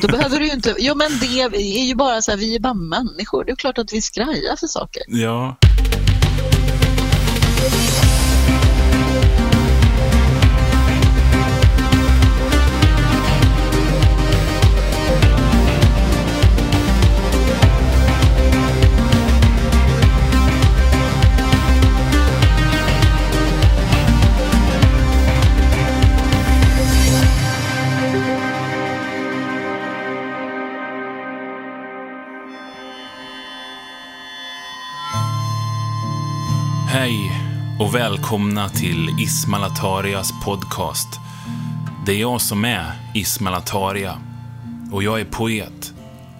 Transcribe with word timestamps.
Då 0.00 0.08
behöver 0.08 0.38
du 0.38 0.46
ju 0.46 0.52
inte... 0.52 0.74
Jo, 0.78 0.94
men 0.94 1.18
det 1.20 1.40
är 1.80 1.84
ju 1.84 1.94
bara 1.94 2.22
så 2.22 2.30
här, 2.30 2.38
vi 2.38 2.56
är 2.56 2.60
bara 2.60 2.74
människor. 2.74 3.44
Det 3.44 3.52
är 3.52 3.56
klart 3.56 3.78
att 3.78 3.92
vi 3.92 4.02
skrajar 4.02 4.56
för 4.56 4.66
saker. 4.66 5.02
Ja. 5.08 5.56
Och 37.88 37.94
välkomna 37.94 38.68
till 38.68 39.20
Ismail 39.20 39.64
Atarias 39.64 40.32
podcast. 40.44 41.08
Det 42.06 42.12
är 42.12 42.20
jag 42.20 42.40
som 42.40 42.64
är 42.64 42.92
Ismail 43.14 43.54
Ataria 43.54 44.18
och 44.92 45.02
jag 45.02 45.20
är 45.20 45.24
poet. 45.24 45.92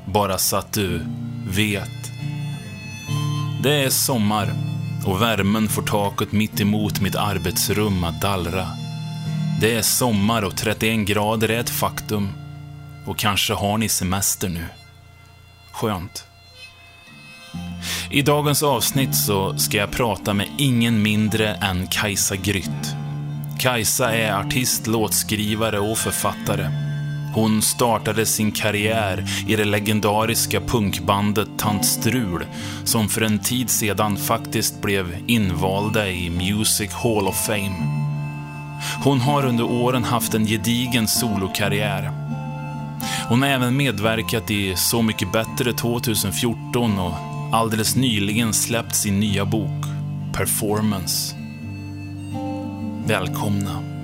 Bara 0.07 0.39
så 0.39 0.57
att 0.57 0.73
du 0.73 1.07
vet. 1.47 2.11
Det 3.63 3.85
är 3.85 3.91
sommar 3.91 4.53
och 5.07 5.23
värmen 5.23 5.69
får 5.69 5.83
taket 5.83 6.33
mitt 6.33 6.61
emot 6.61 7.01
mitt 7.01 7.17
arbetsrum 7.17 8.05
att 8.05 8.21
dallra. 8.21 8.69
Det 9.61 9.75
är 9.75 9.83
sommar 9.83 10.43
och 10.43 10.57
31 10.57 11.07
grader 11.07 11.49
är 11.49 11.61
ett 11.61 11.71
faktum. 11.71 12.29
Och 13.07 13.19
kanske 13.19 13.55
har 13.55 13.79
ni 13.79 13.89
semester 13.89 14.49
nu. 14.49 14.65
Skönt. 15.73 16.25
I 18.11 18.23
dagens 18.23 18.63
avsnitt 18.63 19.15
så 19.15 19.59
ska 19.59 19.77
jag 19.77 19.91
prata 19.91 20.35
med 20.35 20.47
ingen 20.59 21.03
mindre 21.03 21.55
än 21.55 21.87
Kajsa 21.87 22.37
Grytt. 22.37 22.95
Kajsa 23.59 24.15
är 24.15 24.33
artist, 24.33 24.87
låtskrivare 24.87 25.81
och 25.81 25.99
författare. 25.99 26.69
Hon 27.35 27.63
startade 27.63 28.27
sin 28.27 28.53
karriär 28.53 29.25
i 29.49 29.57
det 29.57 29.65
legendariska 29.65 30.61
punkbandet 30.61 31.49
Tant 31.59 31.85
Strul, 31.85 32.45
som 32.85 33.09
för 33.09 33.21
en 33.21 33.39
tid 33.39 33.71
sedan 33.71 34.17
faktiskt 34.17 34.83
blev 34.83 35.17
invalda 35.27 36.09
i 36.09 36.31
Music 36.31 36.93
Hall 36.93 37.29
of 37.29 37.47
Fame. 37.47 37.77
Hon 39.05 39.21
har 39.21 39.47
under 39.47 39.65
åren 39.65 40.05
haft 40.05 40.35
en 40.35 40.47
gedigen 40.47 41.09
solokarriär. 41.09 42.11
Hon 43.29 43.43
har 43.43 43.49
även 43.49 43.77
medverkat 43.77 44.51
i 44.51 44.77
Så 44.77 45.03
mycket 45.03 45.33
bättre 45.33 45.73
2014 45.73 46.99
och 46.99 47.38
alldeles 47.53 47.97
nyligen 47.97 48.55
släppt 48.55 48.95
sin 48.95 49.21
nya 49.21 49.45
bok 49.45 49.85
Performance. 50.33 51.37
Välkomna. 53.07 53.98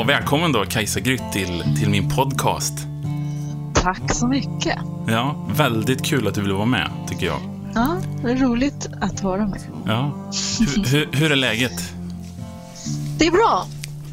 Ja, 0.00 0.04
välkommen 0.06 0.52
då 0.52 0.64
Kajsa 0.64 1.00
Grytt 1.00 1.32
till, 1.32 1.64
till 1.78 1.90
min 1.90 2.08
podcast. 2.08 2.74
Tack 3.74 4.14
så 4.14 4.26
mycket. 4.26 4.78
Ja, 5.08 5.48
väldigt 5.56 6.04
kul 6.04 6.28
att 6.28 6.34
du 6.34 6.40
vill 6.40 6.52
vara 6.52 6.66
med, 6.66 6.90
tycker 7.08 7.26
jag. 7.26 7.40
Ja, 7.74 7.96
det 8.22 8.30
är 8.30 8.36
roligt 8.36 8.88
att 9.00 9.22
vara 9.22 9.46
med. 9.46 9.60
Ja. 9.86 10.12
Hur, 10.58 10.84
hur, 10.90 11.08
hur 11.12 11.32
är 11.32 11.36
läget? 11.36 11.92
Det 13.18 13.26
är 13.26 13.30
bra. 13.30 13.66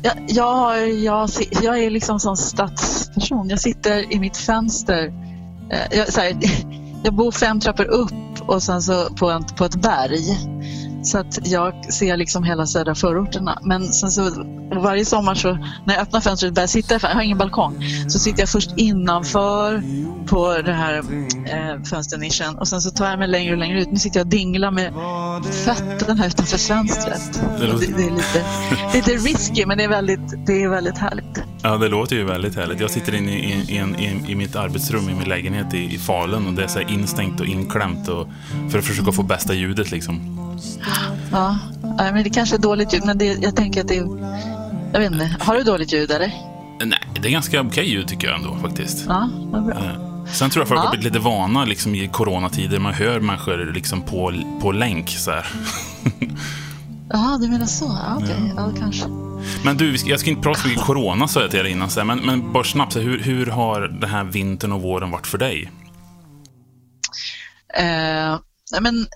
Jag, 0.03 0.13
jag, 0.27 0.89
jag, 0.93 1.29
jag 1.61 1.79
är 1.83 1.89
liksom 1.89 2.19
som 2.19 2.37
stadsperson. 2.37 3.49
Jag 3.49 3.59
sitter 3.59 4.13
i 4.13 4.19
mitt 4.19 4.37
fönster. 4.37 5.05
Eh, 5.71 5.97
Jag, 5.97 6.05
här, 6.21 6.33
jag 7.03 7.13
bor 7.13 7.31
fem 7.31 7.59
trappor 7.59 7.85
upp 7.85 8.41
och 8.41 8.63
sen 8.63 8.81
så 8.81 9.05
på, 9.15 9.29
en, 9.31 9.43
på 9.43 9.65
ett 9.65 9.81
berg. 9.81 10.37
Så 11.03 11.17
att 11.19 11.47
jag 11.47 11.93
ser 11.93 12.17
liksom 12.17 12.43
hela 12.43 12.65
södra 12.65 12.95
förorterna. 12.95 13.59
Men 13.63 13.83
sen 13.83 14.11
så 14.11 14.29
varje 14.75 15.05
sommar 15.05 15.35
så 15.35 15.53
när 15.85 15.93
jag 15.93 16.01
öppnar 16.01 16.21
fönstret 16.21 16.49
och 16.49 16.55
börjar 16.55 16.67
sitta, 16.67 16.93
jag 17.01 17.09
har 17.09 17.21
ingen 17.21 17.37
balkong, 17.37 17.83
så 18.07 18.19
sitter 18.19 18.39
jag 18.39 18.49
först 18.49 18.71
innanför 18.77 19.83
på 20.27 20.61
det 20.65 20.73
här 20.73 20.93
eh, 20.97 21.83
fönsternischen 21.83 22.57
och 22.57 22.67
sen 22.67 22.81
så 22.81 22.89
tar 22.91 23.09
jag 23.09 23.19
mig 23.19 23.27
längre 23.27 23.51
och 23.51 23.57
längre 23.57 23.81
ut. 23.81 23.91
Nu 23.91 23.97
sitter 23.99 24.19
jag 24.19 24.25
och 24.25 24.29
dinglar 24.31 24.71
med 24.71 24.93
fötterna 25.65 26.27
utanför 26.27 26.57
fönstret. 26.57 27.41
Det 27.59 27.67
låter- 27.67 27.87
Det, 27.87 27.93
det 27.97 28.03
är 28.03 28.11
lite, 28.11 28.45
lite 28.93 29.29
risky 29.29 29.65
men 29.65 29.77
det 29.77 29.83
är 29.83 29.89
väldigt, 29.89 30.45
det 30.47 30.63
är 30.63 30.69
väldigt 30.69 30.97
härligt. 30.97 31.43
Ja, 31.61 31.77
det 31.77 31.87
låter 31.87 32.15
ju 32.15 32.23
väldigt 32.25 32.55
härligt. 32.55 32.79
Jag 32.79 32.91
sitter 32.91 33.15
inne 33.15 33.31
i, 33.31 33.51
i, 33.53 33.77
i, 33.77 34.31
i 34.31 34.35
mitt 34.35 34.55
arbetsrum 34.55 35.09
i 35.09 35.13
min 35.13 35.29
lägenhet 35.29 35.73
i, 35.73 35.93
i 35.95 35.97
Falun 35.97 36.47
och 36.47 36.53
det 36.53 36.63
är 36.63 36.67
så 36.67 36.79
instängt 36.79 37.39
och 37.39 37.45
inklämt 37.45 38.07
och, 38.07 38.27
för 38.71 38.79
att 38.79 38.85
försöka 38.85 39.11
få 39.11 39.23
bästa 39.23 39.53
ljudet 39.53 39.91
liksom. 39.91 40.37
Ja, 41.31 41.57
men 41.97 42.23
det 42.23 42.29
kanske 42.29 42.55
är 42.55 42.59
dåligt 42.59 42.93
ljud 42.93 43.05
men 43.05 43.17
det, 43.17 43.25
jag 43.25 43.55
tänker 43.55 43.81
att 43.81 43.87
det 43.87 43.97
är... 43.97 44.56
Jag 44.93 44.99
vet 44.99 45.11
inte, 45.11 45.35
har 45.39 45.55
du 45.55 45.63
dåligt 45.63 45.93
ljud 45.93 46.11
eller? 46.11 46.31
Nej, 46.85 46.99
det 47.21 47.27
är 47.27 47.31
ganska 47.31 47.61
okej 47.61 47.89
ljud 47.89 48.07
tycker 48.07 48.27
jag 48.27 48.35
ändå 48.37 48.57
faktiskt. 48.61 49.05
Ja, 49.07 49.29
vad 49.43 49.65
bra. 49.65 49.75
Eh, 49.75 50.25
Sen 50.33 50.49
tror 50.49 50.61
jag 50.61 50.67
folk 50.67 50.79
Ja. 50.79 50.83
har 50.83 50.89
blivit 50.91 51.05
lite 51.13 51.19
vana 51.19 51.65
liksom, 51.65 51.95
i 51.95 52.07
coronatider. 52.07 52.79
Man 52.79 52.93
hör 52.93 53.19
människor 53.19 53.71
liksom, 53.73 54.01
på, 54.01 54.33
på 54.61 54.71
länk. 54.71 55.09
Så 55.09 55.31
här. 55.31 55.45
Jaha, 57.09 57.37
du 57.37 57.47
menar 57.47 57.65
så? 57.65 57.85
Ja, 57.85 58.15
okej. 58.17 58.53
Ja, 58.57 58.71
kanske. 58.79 59.07
Men 59.63 59.77
du, 59.77 59.95
jag 60.05 60.19
ska 60.19 60.29
inte 60.29 60.41
prata 60.41 60.59
så 60.59 60.67
mycket 60.67 60.83
corona 60.83 61.27
sa 61.27 61.41
jag 61.41 61.51
till 61.51 61.59
dig 61.63 61.71
innan. 61.71 61.89
Så 61.89 61.99
här, 61.99 62.05
men, 62.05 62.19
men 62.19 62.53
bara 62.53 62.63
snabbt, 62.63 62.93
så 62.93 62.99
här, 62.99 63.05
hur, 63.05 63.19
hur 63.23 63.45
har 63.45 63.81
den 63.81 64.09
här 64.09 64.23
vintern 64.23 64.71
och 64.71 64.81
våren 64.81 65.11
varit 65.11 65.27
för 65.27 65.37
dig? 65.37 65.71
Eh, 67.77 68.39
men, 68.81 69.07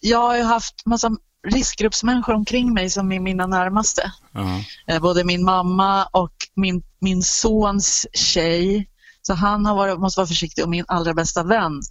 jag 0.00 0.18
har 0.18 0.36
ju 0.36 0.42
haft 0.42 0.86
massa 0.86 1.10
riskgruppsmänniskor 1.48 2.34
omkring 2.34 2.74
mig 2.74 2.90
som 2.90 3.12
är 3.12 3.20
mina 3.20 3.46
närmaste. 3.46 4.12
Eh, 4.86 5.00
både 5.00 5.24
min 5.24 5.44
mamma 5.44 6.04
och 6.04 6.32
min, 6.54 6.82
min 7.00 7.22
sons 7.22 8.06
tjej. 8.12 8.88
Så 9.22 9.34
han 9.34 9.66
har 9.66 9.74
varit, 9.74 9.98
måste 9.98 10.20
vara 10.20 10.26
försiktig 10.26 10.64
och 10.64 10.70
min 10.70 10.84
allra 10.88 11.14
bästa 11.14 11.42
vän 11.42 11.82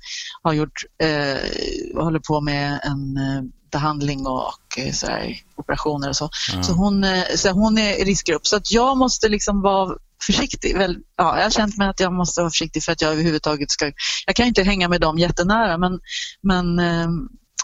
har 0.42 0.54
gjort, 0.54 0.84
eh, 1.04 2.04
håller 2.04 2.20
på 2.20 2.42
med 2.42 2.80
en 2.84 3.18
eh, 3.18 3.44
behandling 3.72 4.28
och, 4.28 4.48
och 4.48 4.78
eh, 4.78 4.92
så 4.92 5.08
här, 5.08 5.38
operationer 5.56 6.10
och 6.10 6.16
så. 6.16 6.30
Ja. 6.54 6.64
Så, 6.64 6.74
hon, 6.74 7.06
så 7.36 7.52
hon 7.52 7.78
är 7.78 8.06
riskgrupp. 8.06 8.48
Så 8.48 8.56
att 8.56 8.72
jag 8.72 8.98
måste 8.98 9.30
liksom 9.30 9.62
vara 9.62 9.96
försiktig. 10.26 10.78
Väl, 10.78 10.98
ja, 11.16 11.38
jag 11.38 11.44
har 11.44 11.50
känt 11.50 11.78
mig 11.78 11.88
att 11.88 12.00
jag 12.00 12.14
måste 12.14 12.42
vara 12.42 12.50
försiktig 12.50 12.84
för 12.84 12.92
att 12.92 13.02
jag 13.02 13.12
överhuvudtaget 13.12 13.72
ska... 13.72 13.92
Jag 14.26 14.36
kan 14.36 14.48
inte 14.48 14.64
hänga 14.64 14.90
med 14.90 15.02
dem 15.02 15.18
jättenära 15.18 15.78
men, 15.78 16.00
men 16.42 16.80
eh, 16.80 17.08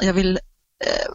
jag 0.02 0.14
vill 0.14 0.40
eh, 0.86 1.12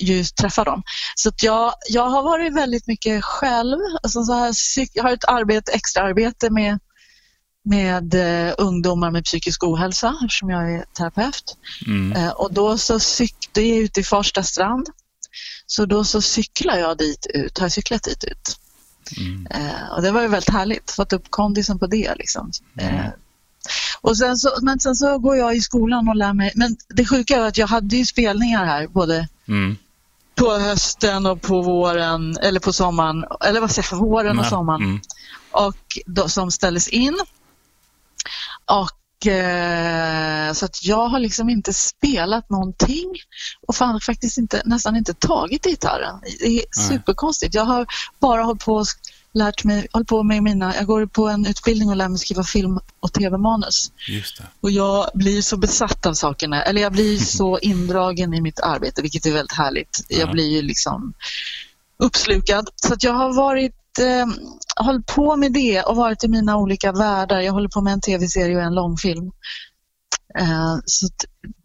ju 0.00 0.24
träffa 0.24 0.64
dem. 0.64 0.82
Så 1.14 1.30
jag, 1.42 1.72
jag 1.88 2.08
har 2.08 2.22
varit 2.22 2.54
väldigt 2.54 2.86
mycket 2.86 3.24
själv. 3.24 3.78
Alltså 4.02 4.24
så 4.24 4.32
här, 4.32 4.54
jag 4.92 5.04
har 5.04 5.12
ett 5.12 5.24
arbete, 5.28 5.72
extra 5.72 6.02
arbete 6.02 6.50
med, 6.50 6.78
med 7.64 8.14
eh, 8.14 8.54
ungdomar 8.58 9.10
med 9.10 9.24
psykisk 9.24 9.64
ohälsa 9.64 10.16
eftersom 10.24 10.50
jag 10.50 10.72
är 10.74 10.84
terapeut. 10.98 11.56
Mm. 11.86 12.12
Eh, 12.12 12.30
och 12.30 12.52
då 12.52 12.78
så 12.78 12.98
cyk- 12.98 13.48
det 13.52 13.60
är 13.62 13.82
ute 13.82 14.00
i 14.00 14.04
Farsta 14.04 14.42
strand. 14.42 14.86
Så 15.66 15.86
då 15.86 16.04
så 16.04 16.22
cyklar 16.22 16.76
jag 16.76 16.98
dit 16.98 17.26
ut, 17.34 17.58
har 17.58 17.64
jag 17.64 17.72
cyklat 17.72 18.02
dit 18.02 18.24
ut. 18.24 18.58
Mm. 19.18 19.46
Eh, 19.46 19.92
och 19.96 20.02
det 20.02 20.10
var 20.10 20.22
ju 20.22 20.28
väldigt 20.28 20.50
härligt, 20.50 20.90
fått 20.90 21.12
upp 21.12 21.30
kondisen 21.30 21.78
på 21.78 21.86
det. 21.86 22.14
Liksom. 22.14 22.50
Eh, 22.80 23.06
och 24.00 24.16
sen 24.18 24.36
så, 24.36 24.50
men 24.62 24.80
sen 24.80 24.94
så 24.94 25.18
går 25.18 25.36
jag 25.36 25.56
i 25.56 25.60
skolan 25.60 26.08
och 26.08 26.16
lär 26.16 26.32
mig. 26.32 26.52
Men 26.54 26.76
det 26.88 27.04
sjuka 27.06 27.36
är 27.36 27.40
att 27.40 27.58
jag 27.58 27.66
hade 27.66 27.96
ju 27.96 28.04
spelningar 28.04 28.64
här 28.64 28.86
både 28.86 29.28
Mm. 29.48 29.76
på 30.34 30.58
hösten 30.58 31.26
och 31.26 31.42
på 31.42 31.62
våren, 31.62 32.36
eller 32.42 32.60
på 32.60 32.72
sommaren, 32.72 33.24
eller 33.44 33.60
vad 33.60 33.70
säger 33.70 33.88
jag, 33.90 33.98
våren 33.98 34.30
och 34.30 34.42
Nej. 34.42 34.50
sommaren. 34.50 34.82
Mm. 34.82 35.00
Och 35.50 35.76
då, 36.06 36.28
som 36.28 36.50
ställdes 36.50 36.88
in. 36.88 37.18
Och 38.64 39.26
eh, 39.26 40.52
så 40.52 40.64
att 40.64 40.84
jag 40.84 41.08
har 41.08 41.18
liksom 41.18 41.48
inte 41.48 41.72
spelat 41.72 42.50
någonting 42.50 43.12
och 43.66 43.74
fan, 43.74 44.00
faktiskt 44.00 44.38
inte, 44.38 44.62
nästan 44.64 44.96
inte 44.96 45.14
tagit 45.14 45.64
gitarren. 45.64 46.20
Det 46.40 46.46
är 46.46 46.88
superkonstigt. 46.88 47.54
Jag 47.54 47.64
har 47.64 47.86
bara 48.20 48.42
hållit 48.42 48.64
på 48.64 48.74
och 48.74 48.86
lärt 49.36 49.64
mig, 49.64 49.86
hållit 49.92 50.08
på 50.08 50.22
med 50.22 50.42
mina, 50.42 50.74
jag 50.74 50.86
går 50.86 51.06
på 51.06 51.28
en 51.28 51.46
utbildning 51.46 51.88
och 51.88 51.96
lär 51.96 52.08
mig 52.08 52.18
skriva 52.18 52.44
film 52.44 52.80
och 53.00 53.12
tv-manus. 53.12 53.92
Och 54.60 54.70
jag 54.70 55.10
blir 55.14 55.42
så 55.42 55.56
besatt 55.56 56.06
av 56.06 56.14
sakerna, 56.14 56.62
eller 56.62 56.82
jag 56.82 56.92
blir 56.92 57.18
så 57.38 57.58
indragen 57.58 58.34
i 58.34 58.40
mitt 58.40 58.60
arbete, 58.60 59.02
vilket 59.02 59.26
är 59.26 59.32
väldigt 59.32 59.56
härligt. 59.56 60.04
Ja. 60.08 60.18
Jag 60.18 60.30
blir 60.30 60.48
ju 60.48 60.62
liksom 60.62 61.14
uppslukad. 61.98 62.68
Så 62.74 62.92
att 62.92 63.02
jag 63.02 63.12
har 63.12 63.32
varit, 63.34 63.98
eh, 63.98 64.26
hållit 64.84 65.06
på 65.06 65.36
med 65.36 65.52
det 65.52 65.82
och 65.82 65.96
varit 65.96 66.24
i 66.24 66.28
mina 66.28 66.56
olika 66.56 66.92
världar. 66.92 67.40
Jag 67.40 67.52
håller 67.52 67.68
på 67.68 67.80
med 67.80 67.92
en 67.92 68.00
tv-serie 68.00 68.56
och 68.56 68.62
en 68.62 68.74
långfilm. 68.74 69.32
Eh, 70.38 70.76
så, 70.86 71.08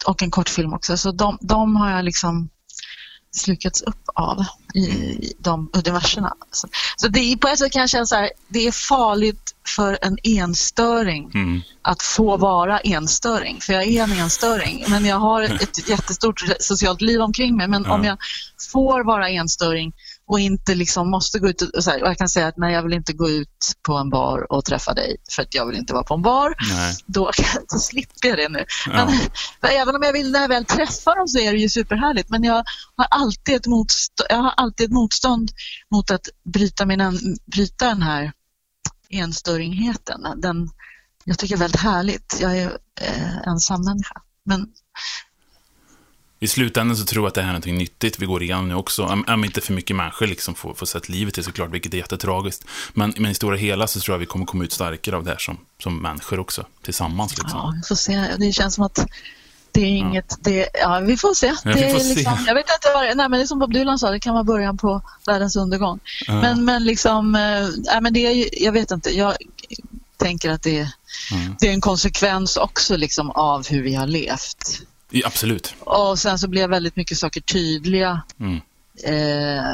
och 0.05 0.23
en 0.23 0.31
kortfilm 0.31 0.73
också. 0.73 0.97
Så 0.97 1.11
de, 1.11 1.37
de 1.41 1.75
har 1.75 1.91
jag 1.91 2.05
liksom 2.05 2.49
slukats 3.31 3.81
upp 3.81 4.03
av 4.15 4.45
i, 4.73 4.79
i 4.79 5.33
de 5.39 5.69
universerna. 5.73 6.33
Så, 6.51 6.67
så 6.95 7.07
det 7.07 7.19
är 7.19 7.37
på 7.37 7.47
ett 7.47 7.59
sätt 7.59 7.71
kan 7.71 7.79
jag 7.79 7.89
känna 7.89 8.05
så 8.05 8.15
här, 8.15 8.29
det 8.47 8.67
är 8.67 8.71
farligt 8.71 9.55
för 9.75 9.97
en 10.01 10.17
enstöring 10.23 11.31
Mm. 11.33 11.61
att 11.81 12.01
få 12.01 12.37
vara 12.37 12.79
enstöring. 12.79 13.57
För 13.61 13.73
jag 13.73 13.83
är 13.87 14.03
en 14.03 14.11
enstöring, 14.11 14.85
men 14.87 15.05
jag 15.05 15.17
har 15.17 15.41
ett 15.43 15.89
jättestort 15.89 16.43
socialt 16.59 17.01
liv 17.01 17.21
omkring 17.21 17.57
mig. 17.57 17.67
Men 17.67 17.83
Ja. 17.87 17.93
om 17.93 18.03
jag 18.03 18.17
får 18.71 19.03
vara 19.03 19.29
enstöring 19.29 19.93
och 20.31 20.39
inte 20.39 20.75
liksom 20.75 21.11
måste 21.11 21.39
gå 21.39 21.49
ut 21.49 21.61
och, 21.61 21.83
så 21.83 21.91
här, 21.91 22.03
och 22.03 22.09
jag 22.09 22.17
kan 22.17 22.29
säga 22.29 22.47
att 22.47 22.57
nej, 22.57 22.73
jag 22.73 22.83
vill 22.83 22.93
inte 22.93 23.13
gå 23.13 23.29
ut 23.29 23.73
på 23.87 23.93
en 23.93 24.09
bar 24.09 24.51
och 24.53 24.65
träffa 24.65 24.93
dig 24.93 25.17
för 25.31 25.41
att 25.41 25.55
jag 25.55 25.65
vill 25.65 25.77
inte 25.77 25.93
vara 25.93 26.03
på 26.03 26.13
en 26.13 26.21
bar. 26.21 26.55
Nej. 26.69 26.95
Då, 27.05 27.31
då 27.71 27.79
slipper 27.79 28.27
jag 28.27 28.37
det 28.37 28.49
nu. 28.49 28.65
Ja. 28.85 29.11
Men, 29.61 29.71
även 29.71 29.95
om 29.95 30.03
jag 30.03 30.13
vill 30.13 30.31
när 30.31 30.41
jag 30.41 30.47
väl 30.47 30.65
träffar 30.65 31.15
dem 31.15 31.27
så 31.27 31.39
är 31.39 31.51
det 31.51 31.57
ju 31.57 31.69
superhärligt. 31.69 32.29
Men 32.29 32.43
jag 32.43 32.63
har 32.95 33.05
alltid 33.09 33.55
ett 33.55 33.67
motstånd, 33.67 34.27
jag 34.29 34.37
har 34.37 34.53
alltid 34.57 34.85
ett 34.85 34.93
motstånd 34.93 35.51
mot 35.91 36.11
att 36.11 36.29
bryta, 36.53 36.85
min, 36.85 37.19
bryta 37.45 37.85
den 37.85 38.01
här 38.01 38.31
enstöringheten. 39.09 40.21
Den, 40.37 40.69
jag 41.23 41.37
tycker 41.37 41.55
det 41.55 41.59
är 41.59 41.63
väldigt 41.63 41.81
härligt. 41.81 42.37
Jag 42.41 42.57
är 42.57 42.77
eh, 43.01 43.47
ensam 43.47 43.85
människa. 43.85 44.21
Men 44.45 44.67
I 46.43 46.47
slutändan 46.47 46.97
så 46.97 47.05
tror 47.05 47.23
jag 47.23 47.27
att 47.27 47.33
det 47.33 47.41
här 47.41 47.49
är 47.49 47.53
något 47.53 47.65
nyttigt 47.65 48.19
vi 48.19 48.25
går 48.25 48.43
igenom 48.43 48.67
nu 48.67 48.75
också. 48.75 49.23
Om, 49.27 49.45
inte 49.45 49.61
för 49.61 49.73
mycket 49.73 49.95
människor 49.95 50.27
liksom 50.27 50.55
får, 50.55 50.73
får 50.73 50.85
sätta 50.85 51.05
livet 51.13 51.33
till 51.33 51.43
såklart, 51.43 51.69
vilket 51.71 51.93
är 51.93 51.97
jättetragiskt. 51.97 52.65
Men, 52.93 53.13
men 53.17 53.31
i 53.31 53.33
stora 53.33 53.57
hela 53.57 53.87
så 53.87 53.99
tror 53.99 54.13
jag 54.13 54.19
vi 54.19 54.25
kommer 54.25 54.45
komma 54.45 54.63
ut 54.63 54.71
starkare 54.73 55.15
av 55.15 55.23
det 55.23 55.29
här 55.31 55.37
som, 55.37 55.57
som 55.83 56.01
människor 56.01 56.39
också, 56.39 56.65
tillsammans. 56.83 57.37
Liksom. 57.37 57.59
ja, 57.59 57.73
vi 57.75 57.87
får 57.87 57.95
se. 57.95 58.27
Det 58.39 58.51
känns 58.51 58.75
som 58.75 58.83
att 58.83 59.05
det 59.71 59.81
är 59.81 59.85
inget... 59.85 60.37
Det, 60.43 60.69
ja, 60.73 60.99
vi 60.99 61.17
får 61.17 61.33
se. 61.33 61.47
Ja, 61.47 61.71
vi 61.75 61.93
får 61.93 61.99
se. 61.99 62.13
liksom, 62.15 62.45
Jag 62.47 62.55
vet 62.55 62.65
inte 62.77 62.91
vad 62.93 63.03
nej, 63.03 63.15
men 63.15 63.31
det 63.31 63.41
är 63.41 63.45
som 63.45 63.59
Bob 63.59 63.73
Dylan 63.73 63.99
sa, 63.99 64.11
det 64.11 64.19
kan 64.19 64.33
vara 64.33 64.43
början 64.43 64.77
på 64.77 65.01
världens 65.25 65.55
undergång. 65.55 65.99
Ja. 66.27 66.41
Men, 66.41 66.65
men 66.65 66.83
liksom, 66.85 67.31
nej, 67.77 68.01
men 68.01 68.13
det 68.13 68.25
är 68.25 68.31
ju, 68.31 68.49
jag 68.51 68.71
vet 68.71 68.91
inte, 68.91 69.17
jag 69.17 69.35
tänker 70.17 70.49
att 70.49 70.63
det, 70.63 70.91
Mm. 71.31 71.55
det 71.59 71.67
är 71.67 71.73
en 71.73 71.81
konsekvens 71.81 72.57
också 72.57 72.97
liksom 72.97 73.31
av 73.31 73.67
hur 73.67 73.83
vi 73.83 73.93
har 73.95 74.07
levt. 74.07 74.81
Ja, 75.11 75.27
absolut. 75.27 75.73
Och 75.79 76.19
sen 76.19 76.39
så 76.39 76.47
blev 76.47 76.69
väldigt 76.69 76.95
mycket 76.95 77.17
saker 77.17 77.41
tydliga. 77.41 78.21
Mm. 78.39 78.61
Eh, 79.03 79.73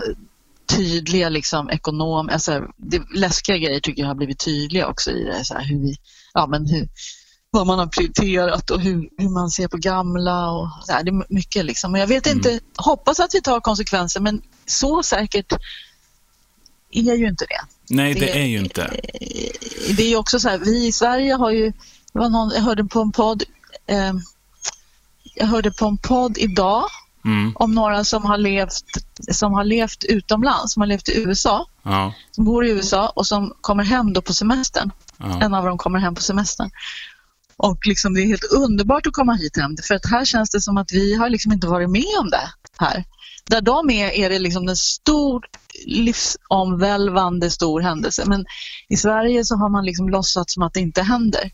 tydliga 0.75 1.29
liksom 1.29 1.69
ekonom, 1.69 2.29
alltså 2.29 2.63
det, 2.77 3.01
läskiga 3.15 3.57
grejer 3.57 3.79
tycker 3.79 4.01
jag 4.01 4.07
har 4.07 4.15
blivit 4.15 4.39
tydliga 4.39 4.87
också 4.87 5.11
i 5.11 5.23
det. 5.23 5.45
Så 5.45 5.53
här, 5.53 5.63
hur 5.65 5.79
vi, 5.79 5.95
ja, 6.33 6.47
men 6.47 6.65
hur, 6.67 6.87
vad 7.51 7.67
man 7.67 7.79
har 7.79 7.87
prioriterat 7.87 8.69
och 8.71 8.81
hur, 8.81 9.09
hur 9.17 9.29
man 9.29 9.49
ser 9.49 9.67
på 9.67 9.77
gamla 9.77 10.51
och 10.51 10.67
så 10.85 10.91
här, 10.93 11.03
det 11.03 11.09
är 11.11 11.33
mycket 11.33 11.65
liksom. 11.65 11.91
Men 11.91 12.01
jag 12.01 12.07
vet 12.07 12.27
inte, 12.27 12.59
hoppas 12.77 13.19
att 13.19 13.33
vi 13.33 13.41
tar 13.41 13.59
konsekvenser 13.59 14.19
men 14.21 14.41
så 14.65 15.03
säkert 15.03 15.53
är 16.91 17.13
ju 17.15 17.27
inte 17.27 17.45
det. 17.49 17.61
Nej, 17.95 18.13
det, 18.13 18.19
Det- 18.19 18.39
är 18.39 18.45
ju 18.45 18.57
inte. 18.57 18.93
Det 19.97 20.03
är 20.03 20.09
ju 20.09 20.15
också 20.15 20.39
så 20.39 20.49
här, 20.49 20.57
vi 20.57 20.87
i 20.87 20.91
Sverige 20.91 21.33
har 21.33 21.51
ju, 21.51 21.71
det 22.13 22.19
var 22.19 22.29
någon, 22.29 22.51
jag 22.55 22.61
hörde 22.61 22.83
på 22.83 23.01
en 23.01 23.11
podd, 23.11 23.43
eh, 23.87 24.13
jag 25.39 25.45
hörde 25.47 25.71
på 25.71 25.85
en 25.85 25.97
podd 25.97 26.37
idag 26.37 26.83
Mm. 27.25 27.51
om 27.55 27.71
några 27.71 28.03
som 28.03 28.25
har 28.25 28.37
levt, 28.37 28.83
som 29.31 29.53
har 29.53 29.63
levt 29.63 30.03
utomlands, 30.03 30.73
som 30.73 30.81
har 30.81 30.87
levt 30.87 31.09
i 31.09 31.17
USA, 31.21 31.65
Ja, 31.83 32.13
som 32.31 32.45
bor 32.45 32.65
i 32.65 32.69
USA 32.69 33.09
och 33.15 33.27
som 33.27 33.53
kommer 33.61 33.83
hem 33.83 34.13
då 34.13 34.21
på 34.21 34.33
semestern. 34.33 34.91
ja. 35.17 35.41
En 35.41 35.53
av 35.53 35.65
dem 35.65 35.77
kommer 35.77 35.99
hem 35.99 36.15
på 36.15 36.21
semestern. 36.21 36.69
Och 37.57 37.87
liksom 37.87 38.13
det 38.13 38.21
är 38.21 38.25
helt 38.25 38.43
underbart 38.51 39.07
att 39.07 39.13
komma 39.13 39.33
hit 39.33 39.57
hem 39.57 39.75
för 39.87 39.95
att 39.95 40.05
här 40.05 40.25
känns 40.25 40.49
det 40.49 40.61
som 40.61 40.77
att 40.77 40.91
vi 40.91 41.15
har 41.15 41.29
liksom 41.29 41.51
inte 41.53 41.67
varit 41.67 41.89
med 41.89 42.17
om 42.19 42.29
det 42.29 42.49
här. 42.79 43.03
Där 43.49 43.61
de 43.61 43.89
är, 43.89 44.09
är 44.09 44.29
det 44.29 44.39
liksom 44.39 44.67
en 44.67 44.77
stor 44.77 45.45
livsomvälvande 45.85 47.49
stor 47.49 47.81
händelse. 47.81 48.23
Men 48.25 48.45
i 48.89 48.97
Sverige 48.97 49.45
så 49.45 49.55
har 49.55 49.69
man 49.69 49.85
liksom 49.85 50.09
låtsats 50.09 50.53
som 50.53 50.63
att 50.63 50.73
det 50.73 50.79
inte 50.79 51.01
händer. 51.01 51.51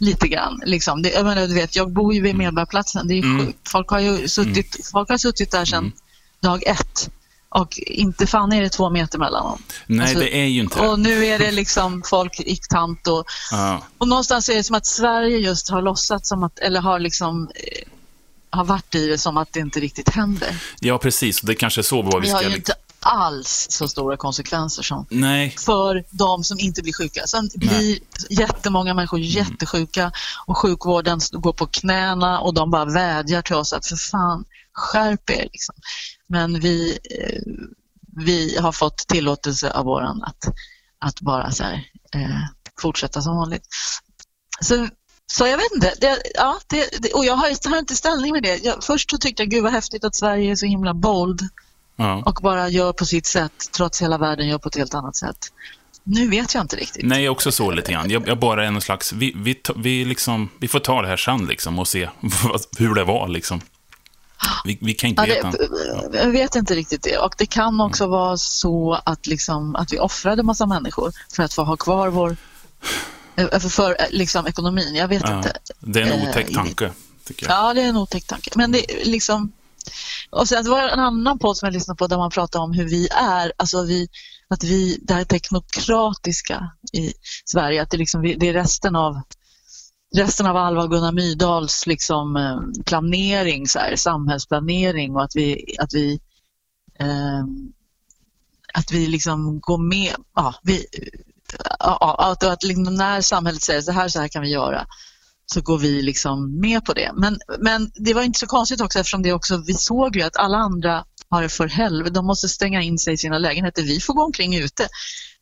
Lite 0.00 0.28
grann. 0.28 0.60
Liksom. 0.66 1.02
Det, 1.02 1.10
jag, 1.10 1.24
menar, 1.24 1.46
du 1.46 1.54
vet, 1.54 1.76
jag 1.76 1.90
bor 1.92 2.14
ju 2.14 2.20
vid 2.20 2.34
Medborgarplatsen. 2.36 3.08
Det 3.08 3.14
är 3.14 3.22
Mm. 3.22 3.46
sjukt. 3.46 3.68
Folk 3.68 3.88
har 3.90 3.98
ju 4.00 4.28
suttit, 4.28 4.90
folk 4.92 5.08
har 5.08 5.18
suttit 5.18 5.50
där 5.50 5.64
sedan 5.64 5.92
dag 6.40 6.62
ett. 6.66 7.10
Och 7.48 7.78
inte 7.78 8.26
fan 8.26 8.52
är 8.52 8.62
det 8.62 8.68
två 8.68 8.90
meter 8.90 9.18
mellan 9.18 9.42
dem. 9.44 9.62
Nej, 9.86 10.00
Alltså, 10.00 10.18
det 10.18 10.36
är 10.36 10.44
ju 10.46 10.60
inte. 10.60 10.80
Och 10.80 10.98
nu 11.00 11.26
är 11.26 11.38
det 11.38 11.50
liksom 11.50 12.02
folk 12.06 12.40
i 12.40 12.56
tant 12.56 13.06
och, 13.06 13.24
Ja. 13.50 13.82
och 13.98 14.08
någonstans 14.08 14.48
är 14.48 14.54
det 14.54 14.64
som 14.64 14.76
att 14.76 14.86
Sverige 14.86 15.38
just 15.38 15.68
har 15.70 15.82
låtsats 15.82 16.28
som 16.28 16.42
att, 16.44 16.58
eller 16.58 16.80
har 16.80 16.98
liksom 16.98 17.50
eh, 17.54 17.88
har 18.50 18.64
varit 18.64 18.94
i 18.94 19.06
det 19.06 19.18
som 19.18 19.36
att 19.36 19.52
det 19.52 19.60
inte 19.60 19.80
riktigt 19.80 20.08
händer. 20.08 20.56
ja, 20.80 20.98
precis. 20.98 21.40
Det 21.40 21.54
kanske 21.54 21.80
är 21.80 21.82
så 21.82 22.02
vad 22.02 22.14
vi 22.22 22.26
Vi 22.26 22.32
har 22.32 22.40
ska... 22.40 22.48
ju 22.50 22.56
inte 22.56 22.74
alls 23.02 23.66
så 23.70 23.88
stora 23.88 24.16
konsekvenser 24.16 24.82
som 24.82 25.06
Nej, 25.10 25.56
för 25.58 26.04
de 26.10 26.44
som 26.44 26.58
inte 26.58 26.82
blir 26.82 26.92
sjuka. 26.92 27.26
Sen 27.26 27.50
blir 27.54 27.98
jättemånga 28.30 28.94
människor 28.94 29.18
Mm. 29.18 29.28
jättesjuka 29.28 30.12
och 30.46 30.58
sjukvården 30.58 31.20
går 31.32 31.52
på 31.52 31.66
knäna 31.66 32.40
och 32.40 32.54
de 32.54 32.70
bara 32.70 32.84
vädjar 32.84 33.42
till 33.42 33.54
oss 33.54 33.72
att 33.72 33.86
för 33.86 33.96
fan 33.96 34.44
skärp 34.72 35.30
er. 35.30 35.48
Liksom. 35.52 35.74
Men 36.26 36.60
vi, 36.60 36.98
eh, 37.10 37.42
vi 38.24 38.58
har 38.58 38.72
fått 38.72 38.96
tillåtelse 38.96 39.70
av 39.70 39.84
våran 39.84 40.22
att, 40.22 40.44
att 40.98 41.20
bara 41.20 41.50
så 41.50 41.64
här, 41.64 41.84
eh, 42.14 42.40
fortsätta 42.80 43.22
som 43.22 43.36
vanligt. 43.36 43.66
Så, 44.60 44.88
så 45.32 45.46
jag 45.46 45.56
vet 45.56 45.72
inte. 45.74 45.94
Det, 46.00 46.22
ja, 46.34 46.58
det, 46.66 46.88
det, 47.02 47.12
och 47.12 47.24
jag 47.24 47.36
har, 47.36 47.70
har 47.70 47.78
inte 47.78 47.96
ställning 47.96 48.32
med 48.32 48.42
det. 48.42 48.56
Jag, 48.56 48.84
först 48.84 49.10
så 49.10 49.18
tyckte 49.18 49.42
jag 49.42 49.50
gud 49.50 49.62
vad 49.62 49.72
häftigt 49.72 50.04
att 50.04 50.16
Sverige 50.16 50.50
är 50.50 50.56
så 50.56 50.66
himla 50.66 50.94
bold 50.94 51.48
ja. 52.00 52.22
och 52.26 52.38
bara 52.42 52.68
gör 52.68 52.92
på 52.92 53.06
sitt 53.06 53.26
sätt 53.26 53.52
trots 53.76 54.02
hela 54.02 54.18
världen 54.18 54.48
gör 54.48 54.58
på 54.58 54.68
ett 54.68 54.76
helt 54.76 54.94
annat 54.94 55.16
sätt. 55.16 55.52
Nu 56.02 56.28
vet 56.28 56.54
jag 56.54 56.64
inte 56.64 56.76
riktigt. 56.76 57.04
Nej, 57.06 57.28
också 57.28 57.52
så 57.52 57.70
lite 57.70 57.92
grann. 57.92 58.10
Jag, 58.10 58.28
jag 58.28 58.38
bara 58.38 58.66
är 58.66 58.70
någon 58.70 58.82
slags... 58.82 59.12
Vi, 59.12 59.32
vi, 59.36 59.60
vi, 59.76 60.04
liksom, 60.04 60.48
vi 60.60 60.68
får 60.68 60.78
ta 60.80 61.02
det 61.02 61.08
här 61.08 61.16
sen 61.16 61.46
liksom 61.46 61.78
och 61.78 61.88
se 61.88 62.08
hur 62.78 62.94
det 62.94 63.04
var 63.04 63.28
liksom. 63.28 63.60
Vi, 64.64 64.78
vi 64.80 64.94
kan 64.94 65.10
inte 65.10 65.22
Ja, 65.22 65.26
veta. 65.34 65.50
det, 66.10 66.18
jag 66.18 66.30
vet 66.30 66.54
inte 66.56 66.74
riktigt 66.74 67.02
det. 67.02 67.18
Och 67.18 67.34
det 67.38 67.46
kan 67.46 67.80
också 67.80 68.06
vara 68.06 68.36
så 68.36 69.00
att, 69.04 69.26
liksom, 69.26 69.76
att 69.76 69.92
vi 69.92 69.98
offrade 69.98 70.42
massa 70.42 70.66
människor 70.66 71.12
för 71.32 71.42
att 71.42 71.52
få 71.54 71.62
ha 71.64 71.76
kvar 71.76 72.08
vår 72.08 72.36
eh, 73.36 73.48
för, 73.60 73.68
för 73.68 73.90
eh, 73.90 74.06
liksom, 74.10 74.46
ekonomin. 74.46 74.94
Jag 74.94 75.08
vet 75.08 75.22
Ja, 75.26 75.36
inte. 75.36 75.52
det 75.80 76.00
är 76.00 76.04
en 76.06 76.12
Eh, 76.22 76.28
otäck 76.28 76.54
tanke, 76.54 76.90
tycker 77.24 77.46
jag. 77.48 77.56
Ja, 77.56 77.74
det 77.74 77.82
är 77.82 77.88
en 77.88 77.96
otäck 77.96 78.24
tanke. 78.26 78.50
Men 78.54 78.72
det 78.72 78.92
är 78.92 79.04
liksom... 79.04 79.52
Och 80.30 80.48
sen 80.48 80.64
det 80.64 80.70
var 80.70 80.88
en 80.88 81.00
annan 81.00 81.38
podd 81.38 81.56
som 81.56 81.66
jag 81.66 81.72
lyssnade 81.72 81.98
på 81.98 82.06
där 82.06 82.18
man 82.18 82.30
pratade 82.30 82.64
om 82.64 82.72
hur 82.72 82.84
vi 82.84 83.08
är, 83.08 83.52
alltså 83.56 83.82
vi, 83.82 84.08
att 84.48 84.64
vi, 84.64 84.98
det 85.02 85.14
här 85.14 85.24
teknokratiska 85.24 86.70
i 86.92 87.12
Sverige, 87.44 87.82
att 87.82 87.90
det, 87.90 87.96
liksom, 87.96 88.22
det 88.22 88.48
är 88.48 88.52
resten 88.52 88.96
av 88.96 89.20
resten 90.16 90.46
av 90.46 90.56
Alva 90.56 90.82
och 90.82 90.90
Gunnar 90.90 91.12
Myrdals 91.12 91.86
liksom, 91.86 92.36
eh, 92.36 92.82
planering, 92.84 93.68
så 93.68 93.78
här, 93.78 93.96
samhällsplanering 93.96 95.14
och 95.14 95.22
att 95.22 95.36
vi, 95.36 95.76
att 95.78 95.94
vi, 95.94 96.20
eh, 96.98 97.44
att 98.74 98.92
vi 98.92 99.06
liksom 99.06 99.60
går 99.60 99.78
med, 99.78 100.14
ja, 100.34 100.54
vi, 100.62 100.86
ja, 101.78 101.98
ja, 102.00 102.16
att, 102.32 102.44
att 102.44 102.62
liksom 102.62 102.94
när 102.94 103.20
samhället 103.20 103.62
säger 103.62 103.80
så 103.80 103.92
här, 103.92 104.08
så 104.08 104.20
här 104.20 104.28
kan 104.28 104.42
vi 104.42 104.50
göra, 104.52 104.86
så 105.54 105.60
går 105.60 105.78
vi 105.78 106.02
liksom 106.02 106.60
med 106.60 106.84
på 106.84 106.92
det. 106.92 107.12
Men, 107.14 107.38
men 107.58 107.90
det 107.94 108.14
var 108.14 108.22
inte 108.22 108.38
så 108.38 108.46
konstigt 108.46 108.80
också 108.80 108.98
eftersom 108.98 109.22
det 109.22 109.32
också, 109.32 109.62
vi 109.66 109.74
såg 109.74 110.16
ju 110.16 110.22
att 110.22 110.36
alla 110.36 110.56
andra 110.56 111.04
har 111.28 111.42
det 111.42 111.48
för 111.48 111.68
helvete, 111.68 112.14
de 112.14 112.26
måste 112.26 112.48
stänga 112.48 112.82
in 112.82 112.98
sig 112.98 113.14
i 113.14 113.16
sina 113.16 113.38
lägenheter, 113.38 113.82
vi 113.82 114.00
får 114.00 114.14
gå 114.14 114.24
omkring 114.24 114.56
ute. 114.56 114.88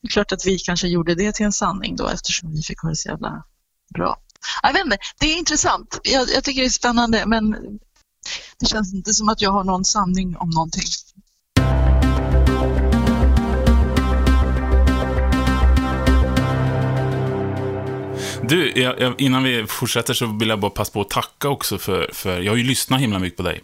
Det 0.03 0.09
är 0.09 0.11
klart 0.11 0.33
att 0.33 0.47
vi 0.47 0.59
kanske 0.59 0.89
gjorde 0.89 1.15
det 1.15 1.33
till 1.35 1.47
en 1.47 1.53
sanning 1.53 1.97
då 1.97 2.09
eftersom 2.09 2.53
vi 2.53 2.63
fick 2.63 2.83
ha 2.83 2.89
det 2.89 2.97
så 2.97 3.09
jävla 3.09 3.45
bra. 3.95 4.17
Jag 4.63 4.73
vet 4.73 4.85
inte, 4.85 4.99
det 5.21 5.27
är 5.27 5.39
intressant. 5.39 6.01
Jag, 6.03 6.29
jag 6.35 6.45
tycker 6.45 6.61
det 6.61 6.67
är 6.67 6.71
spännande 6.71 7.27
men 7.27 7.57
det 8.61 8.67
känns 8.67 8.95
inte 8.95 9.15
som 9.15 9.29
att 9.29 9.43
jag 9.43 9.51
har 9.51 9.65
någon 9.65 9.85
sanning 9.85 10.37
om 10.37 10.51
någonting. 10.51 10.83
Du, 18.43 18.73
jag, 18.77 19.01
jag, 19.01 19.21
innan 19.21 19.43
vi 19.43 19.67
fortsätter 19.67 20.15
så 20.15 20.27
vill 20.27 20.49
jag 20.49 20.61
bara 20.61 20.71
passa 20.71 20.93
på 20.93 21.01
att 21.01 21.11
tacka 21.11 21.49
också 21.49 21.79
för, 21.79 22.11
för 22.13 22.41
jag 22.41 22.53
har 22.53 22.57
ju 22.57 22.65
lyssnat 22.65 23.01
himla 23.01 23.19
mycket 23.19 23.37
på 23.37 23.43
dig. 23.43 23.61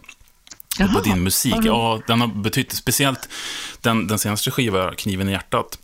Och 0.83 0.93
på 0.93 0.99
din 0.99 1.23
musik. 1.23 1.55
Ja, 1.63 2.01
den 2.07 2.21
har 2.21 2.27
betytt, 2.27 2.71
speciellt 2.73 3.29
den, 3.81 4.07
den 4.07 4.19
senaste 4.19 4.51
skivan, 4.51 4.95
Kniven 4.95 5.29
i 5.29 5.31
hjärtat. 5.31 5.77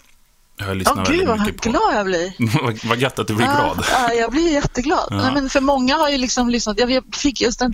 Jag 0.57 0.65
har 0.65 0.75
lyssnat 0.75 0.97
Åh 0.97 1.03
väldigt 1.03 1.19
gud 1.19 1.27
vad 1.27 1.39
mycket 1.39 1.61
på. 1.61 1.69
glad 1.69 1.95
jag 1.95 2.05
blir. 2.05 2.33
vad, 2.63 2.85
vad 2.85 2.99
gött 2.99 3.19
att 3.19 3.27
du 3.27 3.33
blir 3.35 3.45
Ja, 3.45 3.53
glad. 3.73 3.85
Ja, 3.91 4.13
jag 4.13 4.31
blir 4.31 4.51
jätteglad. 4.53 5.07
Ja. 5.09 5.15
Nej, 5.17 5.31
men 5.33 5.49
för 5.49 5.61
många 5.61 5.95
har 5.95 6.09
ju 6.09 6.17
liksom 6.17 6.49
lyssnat. 6.49 6.79
Jag 6.79 7.03
fick 7.15 7.41
just 7.41 7.61
en 7.61 7.73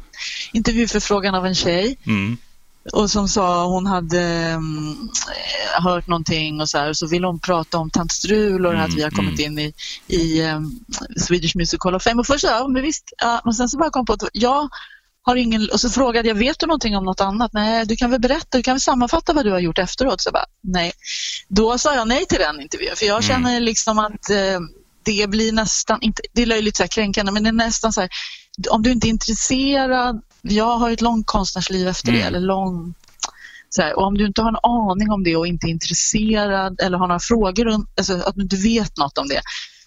intervjuförfrågan 0.54 1.36
av 1.36 1.46
en 1.46 1.56
tjej 1.56 1.98
Mm. 2.06 2.38
Och 2.94 3.12
som 3.12 3.28
sa 3.28 3.66
hon 3.66 3.86
hade 3.86 4.22
mm, 4.22 5.10
eh, 5.28 5.84
hört 5.84 6.08
någonting 6.08 6.62
och 6.62 6.70
så 6.70 6.78
här, 6.78 6.90
och 6.90 6.98
så 6.98 7.08
ville 7.08 7.28
hon 7.28 7.40
prata 7.40 7.78
om 7.78 7.90
Tant 7.90 8.12
Strul 8.12 8.66
och 8.66 8.74
här 8.74 8.86
att 8.86 8.94
vi 8.94 9.04
har 9.04 9.12
kommit 9.12 9.40
in 9.40 9.60
i, 9.60 9.74
i 10.08 10.42
um, 10.44 10.80
Swedish 11.18 11.56
Music 11.56 11.80
Hall 11.84 11.96
of 11.96 12.04
Fame. 12.04 12.20
Och 12.20 12.28
först 12.28 12.42
sa 12.42 12.48
jag, 12.48 12.60
ja, 12.62 12.68
men 12.68 12.82
visst, 12.82 13.14
ja, 13.18 13.42
men 13.46 13.54
sen 13.54 13.70
så 13.70 13.78
bara 13.78 13.90
kom 13.90 14.06
på 14.06 14.14
att 14.14 14.24
jag 14.34 14.70
har 15.22 15.36
ingen, 15.36 15.70
och 15.74 15.80
så 15.80 15.90
frågade 15.90 16.28
jag, 16.28 16.36
vet 16.36 16.60
du 16.60 16.66
någonting 16.66 16.98
om 16.98 17.06
något 17.06 17.22
annat? 17.22 17.54
Nej, 17.54 17.86
du 17.86 17.96
kan 17.96 18.12
väl 18.12 18.20
berätta, 18.22 18.58
du 18.58 18.64
kan 18.64 18.74
väl 18.74 18.82
sammanfatta 18.82 19.34
vad 19.34 19.46
du 19.46 19.52
har 19.52 19.60
gjort 19.60 19.80
efteråt? 19.80 20.22
Så 20.22 20.28
jag 20.28 20.34
bara, 20.34 20.46
nej. 20.64 20.92
Då 21.48 21.78
sa 21.78 21.96
jag 21.96 22.08
nej 22.08 22.26
till 22.26 22.40
den 22.40 22.62
intervjun, 22.62 22.96
för 22.96 23.06
jag 23.06 23.24
Mm. 23.24 23.28
känner 23.28 23.60
liksom 23.60 24.00
att 24.00 24.30
eh, 24.30 24.60
det 25.04 25.30
blir 25.30 25.52
nästan, 25.52 26.02
inte, 26.02 26.22
det 26.34 26.42
är 26.42 26.46
löjligt 26.46 26.76
så 26.78 26.84
här 26.84 26.88
kränkande, 26.88 27.32
men 27.32 27.44
det 27.44 27.50
är 27.50 27.54
nästan 27.54 27.94
så 27.94 28.02
här, 28.02 28.10
om 28.70 28.84
du 28.84 28.92
inte 28.92 29.08
är 29.08 29.10
intresserad, 29.10 30.22
jag 30.52 30.78
har 30.78 30.92
ett 30.92 31.02
långt 31.02 31.28
konstnärsliv 31.28 31.88
efter 31.88 32.12
det, 32.12 32.22
Mm. 32.22 32.28
eller 32.36 32.48
lång, 32.48 32.94
så 33.70 33.82
här, 33.82 33.98
och 33.98 34.04
om 34.08 34.18
du 34.18 34.26
inte 34.26 34.42
har 34.42 34.50
en 34.50 34.60
aning 34.92 35.12
om 35.12 35.24
det 35.24 35.36
och 35.36 35.48
inte 35.48 35.68
är 35.68 35.70
intresserad 35.70 36.80
eller 36.82 36.98
har 36.98 37.08
några 37.08 37.20
frågor, 37.20 37.68
om- 37.68 37.88
alltså 37.98 38.14
att 38.14 38.36
du 38.36 38.42
inte 38.42 38.56
vet 38.56 38.98
något 38.98 39.18
om 39.18 39.28
det, 39.28 39.42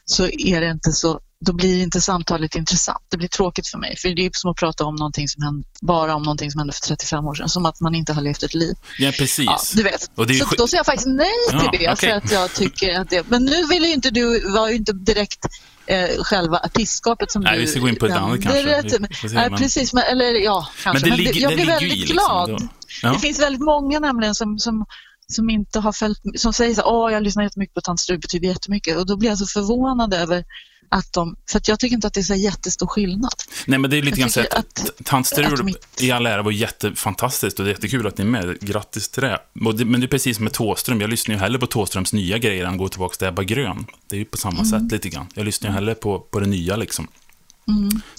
så 0.05 0.27
är 0.27 0.61
det 0.61 0.71
inte 0.71 0.93
så, 0.93 1.21
då 1.47 1.53
blir 1.53 1.83
inte 1.83 2.01
samtalet 2.01 2.55
intressant. 2.55 2.99
Det 3.11 3.17
blir 3.17 3.29
tråkigt 3.29 3.67
för 3.69 3.79
mig, 3.79 3.97
för 3.99 4.09
det 4.09 4.27
är 4.27 4.31
som 4.33 4.51
att 4.51 4.57
prata 4.57 4.85
om 4.85 4.95
någonting 4.95 5.29
som 5.29 5.43
hände, 5.43 5.67
bara 5.81 6.15
om 6.15 6.23
någonting 6.23 6.51
som 6.51 6.59
hände 6.59 6.73
för 6.73 6.81
35 6.81 7.27
år 7.27 7.35
sedan, 7.35 7.49
som 7.49 7.67
att 7.67 7.81
man 7.81 7.95
inte 7.95 8.13
har 8.13 8.23
levt 8.23 8.43
ett 8.43 8.55
liv. 8.55 8.75
Ja, 8.99 9.11
precis. 9.19 9.47
Ja, 9.47 9.59
du 9.75 9.83
vet. 9.83 10.11
Och 10.15 10.27
det 10.27 10.33
är 10.33 10.35
ju 10.35 10.41
så 10.41 10.55
då 10.57 10.67
säger 10.69 10.79
jag 10.79 10.87
faktiskt 10.87 11.09
nej 11.09 11.27
till 11.51 11.59
Ja, 11.63 11.71
det, 11.73 11.93
okej. 11.93 11.97
för 12.11 12.17
att 12.17 12.33
jag 12.33 12.55
tycker 12.55 13.01
att 13.01 13.11
det... 13.11 13.31
Men 13.31 13.45
nu 13.45 13.67
vill 13.67 13.83
ju 13.85 13.93
inte 13.93 14.11
du, 14.11 14.51
var 14.51 14.69
ju 14.69 14.77
inte 14.77 14.93
direkt 14.93 15.47
eh, 15.91 16.23
själva 16.23 16.59
artistskapet 16.59 17.31
som 17.33 17.43
Nej, 17.43 17.55
du... 17.55 17.61
vi 17.61 17.67
ska 17.67 17.81
gå 17.81 17.89
in 17.89 17.97
på 17.97 18.07
ett 18.07 18.13
annat 18.17 18.43
kanske. 18.43 18.67
rätt. 18.79 18.85
Vi 18.93 18.99
Nej, 19.35 19.51
men- 19.51 19.59
precis, 19.59 19.93
men, 19.93 20.03
eller 20.05 20.35
ja, 20.45 20.69
kanske. 20.83 21.05
det 21.05 21.11
Men, 21.11 21.19
ligger- 21.19 21.41
jag 21.43 21.51
det 21.53 21.57
blir 21.57 21.67
väldigt 21.67 21.99
liksom, 21.99 22.15
glad. 22.17 22.49
då. 22.51 22.59
Ja. 23.03 23.13
Det 23.13 23.19
finns 23.19 23.41
väldigt 23.41 23.63
många 23.63 23.99
nämligen 23.99 24.35
som, 24.35 24.59
som, 24.59 24.87
som 25.27 25.51
inte 25.51 25.81
har 25.81 25.93
följt, 25.93 26.19
som 26.37 26.53
säger 26.53 26.75
så 26.75 26.81
här, 26.81 26.89
åh 26.89 27.13
jag 27.13 27.23
lyssnar 27.23 27.43
jättemycket 27.43 27.75
på 27.75 27.81
Tant 27.81 28.01
Strul, 28.01 28.17
det 28.17 28.21
betyder 28.21 28.49
jättemycket. 28.49 28.97
Och 28.97 29.07
då 29.07 29.17
blir 29.17 29.29
jag 29.29 29.39
så 29.39 29.47
förvånad 29.47 30.15
över 30.15 30.45
att 30.93 31.13
de, 31.13 31.37
att 31.55 31.69
jag 31.69 31.81
tycker 31.81 31.95
inte 31.95 32.07
att 32.07 32.15
det 32.15 32.21
är 32.21 32.25
så 32.25 32.35
jättestor 32.35 32.87
skillnad. 32.87 33.35
Nej, 33.67 33.79
men 33.79 33.91
det 33.91 33.99
är 33.99 34.03
lite 34.03 34.21
grann 34.21 34.31
så 34.31 34.41
att, 34.41 34.55
att- 34.55 34.91
att 34.99 35.05
Tant 35.05 35.27
Strul 35.27 35.55
att 35.55 35.65
mitt- 35.65 36.03
i 36.03 36.11
all 36.11 36.27
ära 36.27 36.43
var 36.43 36.51
jättefantastiskt 36.53 37.59
och 37.59 37.65
det 37.65 37.71
är 37.71 37.75
jättekul 37.75 38.07
att 38.07 38.19
ni 38.19 38.25
är 38.25 38.29
med. 38.29 38.61
Grattis 38.61 39.09
till 39.09 39.23
det. 39.23 39.39
Men 39.53 40.01
det 40.01 40.07
är 40.07 40.09
precis 40.09 40.41
med 40.41 40.53
Tåström. 40.53 41.01
Jag 41.01 41.11
lyssnar 41.11 41.35
ju 41.35 41.41
hellre 41.41 41.59
på 41.59 41.67
Tåströms 41.67 42.13
nya 42.13 42.39
grejer 42.39 42.65
än 42.67 42.73
att 42.73 42.79
gå 42.79 42.89
tillbaka 42.89 43.17
till 43.17 43.27
Ebba 43.27 43.43
Grön. 43.43 43.87
Det 44.09 44.17
är 44.17 44.19
ju 44.19 44.25
på 44.25 44.37
samma 44.37 44.61
Mm. 44.61 44.67
sätt 44.67 44.93
lite 44.93 45.09
grann. 45.09 45.27
Jag 45.35 45.45
lyssnar 45.45 45.71
ju 45.71 45.75
hellre 45.75 45.95
på, 45.95 46.19
på 46.21 46.41
det 46.41 46.47
nya 46.47 46.77
liksom. 46.77 47.09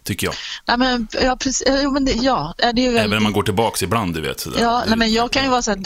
Tycker 0.04 0.28
jag. 0.28 0.34
Nej, 0.68 0.78
men, 0.78 1.08
ja, 1.24 1.36
precis, 1.40 1.62
eh, 1.62 1.82
jo, 1.84 1.92
men 1.92 2.06
det, 2.06 2.12
ja, 2.12 2.54
det 2.58 2.66
är 2.68 2.74
väldigt... 2.74 2.98
Även 3.00 3.18
om 3.18 3.24
man 3.24 3.34
går 3.34 3.44
tillbaka 3.44 3.86
ibland, 3.86 4.14
du 4.14 4.22
vet. 4.22 4.40
Sådär. 4.40 4.60
Ja, 4.62 4.84
nej, 4.88 4.98
men 4.98 5.14
jag 5.14 5.32
kan 5.32 5.44
ju 5.44 5.50
vara 5.50 5.62
så 5.62 5.72
här, 5.72 5.80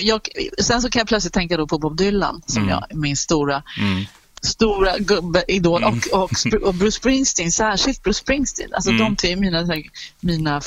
jag, 0.00 0.28
sen 0.58 0.82
så 0.82 0.90
kan 0.90 1.00
jag 1.00 1.08
plötsligt 1.08 1.32
tänka 1.32 1.56
då 1.56 1.66
på 1.66 1.78
Bob 1.78 1.96
Dylan 1.96 2.42
som 2.46 2.68
jag, 2.68 2.84
min 2.94 3.16
stora, 3.16 3.62
Mm. 3.80 4.04
Stora 4.46 4.98
gubbe-idol 4.98 5.84
och, 5.84 6.22
och, 6.22 6.30
Spr- 6.30 6.62
och 6.62 6.74
Bruce 6.74 6.96
Springsteen, 6.96 7.52
särskilt 7.52 8.02
Bruce 8.02 8.18
Springsteen. 8.18 8.74
Alltså 8.74 8.90
Mm. 8.90 9.02
de 9.04 9.16
tre 9.16 9.32
är 9.32 9.36
mina, 9.36 9.58
här, 9.66 9.82
mina 10.20 10.60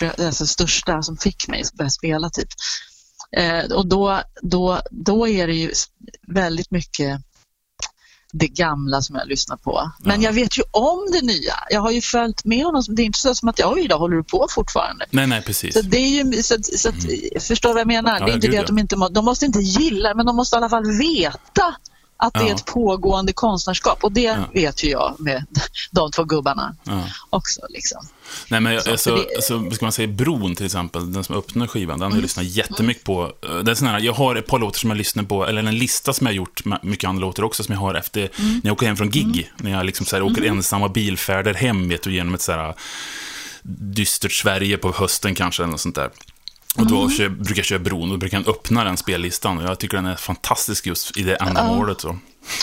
eh, 0.00 0.26
alltså, 0.26 0.46
största 0.46 1.02
som 1.02 1.16
fick 1.16 1.48
mig 1.48 1.62
att 1.62 1.72
börja 1.72 1.90
spela 1.90 2.30
typ. 2.30 2.48
Eh, 3.36 3.64
och 3.72 3.86
då, 3.86 4.22
då, 4.42 4.80
då 4.90 5.28
är 5.28 5.46
det 5.46 5.54
ju 5.54 5.72
väldigt 6.28 6.70
mycket 6.70 7.20
det 8.36 8.48
gamla 8.48 9.02
som 9.02 9.16
jag 9.16 9.28
lyssnar 9.28 9.56
på. 9.56 9.90
Men 9.98 10.22
Ja. 10.22 10.28
jag 10.28 10.32
vet 10.34 10.58
ju 10.58 10.62
om 10.70 11.06
det 11.12 11.22
nya. 11.26 11.54
Jag 11.70 11.80
har 11.80 11.90
ju 11.90 12.00
följt 12.00 12.44
med 12.44 12.64
honom. 12.64 12.82
Det 12.88 13.02
är 13.02 13.04
inte 13.04 13.18
så 13.18 13.34
som 13.34 13.48
att 13.48 13.58
jag, 13.58 13.72
oj 13.72 13.88
då, 13.88 13.96
håller 13.96 14.16
du 14.16 14.24
på 14.24 14.46
fortfarande? 14.50 15.06
Nej, 15.10 15.26
nej, 15.26 15.42
precis. 15.42 15.74
Så 15.74 15.82
det 15.82 15.96
är 15.98 16.24
ju, 16.24 16.42
så, 16.42 16.56
så 16.62 16.88
att, 16.88 16.94
förstår 17.42 17.68
du 17.68 17.72
vad 17.74 17.80
jag 17.80 17.86
menar? 17.86 18.10
Mm. 18.16 18.20
Ja, 18.20 18.26
det 18.26 18.32
är 18.32 18.34
inte 18.34 18.48
det 18.48 18.58
att 18.58 18.66
de 18.66 18.78
inte 18.78 18.96
må, 18.96 19.08
de 19.08 19.24
måste 19.24 19.44
inte 19.46 19.58
gilla 19.60 20.14
men 20.14 20.26
de 20.26 20.36
måste 20.36 20.56
i 20.56 20.58
alla 20.58 20.68
fall 20.68 20.98
veta 20.98 21.74
att 22.16 22.34
det 22.34 22.40
Ja. 22.40 22.48
är 22.48 22.54
ett 22.54 22.64
pågående 22.66 23.32
konstnärskap 23.32 24.04
och 24.04 24.12
det 24.12 24.20
Ja. 24.20 24.36
vet 24.54 24.84
ju 24.84 24.90
jag 24.90 25.14
med 25.18 25.46
de 25.90 26.10
två 26.10 26.24
gubbarna 26.24 26.76
Ja. 26.84 27.02
också. 27.30 27.60
Liksom. 27.70 28.06
Nej, 28.48 28.60
men 28.60 28.82
Så, 28.82 28.90
alltså, 28.90 29.16
det- 29.16 29.36
alltså, 29.36 29.56
vad 29.58 29.74
ska 29.74 29.84
man 29.84 29.92
säga, 29.92 30.08
Bron 30.08 30.54
till 30.54 30.66
exempel, 30.66 31.12
den 31.12 31.24
som 31.24 31.36
öppnar 31.36 31.66
skivan, 31.66 31.98
den 31.98 32.02
har 32.02 32.06
jag 32.10 32.12
Mm. 32.12 32.22
lyssnat 32.22 32.44
jättemycket 32.44 33.04
på. 33.04 33.32
Eh, 33.48 33.56
Det 33.56 33.70
är 33.70 33.74
sån 33.74 33.88
här, 33.88 34.00
jag 34.00 34.12
har 34.12 34.36
ett 34.36 34.46
par 34.46 34.58
låtar 34.58 34.78
som 34.78 34.90
jag 34.90 34.96
lyssnar 34.96 35.22
på, 35.24 35.46
eller 35.46 35.62
en 35.62 35.78
lista 35.78 36.12
som 36.12 36.26
jag 36.26 36.32
har 36.32 36.36
gjort, 36.36 36.62
mycket 36.82 37.08
andra 37.08 37.20
låtar 37.20 37.42
också, 37.42 37.64
som 37.64 37.72
jag 37.72 37.80
har 37.80 37.94
efter, 37.94 38.20
Mm. 38.20 38.50
när 38.54 38.60
jag 38.64 38.72
åker 38.72 38.86
hem 38.86 38.96
från 38.96 39.10
gig. 39.10 39.52
När 39.56 39.70
jag 39.70 39.86
liksom 39.86 40.06
så 40.06 40.16
här, 40.16 40.22
åker 40.22 40.42
ensamma 40.44 40.88
bilfärder 40.88 41.54
hem, 41.54 41.88
vet 41.88 42.02
du, 42.02 42.14
genom 42.14 42.34
ett 42.34 42.42
så 42.42 42.52
här 42.52 42.74
dystert 43.62 44.32
Sverige 44.32 44.76
på 44.78 44.92
hösten 44.92 45.34
kanske, 45.34 45.62
eller 45.62 45.70
något 45.70 45.80
sånt 45.80 45.94
där. 45.94 46.10
Och 46.76 46.86
då 46.86 46.98
Mm. 47.02 47.10
kör, 47.10 47.28
brukar 47.28 47.56
jag 47.56 47.64
köra 47.66 47.78
Bron, 47.78 48.12
och 48.12 48.18
brukar 48.18 48.38
jag 48.38 48.48
öppna 48.48 48.84
den 48.84 48.96
spellistan. 48.96 49.58
Och 49.58 49.64
jag 49.64 49.78
tycker 49.78 49.96
den 49.96 50.06
är 50.06 50.16
fantastisk 50.16 50.86
just 50.86 51.16
i 51.16 51.22
det 51.22 51.34
ändamålet. 51.36 52.00
Så. 52.00 52.18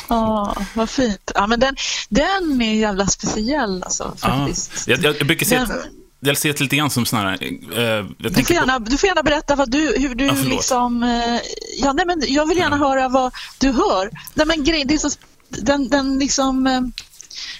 Åh, 0.10 0.58
vad 0.74 0.89
fint. 0.89 1.32
Ja, 1.36 1.48
men 1.48 1.60
den, 1.60 1.75
den 2.10 2.62
är 2.62 2.74
jävla 2.75 3.08
speciell 3.08 3.84
alltså, 3.84 4.18
Ja. 4.22 4.27
faktiskt. 4.27 4.88
Jag, 4.88 5.03
jag, 5.03 5.15
jag 5.20 5.27
brukar 5.27 5.46
se, 5.46 5.56
Den- 5.58 5.72
ett- 5.72 5.86
jag 6.20 6.38
ser 6.38 6.53
det 6.53 6.60
lite 6.60 6.75
grann 6.75 6.89
som 6.89 7.06
sån 7.06 7.20
här, 7.20 7.34
eh, 7.34 7.39
Du 7.39 8.30
får, 8.30 8.30
tänker 8.30 8.44
på- 8.44 8.53
gärna, 8.53 8.80
du 8.80 8.98
får 8.98 9.08
gärna 9.08 9.24
berätta 9.24 9.56
vad 9.56 9.72
du, 9.72 9.94
hur 9.98 10.15
du 10.15 10.25
Ja, 10.25 10.34
förlåt. 10.36 10.53
liksom... 10.53 11.03
eh, 11.03 11.39
Ja, 11.77 11.94
nej, 11.94 12.06
men 12.06 12.22
jag 12.27 12.46
vill 12.48 12.58
gärna 12.58 12.77
höra 12.77 13.10
vad 13.10 13.34
du 13.58 13.72
hör. 13.72 14.10
Nej, 14.34 14.48
men 14.48 14.63
grej, 14.63 14.86
det 14.86 14.94
är 14.94 14.98
så, 14.98 15.10
den, 15.50 15.89
den 15.89 16.20
liksom... 16.20 16.68
eh, 16.68 16.82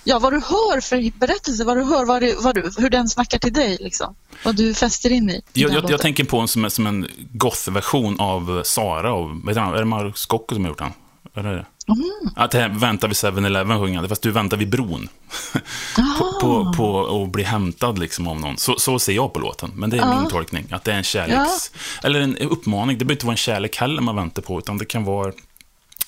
Ja, 0.04 0.20
vad 0.20 0.34
du 0.34 0.40
hör 0.40 0.82
för 0.82 1.20
berättelse, 1.20 1.64
vad 1.64 1.78
du 1.78 1.84
hör, 1.84 2.06
vad 2.06 2.22
du, 2.22 2.36
vad 2.36 2.56
du, 2.56 2.72
hur 2.78 2.90
den 2.90 3.10
snackar 3.10 3.38
till 3.38 3.54
dig. 3.54 3.78
Liksom. 3.80 4.16
Vad 4.44 4.56
du 4.56 4.74
fäster 4.74 5.12
in 5.12 5.30
i. 5.30 5.42
Jag, 5.54 5.74
jag, 5.74 5.90
jag 5.90 6.02
tänker 6.02 6.24
på 6.24 6.40
en 6.40 6.48
som, 6.48 6.70
som 6.70 6.88
en 6.88 7.08
goth-version 7.34 8.20
av 8.20 8.64
Sara. 8.64 9.14
Och, 9.14 9.30
heter 9.48 9.62
han? 9.62 9.74
Är 9.74 9.80
det 9.80 9.86
Marcus 9.86 10.20
Scocco 10.20 10.56
som 10.56 10.64
har 10.64 10.72
gjort 10.72 10.80
den? 10.80 10.94
Är 11.34 11.44
det? 11.44 11.66
Mm. 11.88 12.34
Att 12.36 12.52
det 12.52 12.60
här 12.60 12.70
väntar 12.70 13.08
vid 13.08 13.16
7-Eleven 13.16 13.80
sjunger 13.80 14.08
fast 14.08 14.22
du 14.22 14.32
väntar 14.32 14.58
vid 14.58 14.70
bron. 14.70 15.10
på, 16.20 16.40
på, 16.42 16.74
på 16.74 17.24
att 17.24 17.32
bli 17.32 17.44
hämtad 17.44 18.00
liksom 18.00 18.28
av 18.28 18.40
någon. 18.40 18.58
Så, 18.58 18.76
så 18.80 19.00
ser 19.00 19.14
jag 19.14 19.34
på 19.34 19.40
låten, 19.40 19.72
men 19.76 19.90
det 19.90 19.98
är 19.98 20.20
min 20.20 20.30
tolkning. 20.30 20.68
Att 20.72 20.84
det 20.84 20.92
är 20.92 20.98
en 20.98 21.04
kärleks... 21.04 21.72
Eller 22.04 22.22
en 22.22 22.38
uppmaning. 22.38 22.98
Det 22.98 23.06
behöver 23.06 23.14
inte 23.14 23.26
vara 23.26 23.34
en 23.34 23.38
kärlek 23.38 23.78
heller 23.78 24.02
man 24.02 24.16
väntar 24.16 24.42
på, 24.42 24.60
utan 24.60 24.78
det 24.78 24.86
kan 24.86 25.04
vara 25.04 25.32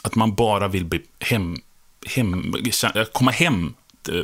att 0.02 0.16
man 0.16 0.36
bara 0.36 0.68
vill 0.68 0.86
bli 0.86 1.02
hem, 1.20 1.58
hem, 2.06 2.54
komma 3.12 3.32
hem 3.32 3.74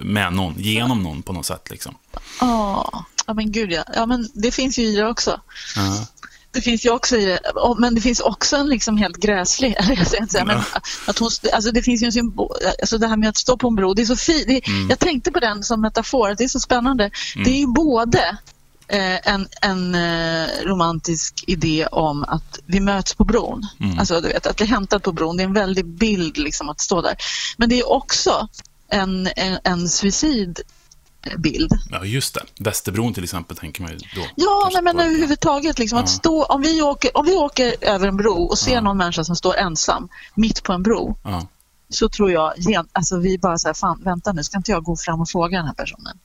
med 0.01 0.33
någon, 0.33 0.55
genom 0.57 1.03
någon 1.03 1.21
på 1.21 1.33
något 1.33 1.45
sätt. 1.45 1.69
Liksom. 1.69 1.95
Ja, 2.41 3.05
ja, 3.27 3.33
men 3.33 3.51
gud 3.51 3.71
ja. 3.71 3.83
ja 3.95 4.05
men 4.05 4.29
det 4.33 4.51
finns 4.51 4.79
ju 4.79 4.83
i 4.83 4.95
det 4.95 5.07
också. 5.07 5.41
Ja. 5.75 6.07
Det 6.51 6.61
finns 6.61 6.85
ju 6.85 6.89
också 6.89 7.17
i 7.17 7.25
det, 7.25 7.39
men 7.77 7.95
det 7.95 8.01
finns 8.01 8.19
också 8.19 8.55
en 8.55 8.67
liksom 8.67 8.97
helt 8.97 9.17
gräslig, 9.17 9.75
säga, 10.29 10.45
men 10.45 10.61
att 11.05 11.19
hon, 11.19 11.29
alltså 11.53 11.71
det 11.71 11.83
finns 11.83 12.03
ju 12.03 12.05
en 12.05 12.11
symbol, 12.11 12.55
alltså 12.81 12.97
det 12.97 13.07
här 13.07 13.17
med 13.17 13.29
att 13.29 13.37
stå 13.37 13.57
på 13.57 13.67
en 13.67 13.75
bro, 13.75 13.93
det 13.93 14.01
är 14.01 14.05
så 14.05 14.15
fint. 14.15 14.67
Mm. 14.67 14.89
Jag 14.89 14.99
tänkte 14.99 15.31
på 15.31 15.39
den 15.39 15.63
som 15.63 15.81
metafor, 15.81 16.35
det 16.37 16.43
är 16.43 16.47
så 16.47 16.59
spännande. 16.59 17.11
Det 17.35 17.49
är 17.49 17.59
ju 17.59 17.67
både 17.67 18.19
eh, 18.19 18.35
en, 18.97 19.47
en 19.61 19.95
eh, 19.95 20.47
romantisk 20.65 21.43
idé 21.47 21.85
om 21.91 22.23
att 22.23 22.59
vi 22.65 22.79
möts 22.79 23.13
på 23.15 23.23
bron, 23.23 23.67
Mm. 23.79 23.99
alltså 23.99 24.21
du 24.21 24.27
vet, 24.27 24.45
att 24.47 24.55
bli 24.57 24.65
hämtad 24.65 25.03
på 25.03 25.11
bron, 25.11 25.37
det 25.37 25.43
är 25.43 25.47
en 25.47 25.53
väldig 25.53 25.85
bild 25.85 26.37
liksom 26.37 26.69
att 26.69 26.81
stå 26.81 27.01
där. 27.01 27.15
Men 27.57 27.69
det 27.69 27.79
är 27.79 27.89
också 27.91 28.47
en, 28.87 29.29
en, 29.35 29.59
en 29.63 29.89
suicidbild. 29.89 31.71
ja, 31.91 32.05
just 32.05 32.33
det. 32.33 32.41
Västerbron 32.59 33.13
till 33.13 33.23
exempel, 33.23 33.57
tänker 33.57 33.81
man 33.81 33.91
ju 33.91 33.97
då. 33.97 34.21
Ja, 34.35 34.69
nej, 34.73 34.81
men 34.81 34.99
överhuvudtaget. 34.99 35.79
Liksom, 35.79 35.97
Ja. 35.97 36.03
att 36.03 36.09
stå, 36.09 36.43
om, 36.43 36.61
vi 36.61 36.81
åker, 36.81 37.17
om 37.17 37.25
vi 37.25 37.35
åker 37.35 37.75
över 37.81 38.07
en 38.07 38.17
bro 38.17 38.43
och 38.43 38.57
ser 38.59 38.73
Ja. 38.73 38.81
någon 38.81 38.97
människa 38.97 39.23
som 39.23 39.35
står 39.35 39.55
ensam 39.57 40.09
mitt 40.35 40.63
på 40.63 40.73
en 40.73 40.83
bro 40.83 41.17
Ja. 41.23 41.47
så 41.89 42.09
tror 42.09 42.31
jag, 42.31 42.53
alltså 42.91 43.17
vi 43.17 43.37
bara 43.37 43.57
så 43.57 43.67
här, 43.67 43.73
fan 43.73 44.01
vänta 44.03 44.31
nu, 44.33 44.43
ska 44.43 44.57
inte 44.57 44.71
jag 44.71 44.83
gå 44.83 44.95
fram 44.97 45.21
och 45.21 45.29
fråga 45.29 45.57
den 45.57 45.67
här 45.67 45.73
personen? 45.73 46.17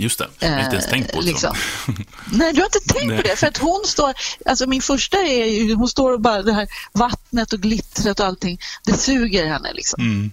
Just 0.00 0.18
det, 0.18 0.28
jag 0.38 0.48
har 0.50 0.58
inte 0.60 0.72
ens 0.76 0.86
Eh, 0.86 0.90
tänkt 0.90 1.12
på 1.12 1.20
det. 1.20 1.26
liksom. 1.26 1.54
Nej, 2.32 2.52
du 2.52 2.60
har 2.60 2.66
inte 2.66 2.94
tänkt 2.94 3.16
på 3.16 3.22
det. 3.28 3.36
För 3.36 3.46
att 3.46 3.56
hon 3.56 3.82
står, 3.86 4.14
alltså 4.46 4.66
min 4.66 4.82
första 4.82 5.18
är 5.18 5.44
ju, 5.44 5.74
hon 5.74 5.88
står 5.88 6.12
och 6.12 6.20
bara 6.20 6.42
det 6.42 6.52
här 6.52 6.68
vattnet 6.92 7.52
och 7.52 7.60
glittret 7.60 8.20
och 8.20 8.26
allting, 8.26 8.58
det 8.84 8.92
suger 8.92 9.46
henne 9.46 9.72
liksom. 9.72 10.02
Mm. 10.02 10.32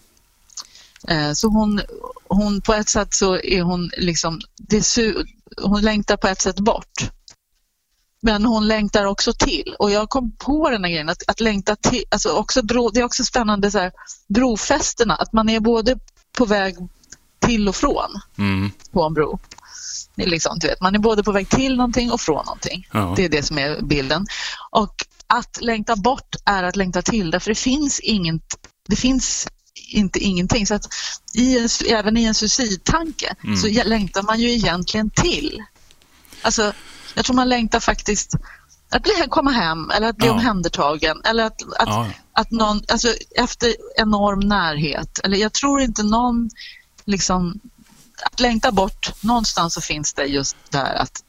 Eh, 1.08 1.34
Så 1.34 1.48
hon, 1.48 1.82
hon 2.28 2.62
på 2.62 2.74
ett 2.74 2.90
sätt 2.90 3.14
så 3.14 3.38
är 3.40 3.62
hon 3.62 3.92
liksom, 3.98 4.42
det 4.58 4.80
su- 4.80 5.26
hon 5.62 5.82
längtar 5.82 6.18
på 6.18 6.28
ett 6.28 6.42
sätt 6.42 6.60
bort. 6.60 7.10
Men 8.22 8.46
hon 8.46 8.68
längtar 8.68 9.06
också 9.06 9.34
till. 9.34 9.76
Och 9.80 9.92
jag 9.92 10.10
kom 10.10 10.32
på 10.32 10.70
den 10.70 10.84
här 10.84 10.92
grejen 10.92 11.10
att, 11.10 11.24
att 11.28 11.40
längta 11.40 11.76
till, 11.76 12.04
alltså 12.12 12.30
också 12.30 12.64
bro, 12.64 12.90
det 12.90 13.00
är 13.00 13.04
också 13.04 13.24
spännande 13.24 13.72
så 13.72 13.80
här, 13.80 13.92
brofästena, 14.28 15.16
att 15.16 15.34
man 15.34 15.50
är 15.50 15.60
både 15.60 16.00
på 16.38 16.46
väg 16.46 16.76
till 17.46 17.68
och 17.68 17.76
från 17.76 18.22
Mm. 18.38 18.72
på 18.92 19.04
en 19.04 19.14
bro. 19.14 19.40
Liksom, 20.16 20.60
du 20.60 20.68
vet, 20.68 20.82
man 20.82 20.96
är 20.96 21.00
både 21.00 21.24
på 21.24 21.32
väg 21.32 21.50
till 21.50 21.76
någonting 21.76 22.12
och 22.12 22.22
från 22.22 22.46
någonting. 22.46 22.88
Ja. 22.94 23.14
Det 23.16 23.26
är 23.26 23.30
det 23.30 23.44
som 23.44 23.58
är 23.58 23.82
bilden. 23.82 24.26
Och 24.72 24.96
att 25.28 25.58
längta 25.62 25.96
bort 25.96 26.36
är 26.46 26.64
att 26.64 26.76
längta 26.76 27.02
till 27.02 27.32
därför 27.32 27.52
det 27.52 27.56
finns 27.56 28.00
inget, 28.00 28.42
det 28.90 28.96
finns 28.96 29.48
inte 29.92 30.20
ingenting. 30.20 30.68
Så 30.68 30.74
att 30.76 30.88
i 31.34 31.58
en, 31.60 31.70
även 31.90 32.18
i 32.18 32.24
en 32.24 32.34
suicidtanke 32.34 33.36
Mm. 33.44 33.58
så 33.58 33.68
längtar 33.86 34.24
man 34.24 34.40
ju 34.40 34.52
egentligen 34.52 35.10
till. 35.10 35.64
Alltså, 36.42 36.74
jag 37.16 37.26
tror 37.26 37.36
man 37.36 37.50
längtar 37.50 37.80
faktiskt 37.80 38.34
att 38.90 39.04
bli, 39.04 39.12
komma 39.30 39.52
hem 39.52 39.90
eller 39.92 40.10
att 40.10 40.18
bli 40.18 40.28
Ja. 40.28 40.34
omhändertagen 40.34 41.18
eller 41.26 41.44
att, 41.44 41.62
att, 41.62 41.88
Ja. 41.88 42.08
att 42.34 42.52
någon, 42.52 42.82
alltså 42.88 43.14
efter 43.36 43.76
enorm 43.98 44.40
närhet. 44.40 45.20
Eller 45.24 45.38
jag 45.38 45.54
tror 45.54 45.82
inte 45.82 46.04
någon 46.04 46.50
liksom, 47.06 47.60
att 48.26 48.40
längta 48.40 48.72
bort, 48.72 49.12
någonstans 49.22 49.74
så 49.74 49.82
finns 49.82 50.14
det 50.14 50.26
just 50.26 50.58
där 50.70 50.96
att 50.96 51.24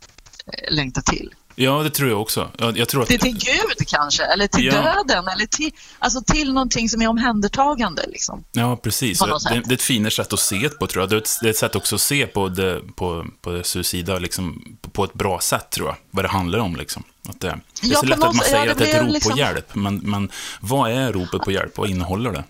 eh, 0.46 0.74
längta 0.74 1.00
till. 1.02 1.34
ja, 1.54 1.82
det 1.82 1.90
tror 1.90 2.10
jag 2.10 2.20
också. 2.20 2.50
Jag, 2.74 2.88
tror 2.88 3.02
att... 3.02 3.08
Det 3.08 3.14
är 3.14 3.18
till 3.18 3.36
Gud 3.38 3.86
kanske, 3.88 4.24
eller 4.24 4.46
till 4.46 4.64
Ja. 4.64 4.72
döden, 4.72 5.28
eller 5.28 5.46
till, 5.46 5.70
alltså 5.98 6.22
till 6.22 6.52
någonting 6.52 6.88
som 6.88 7.02
är 7.02 7.08
omhändertagande. 7.08 8.04
Liksom. 8.08 8.44
Ja, 8.52 8.76
precis. 8.76 9.18
Det, 9.18 9.26
det 9.64 9.70
är 9.70 9.72
ett 9.72 9.82
finare 9.82 10.10
sätt 10.10 10.32
att 10.32 10.40
se 10.40 10.68
på, 10.68 10.86
tror 10.86 11.02
jag. 11.02 11.10
Det 11.10 11.16
är 11.16 11.20
ett, 11.20 11.30
det 11.42 11.46
är 11.48 11.50
ett 11.50 11.56
sätt 11.56 11.76
också 11.76 11.94
att 11.94 12.00
se 12.00 12.26
på 12.26 12.48
det, 12.48 12.80
på, 12.96 13.26
på 13.42 13.50
det 13.50 13.64
suicida 13.64 14.18
liksom, 14.18 14.76
på 14.92 15.04
ett 15.04 15.14
bra 15.14 15.40
sätt, 15.40 15.70
tror 15.70 15.88
jag. 15.88 15.96
Vad 16.10 16.24
det 16.24 16.28
handlar 16.28 16.58
om, 16.58 16.76
liksom. 16.76 17.02
Att 17.28 17.40
det, 17.40 17.46
det 17.80 17.86
är 17.86 17.90
Ja, 17.92 17.94
så 17.96 18.00
på 18.00 18.06
lätt 18.06 18.18
att 18.18 18.34
man 18.34 18.44
säger 18.44 18.66
ja, 18.66 18.72
att 18.72 18.78
det 18.78 18.90
är 18.92 18.96
ett 18.96 19.02
rop 19.06 19.12
liksom- 19.12 19.32
på 19.32 19.38
hjälp, 19.38 19.74
men, 19.74 19.96
men 19.96 20.30
vad 20.60 20.90
är 20.90 21.12
ropet 21.12 21.40
på 21.42 21.50
hjälp? 21.52 21.78
Vad 21.78 21.90
innehåller 21.90 22.32
det? 22.32 22.44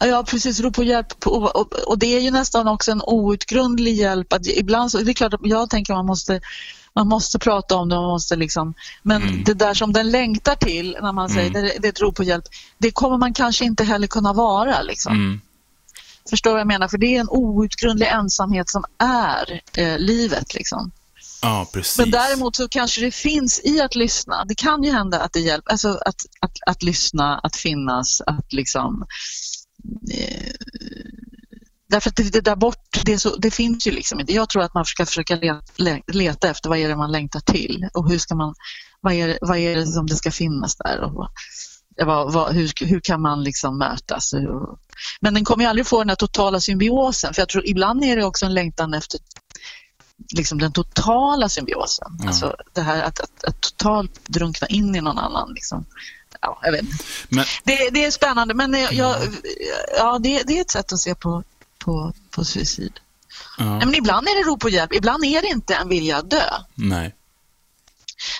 Ja, 0.00 0.24
precis. 0.28 0.60
Rop 0.60 0.74
på 0.74 0.82
hjälp. 0.84 1.20
På, 1.20 1.30
och, 1.30 1.72
och 1.72 1.98
det 1.98 2.06
är 2.16 2.20
ju 2.20 2.30
nästan 2.30 2.68
också 2.68 2.90
en 2.92 3.02
outgrundlig 3.06 3.94
hjälp. 3.94 4.32
Att 4.32 4.46
ibland 4.46 4.90
så, 4.90 4.98
det 4.98 5.10
är 5.10 5.14
klart 5.14 5.34
att 5.34 5.40
jag 5.42 5.70
tänker 5.70 5.92
att 5.92 5.96
man 5.98 6.06
måste, 6.06 6.40
man 6.94 7.08
måste 7.08 7.38
prata 7.38 7.76
om 7.76 7.88
det. 7.88 7.94
Man 7.94 8.04
måste 8.04 8.36
liksom, 8.36 8.74
men 9.02 9.22
Mm. 9.22 9.44
det 9.44 9.54
där 9.54 9.74
som 9.74 9.92
den 9.92 10.10
längtar 10.10 10.54
till 10.54 10.96
när 11.02 11.12
man 11.12 11.28
säger 11.28 11.50
Mm. 11.50 11.62
det, 11.62 11.72
det 11.78 11.88
är 11.88 11.92
ett 11.92 12.00
rop 12.00 12.14
på 12.16 12.22
hjälp, 12.22 12.44
det 12.78 12.90
kommer 12.90 13.16
man 13.16 13.34
kanske 13.34 13.64
inte 13.64 13.84
heller 13.84 14.06
kunna 14.06 14.32
vara. 14.32 14.82
Liksom. 14.82 15.12
Mm. 15.12 15.40
Förstår 16.30 16.50
vad 16.50 16.60
jag 16.60 16.66
menar? 16.66 16.88
För 16.88 16.98
det 16.98 17.16
är 17.16 17.20
en 17.20 17.28
outgrundlig 17.30 18.06
ensamhet 18.06 18.68
som 18.70 18.84
är 18.98 19.60
eh, 19.76 19.98
livet. 19.98 20.54
Liksom. 20.54 20.90
Ja. 21.42 21.66
Men 21.98 22.10
däremot 22.10 22.56
så 22.56 22.68
kanske 22.68 23.00
det 23.00 23.10
finns 23.10 23.60
i 23.64 23.80
att 23.80 23.94
lyssna. 23.94 24.44
Det 24.44 24.54
kan 24.54 24.82
ju 24.82 24.92
hända 24.92 25.20
att 25.20 25.32
det 25.32 25.40
hjälper. 25.40 25.70
Alltså 25.70 25.88
att, 26.06 26.26
att, 26.40 26.56
att 26.66 26.82
lyssna, 26.82 27.38
att 27.38 27.56
finnas, 27.56 28.20
att 28.26 28.52
liksom... 28.52 29.06
Eh, 30.10 30.52
därför 31.88 32.10
att 32.10 32.16
det, 32.16 32.32
det 32.32 32.40
där 32.40 32.56
bort, 32.56 33.04
det, 33.04 33.18
så, 33.18 33.36
det 33.36 33.50
finns 33.50 33.86
ju 33.86 33.90
liksom 33.90 34.20
inte. 34.20 34.32
Jag 34.32 34.48
tror 34.48 34.62
att 34.62 34.74
man 34.74 34.84
ska 34.84 35.06
försöka 35.06 35.36
le- 35.36 35.62
le- 35.76 36.02
leta 36.06 36.50
efter 36.50 36.68
vad 36.68 36.78
är 36.78 36.88
det 36.88 36.96
man 36.96 37.12
längtar 37.12 37.40
till 37.40 37.88
och 37.94 38.10
hur 38.10 38.18
ska 38.18 38.34
man, 38.34 38.54
vad 39.00 39.12
är, 39.12 39.38
vad 39.40 39.58
är 39.58 39.76
det 39.76 39.86
som 39.86 40.06
det 40.06 40.16
ska 40.16 40.30
finnas 40.30 40.76
där 40.76 41.00
och 41.00 41.28
vad, 42.04 42.32
vad, 42.32 42.54
hur, 42.54 42.86
hur 42.86 43.00
kan 43.00 43.22
man 43.22 43.44
liksom 43.44 43.78
mötas? 43.78 44.34
Men 45.20 45.34
den 45.34 45.44
kommer 45.44 45.64
ju 45.64 45.70
aldrig 45.70 45.86
få 45.86 45.98
den 45.98 46.08
här 46.08 46.16
totala 46.16 46.60
symbiosen 46.60 47.34
för 47.34 47.42
jag 47.42 47.48
tror 47.48 47.66
ibland 47.66 48.04
är 48.04 48.16
det 48.16 48.24
också 48.24 48.46
en 48.46 48.54
längtan 48.54 48.94
efter 48.94 49.20
liksom 50.36 50.58
den 50.58 50.72
totala 50.72 51.48
symbiosen. 51.48 52.08
Ja. 52.18 52.26
Alltså 52.26 52.56
det 52.72 52.80
här 52.80 53.02
att, 53.02 53.20
att, 53.20 53.44
att 53.44 53.60
totalt 53.60 54.28
drunkna 54.28 54.66
in 54.66 54.94
i 54.94 55.00
någon 55.00 55.18
annan. 55.18 55.52
Liksom. 55.54 55.84
Ja, 56.46 56.58
jag 56.62 56.72
vet. 56.72 56.84
Men, 57.28 57.44
Det, 57.64 57.90
det 57.92 58.04
är 58.04 58.10
spännande 58.10 58.54
men 58.54 58.72
jag, 58.74 58.92
jag, 58.92 59.16
ja, 59.98 60.18
det, 60.18 60.42
det 60.46 60.56
är 60.58 60.60
ett 60.60 60.70
sätt 60.70 60.92
att 60.92 60.98
se 61.00 61.14
på, 61.14 61.42
på, 61.84 62.12
på 62.30 62.44
suicid. 62.44 62.92
ja, 63.58 63.64
Nej, 63.64 63.86
men 63.86 63.94
ibland 63.94 64.26
är 64.28 64.44
det 64.44 64.50
rop 64.50 64.60
på 64.60 64.68
hjälp, 64.68 64.94
ibland 64.94 65.24
är 65.24 65.42
det 65.42 65.48
inte 65.48 65.74
en 65.74 65.88
vilja 65.88 66.16
att 66.16 66.30
dö. 66.30 66.44
nej. 66.74 67.14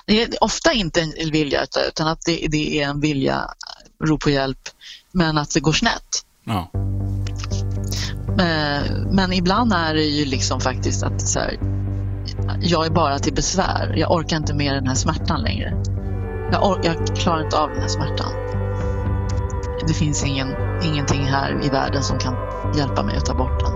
Det 0.06 0.22
är 0.22 0.44
ofta 0.44 0.72
inte 0.72 1.00
en 1.00 1.30
vilja 1.30 1.60
att 1.62 1.70
dö 1.70 1.80
utan 1.88 2.08
att 2.08 2.24
det, 2.24 2.46
det 2.50 2.82
är 2.82 2.88
en 2.88 3.00
vilja, 3.00 3.50
rop 4.04 4.20
på 4.20 4.30
hjälp, 4.30 4.68
men 5.12 5.38
att 5.38 5.54
det 5.54 5.60
går 5.60 5.72
snett. 5.72 6.24
Ja. 6.44 6.70
Eh, 8.38 8.82
Men 9.12 9.32
ibland 9.32 9.72
är 9.72 9.94
det 9.94 10.02
ju 10.04 10.24
liksom 10.24 10.60
faktiskt 10.60 11.02
att 11.02 11.28
så 11.28 11.38
här, 11.40 11.58
jag 12.62 12.86
är 12.86 12.90
bara 12.90 13.18
till 13.18 13.34
besvär. 13.34 13.94
Jag 13.96 14.12
orkar 14.12 14.36
inte 14.36 14.54
med 14.54 14.74
den 14.74 14.86
här 14.86 14.94
smärtan 14.94 15.42
längre. 15.42 15.82
Jag, 16.50 16.78
jag 16.82 16.96
klarar 17.22 17.40
inte 17.40 17.58
av 17.58 17.72
den 17.72 17.82
här 17.82 17.88
smärtan. 17.88 18.32
Det 19.86 19.94
finns 19.94 20.24
ingen, 20.24 20.56
ingenting 20.82 21.26
här 21.26 21.64
i 21.66 21.68
världen 21.68 22.02
som 22.02 22.18
kan 22.18 22.36
hjälpa 22.76 23.02
mig 23.02 23.16
att 23.16 23.26
ta 23.26 23.34
bort 23.34 23.60
den. 23.60 23.75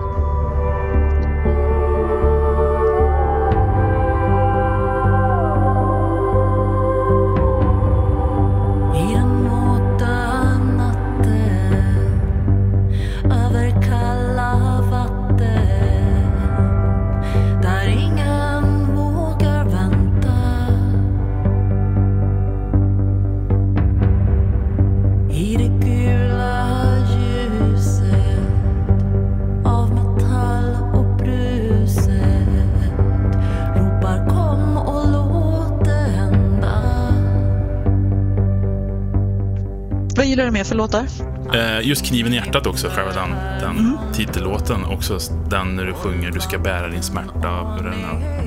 Du 40.51 40.53
mer 40.53 40.63
för 40.63 40.75
låtar? 40.75 41.05
Eh, 41.53 41.87
just 41.87 42.05
Kniven 42.05 42.33
i 42.33 42.35
hjärtat 42.35 42.67
också, 42.67 42.87
själva 42.87 43.11
den, 43.13 43.29
den 43.59 43.97
titellåten. 44.13 44.85
Också 44.85 45.17
den 45.49 45.75
när 45.75 45.85
du 45.85 45.93
sjunger 45.93 46.31
Du 46.31 46.39
ska 46.39 46.57
bära 46.57 46.87
din 46.87 47.03
smärta. 47.03 47.79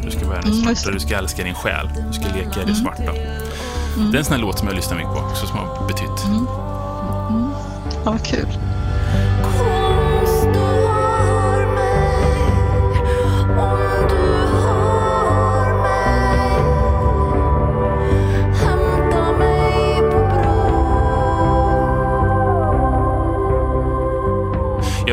Du 0.04 0.10
ska 0.10 0.26
bära 0.26 0.40
din 0.40 0.52
Mm, 0.52 0.64
smärta, 0.64 0.90
du 0.90 1.00
ska 1.00 1.16
älska 1.16 1.44
din 1.44 1.54
själ. 1.54 1.88
Du 2.06 2.12
ska 2.12 2.24
leka 2.34 2.62
i 2.62 2.64
det 2.66 2.74
svarta. 2.74 3.12
Det 4.12 4.16
är 4.16 4.18
en 4.18 4.24
sån 4.24 4.34
här 4.34 4.40
låt 4.40 4.58
som 4.58 4.68
jag 4.68 4.76
lyssnar 4.76 4.96
mycket 4.96 5.12
på 5.12 5.18
också, 5.18 5.46
som 5.46 5.58
har 5.58 5.88
betytt. 5.88 6.24
Ja, 8.04 8.10
vad 8.12 8.24
kul. 8.26 8.46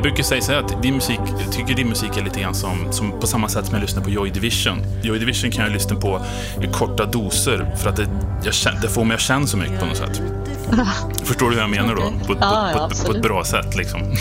Jag 0.02 0.04
brukar 0.04 0.24
säga 0.24 0.42
så 0.42 0.52
här 0.52 0.60
att 0.60 0.82
din 0.84 0.94
musik, 0.94 1.20
jag 1.46 1.52
tycker 1.52 1.74
din 1.74 1.90
musik 1.90 2.18
är 2.18 2.24
lite 2.24 2.40
grann 2.40 2.56
som, 2.56 2.92
som 2.94 3.20
på 3.20 3.28
samma 3.28 3.50
sätt 3.50 3.66
som 3.66 3.74
jag 3.76 3.82
lyssnar 3.82 4.04
på 4.04 4.10
Joy 4.10 4.30
Division. 4.30 4.78
Joy 5.04 5.20
Division 5.20 5.52
kan 5.52 5.64
jag 5.64 5.74
lyssna 5.74 5.96
på 5.96 6.22
i 6.62 6.68
korta 6.68 7.06
doser 7.06 7.76
för 7.78 7.90
att 7.90 7.96
det, 7.96 8.08
jag, 8.44 8.54
det 8.82 8.88
får 8.90 9.04
mig 9.06 9.16
att 9.16 9.22
känna 9.22 9.48
så 9.48 9.58
mycket 9.58 9.80
på 9.80 9.86
något 9.86 9.98
sätt. 9.98 10.22
Förstår 11.24 11.50
du 11.50 11.56
hur 11.56 11.62
jag 11.62 11.70
menar 11.70 11.96
då? 11.96 12.02
På, 12.02 12.26
på, 12.26 12.38
Ja, 12.42 12.72
ja, 12.76 12.90
på, 12.90 13.06
på, 13.08 13.16
ett 13.18 13.22
bra 13.24 13.44
sätt 13.44 13.76
liksom. 13.76 14.02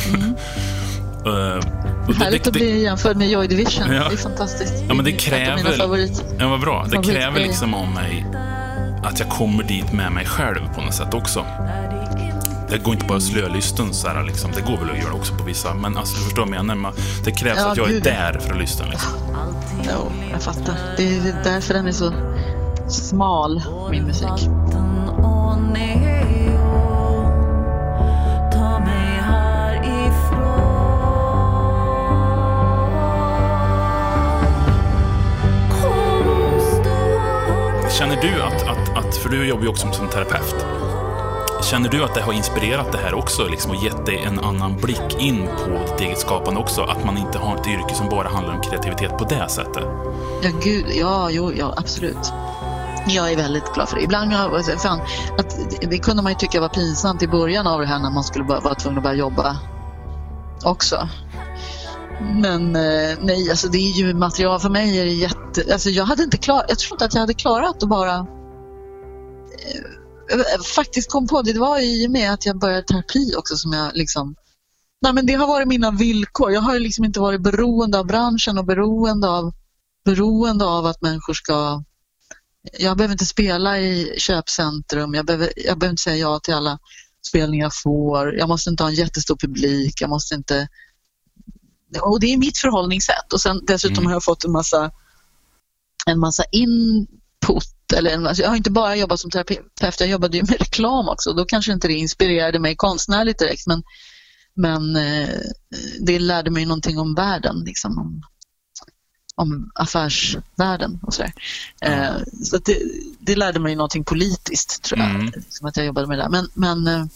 Och 2.07 2.15
det- 2.15 2.25
Härligt 2.25 2.47
att 2.47 2.53
bli 2.53 2.83
jämförd 2.83 3.17
med 3.17 3.29
Joy 3.31 3.47
Division. 3.47 3.93
Ja. 3.95 4.09
Det 4.09 4.15
är 4.15 4.17
fantastiskt. 4.17 4.75
Ja, 4.89 4.95
men 4.95 5.05
det 5.05 5.11
mina 5.11 5.19
kräver- 5.19 5.79
favorit. 5.79 6.25
Ja, 6.39 6.49
vad 6.49 6.61
bra. 6.61 6.87
Det 6.91 7.03
kräver 7.03 7.41
liksom 7.41 7.75
av 7.75 7.89
mig 7.89 8.27
att 9.05 9.21
jag 9.21 9.29
kommer 9.29 9.65
dit 9.65 9.93
med 9.93 10.13
mig 10.13 10.27
själv 10.27 10.61
på 10.75 10.81
något 10.83 10.95
sätt 10.95 11.15
också. 11.15 11.45
Det 12.71 12.79
går 12.79 12.95
inte 12.95 13.07
bara 13.07 13.17
att 13.17 13.23
slölyssna 13.23 13.93
så 13.93 14.09
här 14.09 14.25
liksom. 14.25 14.51
Det 14.55 14.61
går 14.61 14.77
väl 14.77 14.91
att 14.91 14.99
göra 14.99 15.13
också 15.15 15.35
på 15.35 15.45
vissa, 15.45 15.75
men 15.75 15.97
alltså, 15.97 16.17
du 16.17 16.25
förstår 16.25 16.47
vad 16.47 16.55
jag 16.55 16.65
menar. 16.65 16.93
Det 17.25 17.33
krävs 17.33 17.59
Ja, 17.59 17.71
att 17.71 17.77
jag 17.77 17.89
är 17.89 17.93
gud, 17.93 18.07
ja. 18.07 18.11
där 18.11 18.39
för 18.39 18.53
att 18.53 18.59
lyssna 18.59 18.87
liksom. 18.87 19.13
Jo, 19.83 20.13
jag 20.33 20.43
fattar. 20.43 20.75
Det 20.97 21.17
är 21.17 21.35
därför 21.45 21.75
den 21.75 21.87
är 21.87 21.93
så 21.93 22.13
smal, 22.89 23.63
min 23.91 24.05
musik. 24.05 24.51
Känner 37.99 38.23
du 38.23 38.43
att, 38.43 38.69
att, 38.69 38.97
att, 38.97 39.17
för 39.17 39.29
du 39.29 39.47
jobbar 39.47 39.63
ju 39.63 39.69
också 39.69 39.93
som 39.93 40.09
terapeut. 40.09 40.80
Känner 41.63 41.89
du 41.89 42.05
att 42.05 42.15
det 42.15 42.21
har 42.21 42.33
inspirerat 42.33 42.93
det 42.93 42.99
här 42.99 43.15
också 43.15 43.49
liksom, 43.49 43.71
och 43.71 43.77
gett 43.77 44.07
dig 44.07 44.23
en 44.27 44.41
annan 44.41 44.77
blick 44.77 45.17
in 45.19 45.47
på 45.47 45.71
ditt 45.71 46.01
eget 46.01 46.19
skapande 46.19 46.61
också? 46.61 46.83
Att 46.83 47.05
man 47.05 47.19
inte 47.19 47.39
har 47.39 47.57
ett 47.57 47.67
yrke 47.67 47.95
som 47.95 48.09
bara 48.09 48.29
handlar 48.29 48.55
om 48.55 48.63
kreativitet 48.63 49.19
på 49.19 49.25
det 49.25 49.49
sättet? 49.49 49.85
Ja, 50.43 50.51
gud. 50.63 50.87
Ja, 50.95 51.31
jo, 51.31 51.53
ja, 51.53 51.75
absolut. 51.77 52.33
Jag 53.07 53.33
är 53.33 53.37
väldigt 53.37 53.75
glad 53.75 53.89
för 53.89 53.97
det. 53.97 54.03
Ibland 54.03 54.33
jag, 54.33 54.81
fan, 54.83 55.01
att, 55.39 55.59
det 55.91 55.99
kunde 55.99 56.23
man 56.23 56.33
ju 56.33 56.39
tycka 56.39 56.61
var 56.61 56.69
pinsamt 56.69 57.23
i 57.23 57.29
början 57.29 57.67
av 57.67 57.81
det 57.81 57.87
här 57.87 57.99
när 57.99 58.11
man 58.11 58.25
skulle 58.25 58.45
vara 58.45 58.75
tvungen 58.75 58.99
att 58.99 59.05
börja 59.05 59.17
jobba 59.17 59.57
också. 60.65 61.09
men 62.35 62.77
eh, 62.77 63.19
nej, 63.21 63.51
alltså 63.51 63.69
det 63.69 63.79
är 63.79 63.93
ju 63.93 64.15
material 64.15 64.61
för 64.61 64.69
mig 64.69 64.99
är 64.99 65.05
det 65.05 65.11
jätte... 65.11 65.73
Alltså 65.73 65.91
jag 65.91 66.05
hade 66.05 66.23
inte 66.23 66.37
klarat, 66.37 66.65
jag 66.69 66.79
tror 66.79 66.95
inte 66.95 67.05
att 67.05 67.15
jag 67.15 67.21
hade 67.21 67.35
klarat 67.35 67.83
att 67.83 67.89
bara 67.89 68.15
eh, 68.15 70.00
faktiskt 70.75 71.11
kom 71.11 71.29
på 71.29 71.43
det. 71.43 71.53
Det 71.53 71.61
var 71.61 71.79
i 71.79 72.07
och 72.07 72.11
med 72.11 72.33
att 72.33 72.47
jag 72.47 72.59
började 72.59 72.83
terapi 72.83 73.35
också 73.37 73.57
som 73.57 73.73
jag 73.73 73.97
liksom 73.97 74.35
Nej, 75.03 75.13
men 75.13 75.27
det 75.27 75.35
har 75.35 75.47
varit 75.47 75.69
mina 75.69 75.91
villkor. 75.91 76.53
Jag 76.53 76.61
har 76.61 76.79
liksom 76.79 77.05
inte 77.05 77.21
varit 77.21 77.43
beroende 77.43 77.99
av 77.99 78.07
branschen 78.07 78.59
och 78.59 78.65
beroende 78.65 79.29
av, 79.29 79.53
beroende 80.05 80.65
av 80.65 80.87
att 80.87 81.03
människor 81.03 81.35
ska... 81.35 81.85
Jag 82.79 82.97
behöver 82.97 83.13
inte 83.13 83.25
spela 83.25 83.79
i 83.79 84.15
köpcentrum, 84.19 85.15
jag 85.15 85.27
behöver, 85.27 85.53
jag 85.57 85.79
behöver 85.79 85.91
inte 85.91 86.03
säga 86.03 86.17
ja 86.17 86.41
till 86.41 86.55
alla 86.55 86.79
spelningar 87.29 87.65
jag 87.65 87.73
får. 87.83 88.35
Jag 88.35 88.49
måste 88.49 88.71
inte 88.71 88.83
ha 88.83 88.91
en 88.91 88.95
jättestor 88.95 89.37
publik, 89.37 90.01
jag 90.01 90.11
måste 90.11 90.35
inte... 90.35 90.69
Och 92.01 92.21
det 92.21 92.27
är 92.27 92.39
mitt 92.39 92.59
förhållningssätt 92.59 93.33
och 93.33 93.41
sen 93.41 93.61
dessutom 93.67 93.97
Mm. 93.97 94.07
har 94.07 94.13
jag 94.13 94.25
fått 94.25 94.45
en 94.45 94.53
massa, 94.53 94.91
en 96.07 96.19
massa 96.19 96.45
input. 96.53 97.80
Eller 97.93 98.27
alltså 98.27 98.43
jag 98.43 98.49
har 98.49 98.57
inte 98.57 98.71
bara 98.71 98.97
jobbat 98.97 99.21
som 99.21 99.31
terapeut, 99.31 100.01
jag 100.01 100.09
jobbade 100.09 100.37
ju 100.37 100.43
med 100.43 100.59
reklam 100.59 101.09
också. 101.09 101.33
Då 101.33 101.45
kanske 101.45 101.73
inte 101.73 101.89
det 101.89 101.95
inspirerade 101.95 102.59
mig 102.59 102.77
konstnärligt 102.77 103.39
direkt 103.39 103.67
men 103.67 103.83
men 104.55 104.97
eh, 104.97 105.29
det 106.01 106.19
lärde 106.19 106.51
mig 106.51 106.67
någonting 106.67 106.99
om 106.99 107.15
världen, 107.15 107.63
liksom, 107.67 107.99
om, 107.99 108.23
om 109.35 109.71
affärsvärlden 109.75 111.01
och 111.03 111.15
sådär. 111.15 111.33
Eh, 111.81 112.17
så 112.45 112.59
det, 112.59 112.79
det 113.19 113.37
lärde 113.37 113.61
mig 113.61 113.77
någonting 113.77 114.05
politiskt, 114.05 114.83
tror 114.83 114.99
jag, 115.01 115.11
Mm. 115.11 115.33
liksom 115.37 115.67
att 115.67 115.77
jag 115.77 115.87
jobbade 115.87 116.07
med 116.07 116.19
det 116.19 116.23
där. 116.23 116.31
Men, 116.31 116.49
men 116.55 116.87
eh, 116.87 117.07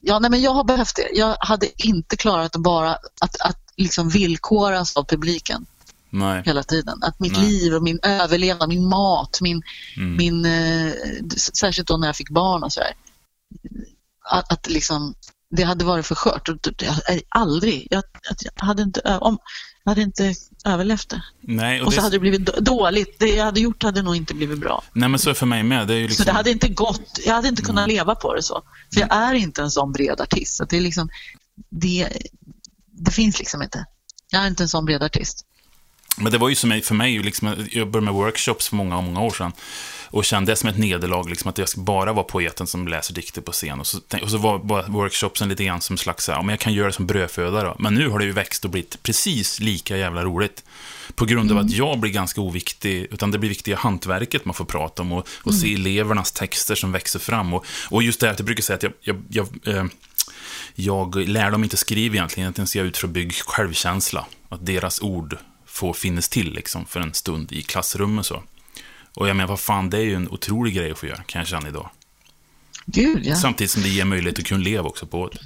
ja, 0.00 0.18
nej, 0.18 0.30
men 0.30 0.42
jag 0.42 0.54
har 0.54 0.64
behövt 0.64 0.96
det. 0.96 1.08
Jag 1.12 1.36
hade 1.40 1.86
inte 1.86 2.16
klarat 2.16 2.56
att 2.56 2.62
bara 2.62 2.92
att, 3.20 3.40
att 3.40 3.58
liksom 3.76 4.08
villkoras 4.08 4.96
av 4.96 5.04
publiken 5.04 5.66
Nej. 6.10 6.42
hela 6.46 6.62
tiden. 6.62 6.98
Att 7.02 7.20
mitt 7.20 7.32
Nej. 7.36 7.42
liv 7.50 7.74
och 7.74 7.82
min 7.82 7.98
överlevnad, 8.02 8.68
min 8.68 8.88
mat, 8.88 9.38
min, 9.40 9.62
Mm. 9.96 10.16
min, 10.16 10.44
eh, 10.44 10.92
särskilt 11.36 11.88
då 11.88 11.96
när 11.96 12.06
jag 12.08 12.16
fick 12.16 12.30
barn 12.30 12.62
och 12.62 12.72
sådär. 12.72 12.92
Att, 14.30 14.52
att 14.52 14.68
liksom, 14.70 15.14
det 15.50 15.62
hade 15.62 15.84
varit 15.84 16.06
för 16.06 16.14
skört. 16.14 16.48
Och 16.48 16.56
det- 16.62 16.82
Jag, 17.08 17.20
aldrig. 17.28 17.86
Jag, 17.90 18.02
jag, 18.56 18.64
hade 18.66 18.82
inte, 18.82 19.00
om, 19.20 19.38
jag 19.84 19.90
hade 19.90 20.02
inte 20.02 20.34
överlevt 20.64 21.08
det. 21.08 21.22
Nej, 21.40 21.80
och 21.80 21.86
Och 21.86 21.92
så 21.92 21.96
det, 21.96 22.02
hade 22.02 22.16
det 22.16 22.20
blivit 22.20 22.46
då- 22.46 22.60
dåligt. 22.60 23.18
Det 23.18 23.28
jag 23.28 23.44
hade 23.44 23.60
gjort 23.60 23.82
hade 23.82 24.02
nog 24.02 24.16
inte 24.16 24.34
blivit 24.34 24.58
bra. 24.58 24.82
nej, 24.92 25.08
men 25.08 25.18
så 25.18 25.28
är 25.28 25.34
det 25.34 25.38
för 25.38 25.46
mig 25.46 25.62
med. 25.62 25.88
Det 25.88 25.94
är 25.94 25.98
ju 25.98 26.08
liksom, 26.08 26.24
Så 26.24 26.30
det 26.30 26.36
hade 26.36 26.50
inte 26.50 26.68
gått. 26.68 27.20
Jag 27.26 27.34
hade 27.34 27.48
inte 27.48 27.62
kunnat 27.62 27.88
leva 27.88 28.14
på 28.14 28.34
det 28.34 28.42
så. 28.42 28.62
För 28.94 29.00
jag 29.00 29.12
är 29.16 29.34
inte 29.34 29.62
en 29.62 29.70
sån 29.70 29.92
bred 29.92 30.20
artist. 30.20 30.56
Så 30.56 30.64
det, 30.64 30.76
är 30.76 30.80
liksom, 30.80 31.08
det, 31.70 32.08
det 32.92 33.10
finns 33.10 33.38
liksom 33.38 33.62
inte. 33.62 33.84
Jag 34.30 34.42
är 34.42 34.46
inte 34.46 34.62
en 34.64 34.68
sån 34.68 34.84
bred 34.84 35.02
artist. 35.02 35.46
Men 36.20 36.32
det 36.32 36.38
var 36.38 36.48
ju 36.48 36.54
som 36.54 36.80
för 36.84 36.94
mig, 36.94 37.18
liksom, 37.18 37.68
jag 37.72 37.88
började 37.88 38.04
med 38.04 38.14
workshops 38.14 38.68
för 38.68 38.76
många, 38.76 39.00
många 39.00 39.20
år 39.20 39.30
sedan. 39.30 39.52
Och 40.12 40.24
kände 40.24 40.52
det 40.52 40.56
som 40.56 40.68
ett 40.68 40.78
nederlag, 40.78 41.28
liksom, 41.28 41.48
att 41.48 41.58
jag 41.58 41.68
ska 41.68 41.80
bara 41.80 42.12
vara 42.12 42.24
poeten 42.24 42.66
som 42.66 42.88
läser 42.88 43.14
dikter 43.14 43.40
på 43.40 43.52
scen. 43.52 43.80
Och 43.80 43.86
så, 43.86 43.98
och 44.22 44.30
så 44.30 44.38
var 44.38 44.58
bara 44.58 44.86
workshopsen 44.86 45.48
lite 45.48 45.64
grann 45.64 45.80
som 45.80 45.96
slags, 45.96 46.28
ja, 46.28 46.42
men 46.42 46.48
jag 46.48 46.60
kan 46.60 46.72
göra 46.72 46.86
det 46.86 46.92
som 46.92 47.06
brödföda 47.06 47.62
då. 47.62 47.76
Men 47.78 47.94
nu 47.94 48.08
har 48.08 48.18
det 48.18 48.24
ju 48.24 48.32
växt 48.32 48.64
och 48.64 48.70
blivit 48.70 49.02
precis 49.02 49.60
lika 49.60 49.96
jävla 49.96 50.24
roligt. 50.24 50.64
På 51.14 51.24
grund 51.24 51.52
av 51.52 51.58
att 51.58 51.70
jag 51.70 51.98
blir 51.98 52.12
ganska 52.12 52.40
oviktig, 52.40 53.06
utan 53.10 53.30
det 53.30 53.38
blir 53.38 53.48
viktiga 53.48 53.76
hantverket 53.76 54.44
man 54.44 54.54
får 54.54 54.64
prata 54.64 55.02
om 55.02 55.12
och, 55.12 55.28
och 55.42 55.54
se 55.54 55.74
elevernas 55.74 56.32
texter 56.32 56.74
som 56.74 56.92
växer 56.92 57.18
fram. 57.18 57.54
Och, 57.54 57.66
och 57.90 58.02
just 58.02 58.20
det 58.20 58.26
här 58.26 58.32
att 58.32 58.38
jag 58.38 58.46
brukar 58.46 58.62
säga 58.62 58.76
att 58.76 58.82
jag, 58.82 58.92
jag, 59.00 59.22
jag 59.28 59.76
eh, 59.76 59.84
jag 60.74 61.16
lär 61.16 61.50
dem 61.50 61.64
inte 61.64 61.76
skriva 61.76 62.14
egentligen, 62.14 62.44
egentligen 62.44 62.66
ser 62.66 62.78
jag 62.78 62.86
ut 62.86 62.98
för 62.98 63.06
att 63.06 63.12
bygga 63.12 63.32
självkänsla. 63.46 64.26
Att 64.48 64.66
deras 64.66 65.00
ord 65.00 65.38
får 65.80 65.92
finnas 65.92 66.28
till 66.28 66.52
liksom 66.52 66.86
för 66.86 67.00
en 67.00 67.14
stund 67.14 67.52
i 67.52 67.62
klassrummet 67.62 68.26
så. 68.26 68.42
Och 69.14 69.28
jag 69.28 69.36
menar, 69.36 69.48
vad 69.48 69.60
fan, 69.60 69.90
det 69.90 69.98
är 69.98 70.02
ju 70.02 70.14
en 70.14 70.28
otrolig 70.28 70.74
grej 70.74 70.90
att 70.90 70.98
få 70.98 71.06
göra, 71.06 71.22
kan 71.22 71.38
jag 71.38 71.48
känna 71.48 71.68
idag. 71.68 71.90
Gud, 72.86 73.26
ja. 73.26 73.36
Samtidigt 73.36 73.70
som 73.70 73.82
det 73.82 73.88
ger 73.88 74.04
möjlighet 74.04 74.38
att 74.38 74.44
kunna 74.44 74.64
leva 74.64 74.88
också 74.88 75.06
på 75.06 75.28
det. 75.28 75.38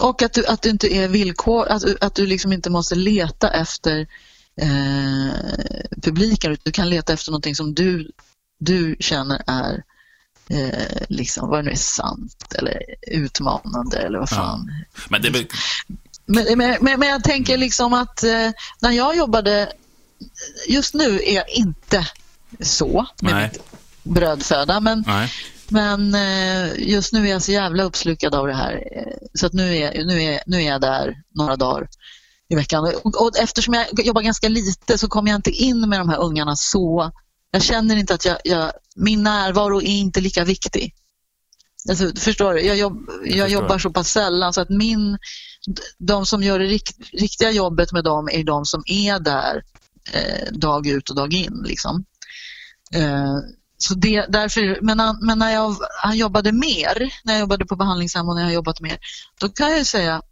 Och 0.00 0.22
att 0.22 0.32
du, 0.32 0.46
att 0.46 0.62
du 0.62 0.70
inte 0.70 0.94
är 0.94 1.08
villkor, 1.08 1.68
att, 1.68 1.84
att 2.00 2.14
du 2.14 2.26
liksom 2.26 2.52
inte 2.52 2.70
måste 2.70 2.94
leta 2.94 3.50
efter 3.50 4.06
eh, 4.60 5.34
publiken, 6.02 6.56
du 6.62 6.72
kan 6.72 6.90
leta 6.90 7.12
efter 7.12 7.30
någonting 7.30 7.54
som 7.54 7.74
du, 7.74 8.10
du 8.58 8.96
känner 9.00 9.42
är 9.46 9.82
eh, 10.48 11.02
liksom, 11.08 11.48
vad 11.48 11.58
det 11.58 11.62
nu 11.62 11.70
är, 11.70 11.76
sant 11.76 12.54
eller 12.58 12.82
utmanande 13.06 13.98
eller 13.98 14.18
vad 14.18 14.28
fan. 14.28 14.70
Men 15.08 15.22
det 15.22 15.28
är 15.28 15.32
väl, 15.32 15.46
Men, 16.26 16.58
men, 16.58 16.98
men, 16.98 17.08
jag 17.08 17.24
tänker 17.24 17.58
liksom 17.58 17.92
att 17.92 18.22
eh, 18.22 18.50
när 18.80 18.90
jag 18.90 19.16
jobbade, 19.16 19.72
just 20.68 20.94
nu 20.94 21.20
är 21.24 21.34
jag 21.34 21.50
inte 21.50 22.06
så 22.60 23.06
med 23.20 23.34
Nej. 23.34 23.50
mitt 23.52 23.62
brödföda, 24.02 24.80
men 24.80 25.04
nej. 25.06 25.32
men 25.68 26.14
eh, 26.14 26.88
just 26.88 27.12
nu 27.12 27.26
är 27.26 27.30
jag 27.30 27.42
så 27.42 27.52
jävla 27.52 27.82
uppslukad 27.82 28.34
av 28.34 28.46
det 28.46 28.54
här. 28.54 28.72
eh, 28.96 29.12
Så 29.34 29.46
att 29.46 29.52
nu 29.52 29.76
är, 29.76 30.04
nu, 30.04 30.22
är, 30.22 30.40
nu 30.46 30.56
är 30.62 30.66
jag 30.66 30.80
där 30.80 31.14
några 31.34 31.56
dagar 31.56 31.88
i 32.48 32.54
veckan. 32.54 32.92
Och, 33.02 33.22
och 33.22 33.38
eftersom 33.38 33.74
jag 33.74 33.86
jobbar 34.06 34.22
ganska 34.22 34.48
lite 34.48 34.98
så 34.98 35.08
kommer 35.08 35.30
jag 35.30 35.38
inte 35.38 35.50
in 35.50 35.88
med 35.88 36.00
de 36.00 36.08
här 36.08 36.18
ungarna 36.18 36.56
så. 36.56 37.12
Jag 37.50 37.62
känner 37.62 37.96
inte 37.96 38.14
att 38.14 38.24
jag, 38.24 38.38
jag, 38.44 38.72
min 38.96 39.22
närvaro 39.22 39.82
är 39.82 39.86
inte 39.86 40.20
lika 40.20 40.44
viktig. 40.44 40.94
Alltså, 41.88 42.12
förstår 42.16 42.54
du? 42.54 42.60
Jag, 42.60 42.76
jobb, 42.76 43.10
jag 43.24 43.30
förstår. 43.30 43.48
jobbar 43.48 43.78
så 43.78 43.90
pass 43.90 44.10
sällan 44.10 44.52
så 44.52 44.60
att 44.60 44.70
min, 44.70 45.18
de 45.98 46.26
som 46.26 46.42
gör 46.42 46.58
det 46.58 46.64
rikt, 46.64 46.96
riktiga 47.12 47.50
jobbet 47.50 47.92
med 47.92 48.04
dem 48.04 48.28
är 48.32 48.44
de 48.44 48.64
som 48.64 48.82
är 48.86 49.18
där 49.20 49.62
eh, 50.12 50.52
dag 50.52 50.86
ut 50.86 51.10
och 51.10 51.16
dag 51.16 51.32
in. 51.34 51.62
Liksom. 51.66 52.04
Eh, 52.94 53.34
så 53.78 53.94
det, 53.94 54.26
därför, 54.28 54.78
men, 54.82 55.18
men 55.20 55.38
när 55.38 55.50
jag 55.50 55.76
han 56.02 56.16
jobbade 56.16 56.52
mer, 56.52 57.12
när 57.24 57.32
jag 57.32 57.40
jobbade 57.40 57.66
på 57.66 57.76
behandlingshem 57.76 58.28
och 58.28 58.34
när 58.36 58.42
jag 58.42 58.52
jobbat 58.52 58.80
mer, 58.80 58.98
då 59.40 59.48
kan 59.48 59.70
jag 59.76 59.86
säga 59.86 60.22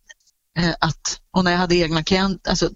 eh, 0.58 0.74
att, 0.80 1.20
och 1.30 1.44
när 1.44 1.50
jag 1.50 1.58
hade 1.58 1.74
egna 1.74 2.02
klient, 2.04 2.48
alltså, 2.48 2.70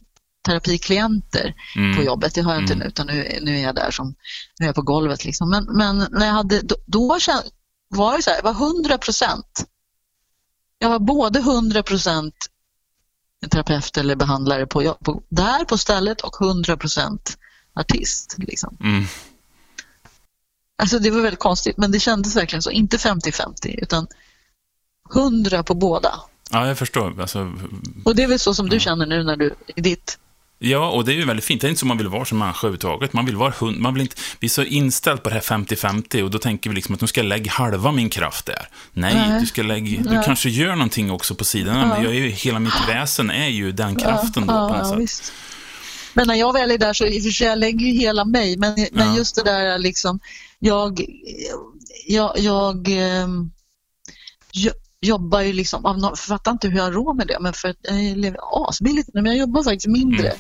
terapiklienter 0.47 1.55
Mm. 1.77 1.97
på 1.97 2.03
jobbet, 2.03 2.35
det 2.35 2.41
har 2.41 2.53
jag 2.53 2.63
inte 2.63 2.73
Mm. 2.73 2.83
nu, 2.83 2.89
utan 2.89 3.07
nu, 3.07 3.39
nu 3.43 3.59
är 3.59 3.63
jag 3.63 3.75
där 3.75 3.91
som, 3.91 4.15
nu 4.59 4.65
är 4.65 4.69
jag 4.69 4.75
på 4.75 4.83
golvet. 4.83 5.25
Liksom. 5.25 5.51
Men, 5.51 5.65
men 5.65 6.07
när 6.11 6.27
jag 6.27 6.33
hade, 6.33 6.61
då, 6.61 6.75
då 6.87 7.09
var 7.89 8.17
det 8.17 8.23
så 8.23 8.31
här, 8.31 8.37
jag 8.37 8.53
var 8.53 8.67
100 8.69 8.99
procent. 8.99 9.65
Jag 10.79 10.89
var 10.89 10.99
både 10.99 11.39
100 11.39 11.83
procent 11.83 12.35
terapeut 13.51 13.97
eller 13.97 14.17
behandlare 14.17 14.67
på, 14.67 14.95
på, 14.95 15.23
där 15.29 15.65
på 15.65 15.79
stället 15.79 16.21
och 16.21 16.43
100 16.43 16.77
procent 16.77 17.39
artist. 17.75 18.35
Liksom. 18.39 18.77
Mm. 18.81 19.05
Alltså 20.83 20.99
det 20.99 21.11
var 21.11 21.21
väldigt 21.21 21.41
konstigt, 21.41 21.77
men 21.77 21.93
det 21.93 22.01
kändes 22.01 22.37
verkligen 22.37 22.63
så. 22.63 22.71
Inte 22.71 22.97
50-50, 22.97 23.75
utan 23.83 24.07
100 25.15 25.63
på 25.63 25.75
båda. 25.75 26.15
Ja, 26.51 26.67
jag 26.67 26.79
förstår. 26.79 27.21
Alltså, 27.21 27.53
Och 28.05 28.17
det 28.17 28.23
är 28.23 28.29
väl 28.29 28.39
så 28.39 28.55
som 28.55 28.69
du 28.69 28.81
känner 28.81 29.07
nu 29.07 29.25
när 29.25 29.37
du 29.37 29.55
i 29.77 29.81
ditt... 29.81 30.19
ja, 30.59 30.89
och 30.91 31.05
det 31.05 31.13
är 31.13 31.17
ju 31.17 31.25
väldigt 31.25 31.45
fint. 31.45 31.61
Det 31.61 31.67
är 31.67 31.69
inte 31.69 31.81
så 31.81 31.87
man 31.87 31.99
vill 31.99 32.09
vara 32.09 32.25
som 32.25 32.39
människa 32.39 32.59
överhuvudtaget. 32.59 33.13
Man 33.13 33.27
vill 33.27 33.37
vara 33.37 33.53
hund. 33.59 33.79
Man 33.79 33.95
vill 33.95 34.01
inte, 34.01 34.17
vi 34.41 34.47
är 34.47 34.49
så 34.51 34.63
inställt 34.63 35.23
på 35.23 35.29
det 35.29 35.35
här 35.35 35.43
50-50 35.43 36.23
och 36.23 36.31
då 36.31 36.39
tänker 36.39 36.71
vi 36.71 36.77
liksom 36.77 36.95
att 36.95 37.01
nu 37.01 37.07
ska 37.07 37.21
jag 37.21 37.29
lägga 37.29 37.51
halva 37.51 37.93
min 37.93 38.11
kraft 38.11 38.47
där. 38.47 38.69
Nej, 38.93 39.15
Nej. 39.15 39.41
du 39.41 39.47
ska 39.47 39.63
lägga, 39.63 40.03
du 40.03 40.11
Nej. 40.11 40.23
kanske 40.27 40.49
gör 40.51 40.71
någonting 40.73 41.11
också 41.11 41.35
på 41.35 41.45
sidan. 41.45 41.89
Men 41.89 42.03
jag 42.03 42.13
är 42.15 42.19
ju, 42.21 42.29
hela 42.29 42.59
mitt 42.59 42.89
väsen 42.89 43.31
är 43.31 43.49
ju 43.49 43.73
den 43.73 43.97
kraften 43.97 44.47
då 44.47 44.69
på 44.69 44.77
något 44.77 44.89
sätt. 44.89 44.99
visst. 44.99 45.33
Men 46.15 46.27
när 46.27 46.35
jag 46.35 46.53
väl 46.53 46.71
är 46.71 46.79
där 46.79 46.93
så 46.93 47.07
i 47.07 47.19
och 47.19 47.23
för 47.23 47.31
sig, 47.31 47.47
jag 47.47 47.59
lägger 47.59 47.87
ju 47.87 47.93
hela 47.93 48.25
mig. 48.25 48.57
Men, 48.57 48.75
men 48.93 49.09
Ja. 49.09 49.17
just 49.17 49.35
det 49.37 49.43
där 49.45 49.79
liksom, 49.79 50.21
jag, 50.59 51.05
jag, 52.07 52.39
jag, 52.39 52.89
ehm, 52.89 53.51
jo- 54.53 54.73
jobbar 55.01 55.41
ju 55.41 55.53
liksom, 55.53 55.87
av 55.87 55.99
nå- 55.99 56.17
fattar 56.17 56.53
inte 56.53 56.69
hur 56.69 56.77
jag 56.77 56.85
har 56.85 56.93
råd 56.93 57.17
med 57.17 57.27
det, 57.27 57.39
men 57.41 57.53
för 57.53 57.69
att 57.69 57.77
jag 57.83 58.17
lever 58.17 58.69
asbilligt 58.69 59.09
men 59.15 59.27
jag 59.27 59.37
jobbar 59.37 59.63
faktiskt 59.63 59.87
mindre 59.87 60.33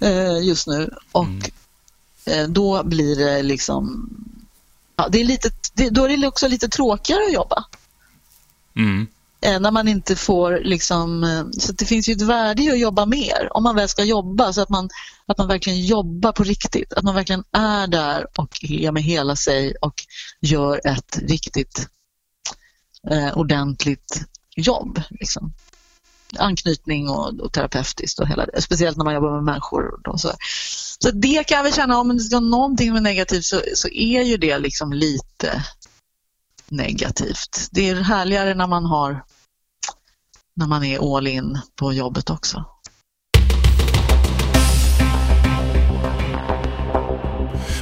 eh, 0.00 0.38
just 0.42 0.66
nu 0.66 0.90
och 1.12 1.50
eh, 2.24 2.48
då 2.48 2.84
blir 2.84 3.16
det 3.16 3.42
liksom, 3.42 4.10
ja, 4.96 5.08
det 5.08 5.20
är 5.20 5.24
lite, 5.24 5.50
det, 5.74 5.90
då 5.90 6.04
är 6.04 6.16
det 6.16 6.28
också 6.28 6.48
lite 6.48 6.68
tråkigare 6.68 7.24
att 7.26 7.32
jobba. 7.32 7.64
Mm. 8.76 9.06
Eh, 9.40 9.60
när 9.60 9.70
man 9.70 9.88
inte 9.88 10.16
får 10.16 10.60
liksom, 10.64 11.24
så 11.58 11.72
det 11.72 11.84
finns 11.84 12.08
ju 12.08 12.12
ett 12.12 12.22
värde 12.22 12.62
i 12.62 12.70
att 12.70 12.78
jobba 12.78 13.06
mer 13.06 13.48
om 13.50 13.62
man 13.62 13.76
väl 13.76 13.88
ska 13.88 14.04
jobba 14.04 14.52
så 14.52 14.60
att 14.60 14.68
man, 14.68 14.88
att 15.26 15.38
man 15.38 15.48
verkligen 15.48 15.86
jobbar 15.86 16.32
på 16.32 16.42
riktigt, 16.42 16.92
att 16.92 17.04
man 17.04 17.14
verkligen 17.14 17.44
är 17.52 17.86
där 17.86 18.26
och 18.38 18.58
ger 18.60 18.92
med 18.92 19.02
hela 19.02 19.36
sig 19.36 19.74
och 19.80 19.94
gör 20.40 20.80
ett 20.86 21.18
riktigt 21.22 21.88
eh, 23.10 23.38
ordentligt 23.38 24.24
jobb. 24.56 25.02
Liksom. 25.10 25.52
Anknytning 26.38 27.08
och, 27.08 27.40
och 27.40 27.52
terapeutiskt 27.52 28.18
och 28.18 28.28
hela 28.28 28.46
det, 28.46 28.62
speciellt 28.62 28.96
när 28.96 29.04
man 29.04 29.14
jobbar 29.14 29.34
med 29.34 29.44
människor. 29.44 30.08
Och 30.08 30.20
så. 30.20 30.32
så 30.98 31.10
det 31.10 31.46
kan 31.46 31.56
jag 31.56 31.64
väl 31.64 31.72
känna, 31.72 31.98
om 31.98 32.16
det 32.16 32.22
ska 32.22 32.36
vara 32.36 32.48
någonting 32.48 32.92
med 32.92 33.02
negativt 33.02 33.44
så, 33.44 33.60
så 33.74 33.88
är 33.88 34.22
ju 34.22 34.36
det 34.36 34.58
liksom 34.58 34.92
lite 34.92 35.64
negativt. 36.68 37.68
Det 37.70 37.88
är 37.88 37.94
härligare 37.94 38.54
när 38.54 38.66
man 38.66 38.84
har 38.84 39.22
när 40.58 40.66
man 40.66 40.84
är 40.84 41.16
all 41.16 41.26
in 41.26 41.58
på 41.76 41.92
jobbet 41.92 42.30
också. 42.30 42.64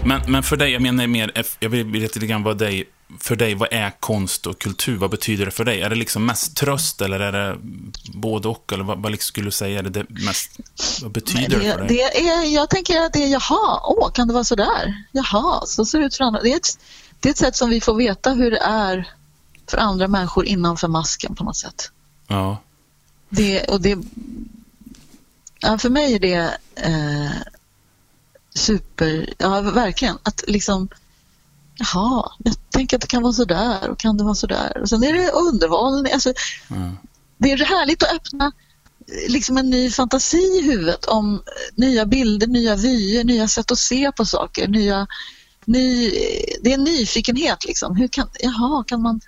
Men, 0.04 0.20
men 0.28 0.42
för 0.42 0.56
dig, 0.56 0.72
jag 0.72 0.82
menar 0.82 1.06
mer, 1.06 1.32
jag 1.60 1.68
vill 1.68 1.86
veta 1.86 2.14
lite 2.14 2.26
grann 2.26 2.42
vad 2.42 2.58
dig, 2.58 2.84
för 3.18 3.36
dig, 3.36 3.54
vad 3.54 3.68
är 3.72 3.90
konst 4.00 4.46
och 4.46 4.58
kultur? 4.58 4.96
Vad 4.96 5.10
betyder 5.10 5.44
det 5.44 5.50
för 5.50 5.64
dig? 5.64 5.82
Är 5.82 5.90
det 5.90 5.96
liksom 5.96 6.26
mest 6.26 6.56
tröst 6.56 7.00
eller 7.00 7.20
är 7.20 7.32
det 7.32 7.58
både 8.14 8.48
och? 8.48 8.72
Eller 8.72 8.84
vad, 8.84 9.02
vad 9.02 9.12
liksom 9.12 9.28
skulle 9.28 9.46
du 9.46 9.50
säga 9.50 9.78
är 9.78 9.82
det, 9.82 9.90
det 9.90 10.06
mest, 10.08 10.50
vad 11.02 11.10
betyder 11.10 11.48
det, 11.48 11.66
det, 11.66 11.72
för 11.72 11.78
dig? 11.78 11.88
det 11.88 12.18
är, 12.28 12.54
jag 12.54 12.70
tänker 12.70 13.00
att 13.00 13.12
det 13.12 13.24
är 13.24 13.28
jaha, 13.28 13.80
åh, 13.84 14.10
kan 14.10 14.28
det 14.28 14.34
vara 14.34 14.44
så 14.44 14.54
där? 14.54 15.04
Jaha, 15.12 15.66
så 15.66 15.84
ser 15.84 16.00
det 16.00 16.06
ut 16.06 16.16
för 16.16 16.24
andra. 16.24 16.42
Det 16.42 16.52
är, 16.52 16.56
ett, 16.56 16.78
det 17.20 17.28
är 17.28 17.30
ett 17.30 17.38
sätt 17.38 17.56
som 17.56 17.70
vi 17.70 17.80
får 17.80 17.94
veta 17.94 18.32
hur 18.32 18.50
det 18.50 18.60
är 18.60 19.12
för 19.66 19.78
andra 19.78 20.08
människor 20.08 20.46
innanför 20.46 20.88
masken 20.88 21.34
på 21.34 21.44
något 21.44 21.56
sätt. 21.56 21.90
Ja. 22.26 22.58
Det, 23.28 23.64
och 23.64 23.80
det, 23.80 23.98
ja, 25.58 25.78
för 25.78 25.90
mig 25.90 26.14
är 26.14 26.18
det 26.18 26.58
eh, 26.74 27.30
super, 28.54 29.34
ja 29.38 29.60
verkligen, 29.60 30.18
att 30.22 30.44
liksom 30.46 30.88
Jaha, 31.78 32.32
tänker 32.76 32.96
att 32.96 33.00
det 33.00 33.06
kan 33.06 33.22
vara 33.22 33.32
så 33.32 33.44
där 33.44 33.90
och 33.90 33.98
kan 33.98 34.16
det 34.16 34.24
vara 34.24 34.34
så 34.34 34.46
där. 34.46 34.80
Och 34.82 34.88
sen 34.88 35.04
är 35.04 35.12
det 35.12 35.30
underhållning. 35.30 36.12
Alltså, 36.12 36.32
Mm. 36.70 36.96
det 37.38 37.52
är 37.52 37.64
härligt 37.64 38.02
att 38.02 38.12
öppna 38.12 38.52
eh, 39.06 39.32
liksom 39.32 39.58
en 39.58 39.70
ny 39.70 39.90
fantasi 39.90 40.58
i 40.58 40.62
huvudet 40.62 41.04
om 41.04 41.34
eh, 41.34 41.40
nya 41.74 42.06
bilder, 42.06 42.46
nya 42.46 42.76
vyer, 42.76 43.24
nya 43.24 43.48
sätt 43.48 43.70
att 43.70 43.78
se 43.78 44.12
på 44.12 44.24
saker. 44.24 44.68
Nya, 44.68 45.06
ny, 45.64 46.10
det 46.62 46.70
är 46.70 46.74
en 46.74 46.84
nyfikenhet. 46.84 47.64
Liksom. 47.64 47.96
Hur 47.96 48.08
kan, 48.08 48.28
jaha, 48.40 48.84
kan 48.86 49.02
man... 49.02 49.20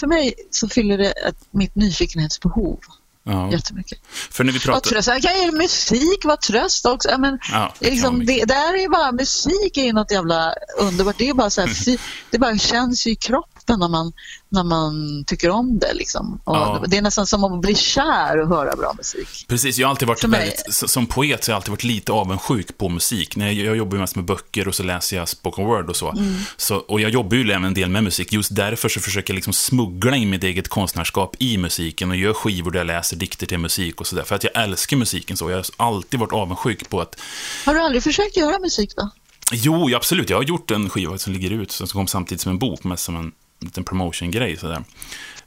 För 0.00 0.06
mig 0.06 0.34
så 0.50 0.68
fyller 0.68 0.98
det 0.98 1.10
ett, 1.10 1.36
mitt 1.50 1.74
nyfikenhetsbehov 1.74 2.78
Ja. 3.24 3.52
jättemycket. 3.52 3.98
För 4.30 4.44
när 4.44 4.52
vi 4.52 4.60
pratar... 4.60 4.90
tröst, 4.90 5.08
jag 5.08 5.22
kan 5.22 5.42
ju 5.42 5.52
musik 5.52 6.24
vara 6.24 6.36
tröst 6.36 6.86
också. 6.86 7.18
Men, 7.18 7.38
Ja, 7.52 7.74
liksom, 7.78 8.26
det, 8.26 8.44
där 8.44 8.74
är 8.74 8.78
ju 8.78 8.88
bara 8.88 9.12
musik 9.12 9.76
är 9.76 9.84
ju 9.84 9.92
något 9.92 10.10
jävla 10.10 10.54
underbart. 10.78 11.18
Det 11.18 11.28
är 11.28 11.34
bara 11.34 11.50
så 11.50 11.60
här, 11.60 11.98
det 12.30 12.38
bara 12.38 12.58
känns 12.58 13.06
i 13.06 13.16
kroppen 13.16 13.59
när 13.68 13.88
man, 13.88 14.12
när 14.48 14.64
man 14.64 15.24
tycker 15.26 15.50
om 15.50 15.78
det. 15.78 15.94
Liksom. 15.94 16.40
Ja. 16.46 16.84
Det 16.86 16.96
är 16.96 17.02
nästan 17.02 17.26
som 17.26 17.44
att 17.44 17.60
bli 17.60 17.74
kär 17.74 18.40
och 18.40 18.48
höra 18.48 18.76
bra 18.76 18.94
musik. 18.96 19.44
Precis, 19.48 19.78
jag 19.78 19.86
har 19.86 19.90
alltid 19.90 20.08
varit 20.08 20.24
väldigt, 20.24 20.64
som 20.70 21.06
poet 21.06 21.44
så 21.44 21.50
har 21.50 21.54
jag 21.54 21.56
alltid 21.56 21.70
varit 21.70 21.84
lite 21.84 22.12
avundsjuk 22.12 22.78
på 22.78 22.88
musik. 22.88 23.36
När 23.36 23.46
jag, 23.46 23.66
jag 23.66 23.76
jobbar 23.76 23.94
ju 23.96 24.00
mest 24.00 24.16
med 24.16 24.24
böcker 24.24 24.68
och 24.68 24.74
så 24.74 24.82
läser 24.82 25.16
jag 25.16 25.28
spoken 25.28 25.66
word 25.66 25.90
och 25.90 25.96
så. 25.96 26.10
Mm. 26.10 26.34
så. 26.56 26.76
Och 26.76 27.00
jag 27.00 27.10
jobbar 27.10 27.36
ju 27.36 27.50
även 27.50 27.64
en 27.64 27.74
del 27.74 27.90
med 27.90 28.04
musik. 28.04 28.32
Just 28.32 28.56
därför 28.56 28.88
så 28.88 29.00
försöker 29.00 29.32
jag 29.32 29.36
liksom 29.36 29.52
smuggla 29.52 30.16
in 30.16 30.30
mitt 30.30 30.44
eget 30.44 30.68
konstnärskap 30.68 31.36
i 31.38 31.58
musiken 31.58 32.10
och 32.10 32.16
gör 32.16 32.32
skivor 32.32 32.70
där 32.70 32.78
jag 32.78 32.86
läser 32.86 33.16
dikter 33.16 33.46
till 33.46 33.58
musik 33.58 34.00
och 34.00 34.06
sådär. 34.06 34.22
För 34.22 34.34
att 34.34 34.44
jag 34.44 34.62
älskar 34.62 34.96
musiken 34.96 35.36
så. 35.36 35.50
Jag 35.50 35.56
har 35.56 35.64
alltid 35.76 36.20
varit 36.20 36.32
avundsjuk 36.32 36.88
på 36.88 37.00
att 37.00 37.20
Har 37.66 37.74
du 37.74 37.80
aldrig 37.80 38.02
försökt 38.02 38.36
göra 38.36 38.58
musik 38.58 38.96
då? 38.96 39.10
Jo, 39.52 39.96
absolut. 39.96 40.30
Jag 40.30 40.36
har 40.36 40.44
gjort 40.44 40.70
en 40.70 40.90
skiva 40.90 41.18
som 41.18 41.32
ligger 41.32 41.50
ut, 41.50 41.72
som 41.72 41.86
kom 41.86 42.06
samtidigt 42.06 42.40
som 42.40 42.52
en 42.52 42.58
bok, 42.58 42.84
med 42.84 42.98
som 42.98 43.16
en 43.16 43.32
liten 43.60 43.84
promotion-grej. 43.84 44.56
Sådär. 44.56 44.84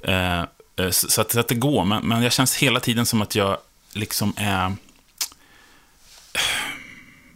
Eh, 0.04 0.40
eh, 0.40 0.46
så, 0.92 1.10
så, 1.10 1.22
att, 1.22 1.32
så 1.32 1.40
att 1.40 1.48
det 1.48 1.56
går, 1.56 1.86
men, 1.86 2.08
men 2.08 2.24
jag 2.24 2.32
känns 2.34 2.56
hela 2.56 2.80
tiden 2.80 3.06
som 3.06 3.22
att 3.22 3.36
jag 3.36 3.58
liksom 3.94 4.34
är... 4.38 4.76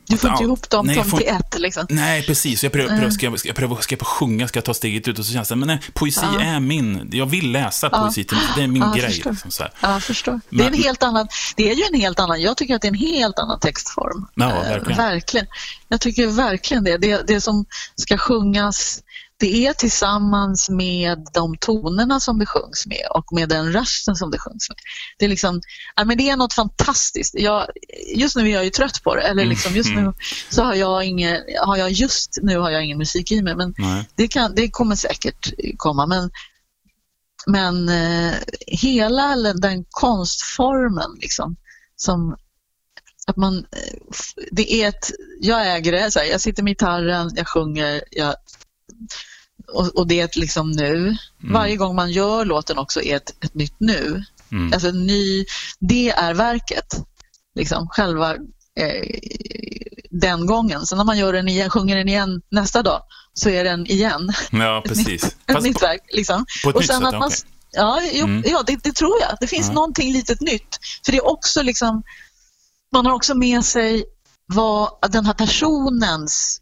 Du 0.10 0.18
får 0.18 0.30
Ja, 0.30 0.34
inte 0.34 0.44
ihop 0.44 0.70
dem 0.70 0.86
nej, 0.86 1.04
får- 1.04 1.18
till 1.18 1.28
ett 1.28 1.60
liksom. 1.60 1.86
Nej, 1.90 2.24
precis. 2.26 2.64
Jag 2.64 2.72
prövar, 2.74 2.90
prövar, 2.98 3.10
ska, 3.10 3.26
jag, 3.26 3.40
ska, 3.40 3.50
jag 3.50 3.56
pröva, 3.56 3.82
ska 3.82 3.94
jag 3.94 4.00
på 4.00 4.06
sjunga, 4.06 4.48
ska 4.48 4.58
jag 4.58 4.64
ta 4.66 4.74
steget 4.74 5.08
ut 5.08 5.20
och 5.20 5.26
så 5.26 5.34
känns 5.34 5.50
det, 5.50 5.56
men 5.56 5.68
nej, 5.68 5.80
poesi 5.94 6.22
Ja. 6.34 6.42
är 6.42 6.60
min. 6.60 7.10
Jag 7.14 7.26
vill 7.26 7.52
läsa 7.52 7.90
poesi, 7.90 8.24
till, 8.24 8.38
det 8.56 8.64
är 8.64 8.68
min 8.68 8.82
Ja, 8.82 8.94
grej. 8.94 9.08
förstår. 9.12 9.32
Liksom, 9.32 9.52
så 9.52 9.64
här. 9.64 9.72
Ja, 9.82 10.00
förstår. 10.00 10.42
Det 10.50 10.62
är, 10.64 10.66
en 10.66 10.72
Men- 10.72 10.84
helt 10.84 11.04
annan, 11.04 11.28
det 11.56 11.70
är 11.72 11.76
ju 11.76 11.84
en 11.94 12.00
helt 12.02 12.20
annan, 12.20 12.42
jag 12.42 12.58
tycker 12.58 12.76
att 12.76 12.82
det 12.82 12.88
är 12.88 12.92
en 12.92 12.96
helt 13.00 13.40
annan 13.40 13.60
textform. 13.60 14.28
Ja, 14.36 14.46
Eh, 14.52 14.70
verkligen. 14.70 14.98
verkligen. 14.98 15.48
Jag 15.88 16.02
tycker 16.02 16.28
verkligen 16.28 16.84
det. 16.84 16.98
det. 16.98 17.28
Det 17.28 17.42
som 17.42 17.66
ska 17.96 18.18
sjungas, 18.18 19.04
det 19.40 19.68
är 19.68 19.74
tillsammans 19.74 20.70
med 20.70 21.28
de 21.34 21.58
tonerna 21.58 22.20
som 22.20 22.40
det 22.40 22.46
sjungs 22.46 22.86
med 22.86 23.08
och 23.14 23.34
med 23.34 23.50
den 23.50 23.74
rösten 23.74 24.16
som 24.16 24.32
det 24.32 24.40
sjungs 24.40 24.70
med. 24.70 24.78
Det 25.18 25.26
är, 25.26 25.30
liksom, 25.30 25.62
ja, 25.96 26.06
men 26.06 26.18
det 26.18 26.30
är 26.30 26.38
något 26.38 26.54
fantastiskt. 26.54 27.36
Jag, 27.38 27.68
just 28.16 28.36
nu 28.36 28.50
är 28.50 28.54
jag 28.54 28.64
ju 28.64 28.70
trött 28.70 29.04
på 29.04 29.16
det, 29.16 29.22
eller 29.22 29.42
Mm, 29.42 29.50
liksom 29.50 29.76
just 29.76 29.90
nu 29.90 30.14
så 30.50 30.64
har 30.64 30.74
jag 30.74 31.06
ingen, 31.06 31.38
har 31.66 31.78
jag 31.78 31.92
just 31.92 32.38
nu 32.42 32.58
har 32.58 32.72
jag 32.72 32.86
ingen 32.86 32.98
musik 32.98 33.32
i 33.32 33.42
mig, 33.42 33.56
men 33.56 33.74
det, 34.16 34.28
kan, 34.28 34.56
det 34.56 34.70
kommer 34.70 34.96
säkert 34.96 35.54
komma. 35.78 36.06
Men, 36.06 36.32
men 37.48 37.90
eh, 37.90 38.34
hela 38.68 39.54
den 39.54 39.86
konstformen, 39.90 41.18
liksom, 41.22 41.56
som 41.96 42.38
att 43.28 43.38
man, 43.38 43.58
eh, 43.58 43.98
det 44.52 44.74
är 44.74 44.88
ett, 44.88 45.12
jag 45.42 45.76
äger 45.76 45.92
det, 45.92 46.12
så 46.12 46.20
här, 46.20 46.26
jag 46.26 46.42
sitter 46.42 46.64
med 46.64 46.72
gitarren, 46.72 47.32
jag 47.36 47.48
sjunger, 47.48 48.04
jag, 48.12 48.36
och, 49.74 49.88
och 49.96 50.08
det 50.08 50.20
är 50.20 50.26
ett 50.26 50.36
liksom 50.36 50.72
nu. 50.72 51.18
Varje 51.38 51.76
gång 51.76 51.96
man 51.96 52.12
gör 52.12 52.46
låten 52.46 52.78
också 52.78 53.02
är 53.02 53.16
ett, 53.16 53.44
ett 53.44 53.54
nytt 53.54 53.76
nu. 53.80 54.24
Mm. 54.52 54.74
Alltså 54.74 54.92
ny, 54.92 55.46
det 55.80 56.10
är 56.10 56.34
verket. 56.34 56.96
Liksom, 57.56 57.88
själva 57.90 58.36
eh, 58.80 59.20
den 60.12 60.46
gången. 60.46 60.86
Sen 60.86 60.98
när 60.98 61.06
man 61.06 61.18
gör 61.18 61.34
den 61.34 61.48
igen, 61.48 61.70
sjunger 61.70 61.96
den 61.96 62.10
igen 62.10 62.42
nästa 62.50 62.84
dag 62.84 63.02
så 63.34 63.50
är 63.50 63.64
den 63.64 63.86
igen 63.88 64.34
Ja, 64.52 64.84
precis. 64.88 65.24
ett 65.24 65.36
Fast 65.52 65.68
nytt 65.68 65.82
verk. 65.84 66.02
Liksom. 66.14 66.46
på 66.64 66.70
ett 66.70 66.76
och 66.76 66.82
nytt 66.82 66.88
sen 66.92 66.98
sätt, 67.00 67.08
att 67.08 67.20
man, 67.20 67.28
okej. 67.28 67.40
Ja, 67.72 68.02
jo, 68.14 68.26
Mm. 68.26 68.44
ja 68.48 68.64
det, 68.68 68.84
det 68.84 68.92
tror 68.96 69.20
jag. 69.22 69.38
Det 69.40 69.48
finns 69.48 69.68
Ja. 69.68 69.74
någonting 69.74 70.14
litet 70.14 70.42
nytt. 70.42 70.78
För 71.06 71.12
det 71.12 71.18
är 71.18 71.28
också 71.28 71.62
liksom, 71.62 72.04
man 72.94 73.06
har 73.06 73.14
också 73.14 73.36
med 73.36 73.66
sig 73.66 74.04
vad 74.46 74.90
den 75.12 75.26
här 75.26 75.34
personens, 75.34 76.62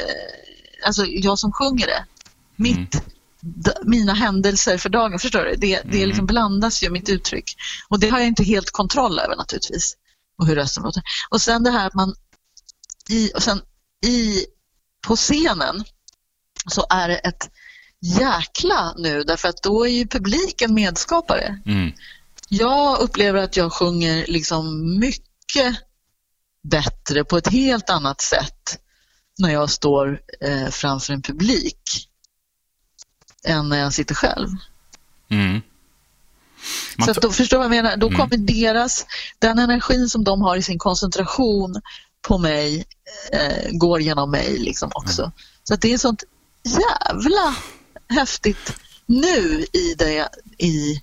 eh, 0.00 0.47
alltså 0.84 1.06
jag 1.06 1.38
som 1.38 1.52
sjunger 1.52 1.86
det, 1.86 2.04
mitt, 2.56 3.02
d- 3.40 3.72
mina 3.84 4.14
händelser 4.14 4.78
för 4.78 4.88
dagen, 4.88 5.18
förstår 5.18 5.40
du? 5.44 5.54
Det, 5.56 5.80
det 5.84 5.96
Mm. 5.98 6.08
liksom 6.08 6.26
blandas 6.26 6.82
ju, 6.82 6.90
mitt 6.90 7.08
uttryck. 7.08 7.54
Och 7.88 8.00
det 8.00 8.08
har 8.08 8.18
jag 8.18 8.28
inte 8.28 8.44
helt 8.44 8.70
kontroll 8.70 9.18
över 9.18 9.36
naturligtvis. 9.36 9.96
Och 10.38 10.46
hur 10.46 10.54
rösten 10.56 10.82
låter. 10.82 11.02
Och 11.30 11.40
sen 11.40 11.62
det 11.62 11.70
här 11.70 11.86
att 11.86 11.94
man 11.94 12.14
i, 13.08 13.32
och 13.34 13.42
sen 13.42 13.60
i, 14.06 14.44
på 15.06 15.16
scenen 15.16 15.84
så 16.66 16.86
är 16.90 17.08
det 17.08 17.16
ett 17.16 17.50
jäkla 18.20 18.94
nu 18.98 19.22
därför 19.22 19.48
att 19.48 19.62
då 19.62 19.84
är 19.86 19.90
ju 19.90 20.06
publiken 20.06 20.74
medskapare. 20.74 21.60
Mm. 21.66 21.92
Jag 22.48 22.98
upplever 22.98 23.42
att 23.42 23.56
jag 23.56 23.72
sjunger 23.72 24.26
liksom 24.28 24.98
mycket 24.98 25.76
bättre 26.70 27.24
på 27.24 27.36
ett 27.36 27.48
helt 27.48 27.90
annat 27.90 28.20
sätt 28.20 28.78
när 29.38 29.50
jag 29.52 29.70
står 29.70 30.20
eh, 30.40 30.68
framför 30.68 31.12
en 31.12 31.22
publik 31.22 32.08
än 33.44 33.68
när 33.68 33.78
jag 33.78 33.92
sitter 33.92 34.14
själv. 34.14 34.48
Mm. 35.30 35.60
Så 37.06 37.12
då 37.12 37.32
förstår 37.32 37.56
jag 37.56 37.68
vad 37.68 37.76
jag 37.76 37.82
menar. 37.84 37.96
Då 37.96 38.06
Mm. 38.06 38.18
kommer 38.18 38.36
deras, 38.36 39.06
den 39.38 39.58
energin 39.58 40.08
som 40.08 40.24
de 40.24 40.42
har 40.42 40.56
i 40.56 40.62
sin 40.62 40.78
koncentration 40.78 41.80
på 42.22 42.38
mig 42.38 42.84
eh, 43.32 43.70
går 43.72 44.00
genom 44.00 44.30
mig 44.30 44.58
liksom 44.58 44.90
också. 44.94 45.22
Mm. 45.22 45.32
Så 45.64 45.76
det 45.76 45.92
är 45.92 45.98
sånt 45.98 46.24
jävla 46.64 47.56
häftigt 48.08 48.74
nu 49.06 49.64
i, 49.72 49.94
det, 49.98 50.28
i 50.58 51.02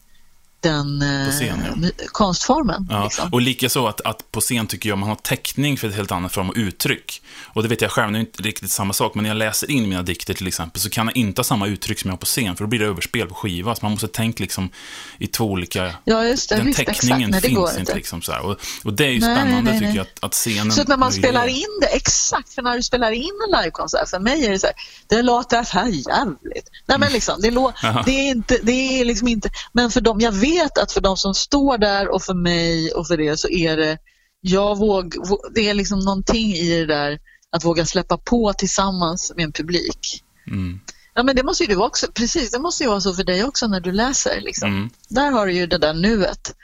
den 0.69 1.01
eh, 1.01 1.29
scen, 1.31 1.63
ja. 1.65 1.71
mu- 1.75 2.07
konstformen. 2.11 2.87
Ja, 2.89 3.03
Liksom. 3.03 3.29
och 3.33 3.41
likaså 3.41 3.87
att, 3.87 4.01
att 4.01 4.31
på 4.31 4.41
scen 4.41 4.67
tycker 4.67 4.89
jag 4.89 4.97
man 4.97 5.09
har 5.09 5.15
täckning 5.15 5.77
för 5.77 5.87
ett 5.87 5.95
helt 5.95 6.11
annat 6.11 6.31
form 6.33 6.49
av 6.49 6.57
uttryck. 6.57 7.21
Och 7.53 7.63
det 7.63 7.69
vet 7.69 7.81
jag 7.81 7.91
själv, 7.91 8.11
det 8.11 8.17
är 8.17 8.19
inte 8.19 8.43
riktigt 8.43 8.71
samma 8.71 8.93
sak, 8.93 9.15
men 9.15 9.23
när 9.23 9.29
jag 9.29 9.37
läser 9.37 9.71
in 9.71 9.89
mina 9.89 10.01
dikter 10.01 10.33
till 10.33 10.47
exempel, 10.47 10.81
så 10.81 10.89
kan 10.89 11.07
jag 11.07 11.17
inte 11.17 11.39
ha 11.39 11.43
samma 11.43 11.67
uttryck 11.67 11.99
som 11.99 12.07
jag 12.09 12.13
har 12.13 12.17
på 12.17 12.25
scen, 12.25 12.55
för 12.55 12.63
då 12.63 12.67
blir 12.67 12.79
det 12.79 12.85
överspel 12.85 13.27
på 13.27 13.33
skiva. 13.35 13.75
Så 13.75 13.79
man 13.85 13.91
måste 13.91 14.07
tänka 14.07 14.41
liksom 14.43 14.69
i 15.17 15.27
två 15.27 15.45
olika... 15.45 15.91
Ja, 16.03 16.23
just 16.23 16.49
det. 16.49 16.55
Den 16.55 16.65
Visst, 16.65 16.77
täckningen. 16.85 17.29
Nej, 17.29 17.41
det 17.41 17.47
finns 17.47 17.77
inte. 17.79 17.95
Liksom 17.95 18.21
så. 18.21 18.39
Och, 18.39 18.57
och 18.83 18.93
det 18.93 19.05
är 19.05 19.09
ju 19.09 19.19
Nej, 19.19 19.35
spännande, 19.37 19.71
nej, 19.71 19.79
tycker 19.79 19.93
jag, 19.95 20.01
att, 20.01 20.23
att 20.23 20.33
scenen... 20.33 20.71
Så 20.71 20.81
att 20.81 20.87
när 20.87 20.97
man 20.97 21.09
möjliggör- 21.09 21.27
spelar 21.29 21.47
in 21.47 21.79
det, 21.81 21.87
exakt, 21.87 22.53
för 22.53 22.61
när 22.61 22.75
du 22.75 22.83
spelar 22.83 23.11
in 23.11 23.29
en 23.47 23.61
livekonsert, 23.61 24.09
för 24.09 24.19
mig 24.19 24.45
är 24.45 24.51
det 24.51 24.59
så 24.59 24.67
här, 24.67 24.75
det 25.07 25.21
låter 25.21 25.73
här 25.73 25.85
jävligt. 25.87 26.69
Nej 26.85 26.99
men 26.99 27.11
liksom, 27.11 27.41
det, 27.41 27.51
lå- 27.51 28.03
det 28.05 28.11
är 28.11 28.29
inte, 28.31 28.59
det 28.63 28.71
är 29.01 29.05
liksom 29.05 29.27
inte, 29.27 29.49
men 29.71 29.91
för 29.91 30.01
dem, 30.01 30.21
jag 30.21 30.31
vet 30.31 30.54
att 30.61 30.91
för 30.91 31.01
de 31.01 31.17
som 31.17 31.33
står 31.33 31.77
där 31.77 32.07
och 32.07 32.23
för 32.23 32.33
mig 32.33 32.91
och 32.91 33.07
för 33.07 33.17
det 33.17 33.37
så 33.37 33.49
är 33.49 33.77
det, 33.77 33.97
jag 34.41 34.77
våg, 34.77 35.15
vå- 35.15 35.51
det 35.55 35.69
är 35.69 35.73
liksom 35.73 35.99
någonting 35.99 36.53
i 36.53 36.79
det 36.79 36.85
där 36.85 37.19
att 37.49 37.63
våga 37.63 37.85
släppa 37.85 38.17
på 38.17 38.53
tillsammans 38.53 39.33
med 39.35 39.45
en 39.45 39.51
publik. 39.51 40.23
Mm. 40.47 40.79
Ja 41.13 41.23
men 41.23 41.35
det 41.35 41.43
måste 41.43 41.63
ju 41.63 41.73
du 41.73 41.75
också, 41.75 42.07
precis, 42.13 42.51
det 42.51 42.59
måste 42.59 42.83
ju 42.83 42.89
vara 42.89 43.01
så 43.01 43.13
för 43.13 43.23
dig 43.23 43.43
också 43.43 43.67
när 43.67 43.79
du 43.79 43.91
läser. 43.91 44.41
Liksom. 44.41 44.69
Mm. 44.69 44.89
Där 45.09 45.31
har 45.31 45.45
du 45.45 45.53
ju 45.53 45.67
det 45.67 45.77
där 45.77 45.93
nuet 45.93 46.55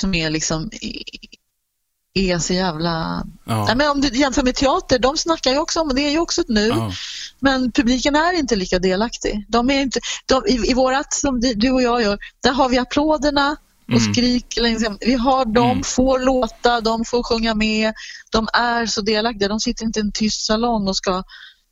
som 0.00 0.14
är 0.14 0.30
liksom 0.30 0.70
är 2.14 2.38
så 2.38 2.52
jävla... 2.52 3.26
Ja. 3.44 3.64
Nej, 3.64 3.76
men 3.76 3.90
om 3.90 4.00
du 4.00 4.08
jämför 4.08 4.42
med 4.42 4.54
teater, 4.54 4.98
de 4.98 5.16
snackar 5.16 5.50
ju 5.52 5.58
också 5.58 5.80
om 5.80 5.88
det, 5.94 6.02
är 6.02 6.10
ju 6.10 6.18
också 6.18 6.40
ett 6.40 6.48
nu. 6.48 6.66
Ja. 6.68 6.92
Men 7.38 7.72
publiken 7.72 8.16
är 8.16 8.38
inte 8.38 8.56
lika 8.56 8.78
delaktig. 8.78 9.44
De 9.48 9.70
är 9.70 9.80
inte, 9.80 10.00
de, 10.26 10.46
i, 10.46 10.70
I 10.70 10.74
vårat, 10.74 11.12
som 11.14 11.40
du 11.40 11.70
och 11.70 11.82
jag 11.82 12.02
gör, 12.02 12.18
där 12.42 12.52
har 12.52 12.68
vi 12.68 12.78
applåderna 12.78 13.56
och 13.94 14.02
skriker 14.02 14.62
längs 14.62 14.82
med. 14.82 14.96
Vi 15.00 15.14
har 15.14 15.44
dem, 15.44 15.70
Mm. 15.70 15.82
får 15.82 16.18
låta, 16.18 16.80
de 16.80 17.04
får 17.04 17.22
sjunga 17.22 17.54
med. 17.54 17.94
De 18.30 18.48
är 18.52 18.86
så 18.86 19.00
delaktiga. 19.00 19.48
De 19.48 19.60
sitter 19.60 19.84
inte 19.84 19.98
i 20.00 20.02
en 20.02 20.12
tyst 20.12 20.46
salong 20.46 20.88
och 20.88 20.96
ska 20.96 21.22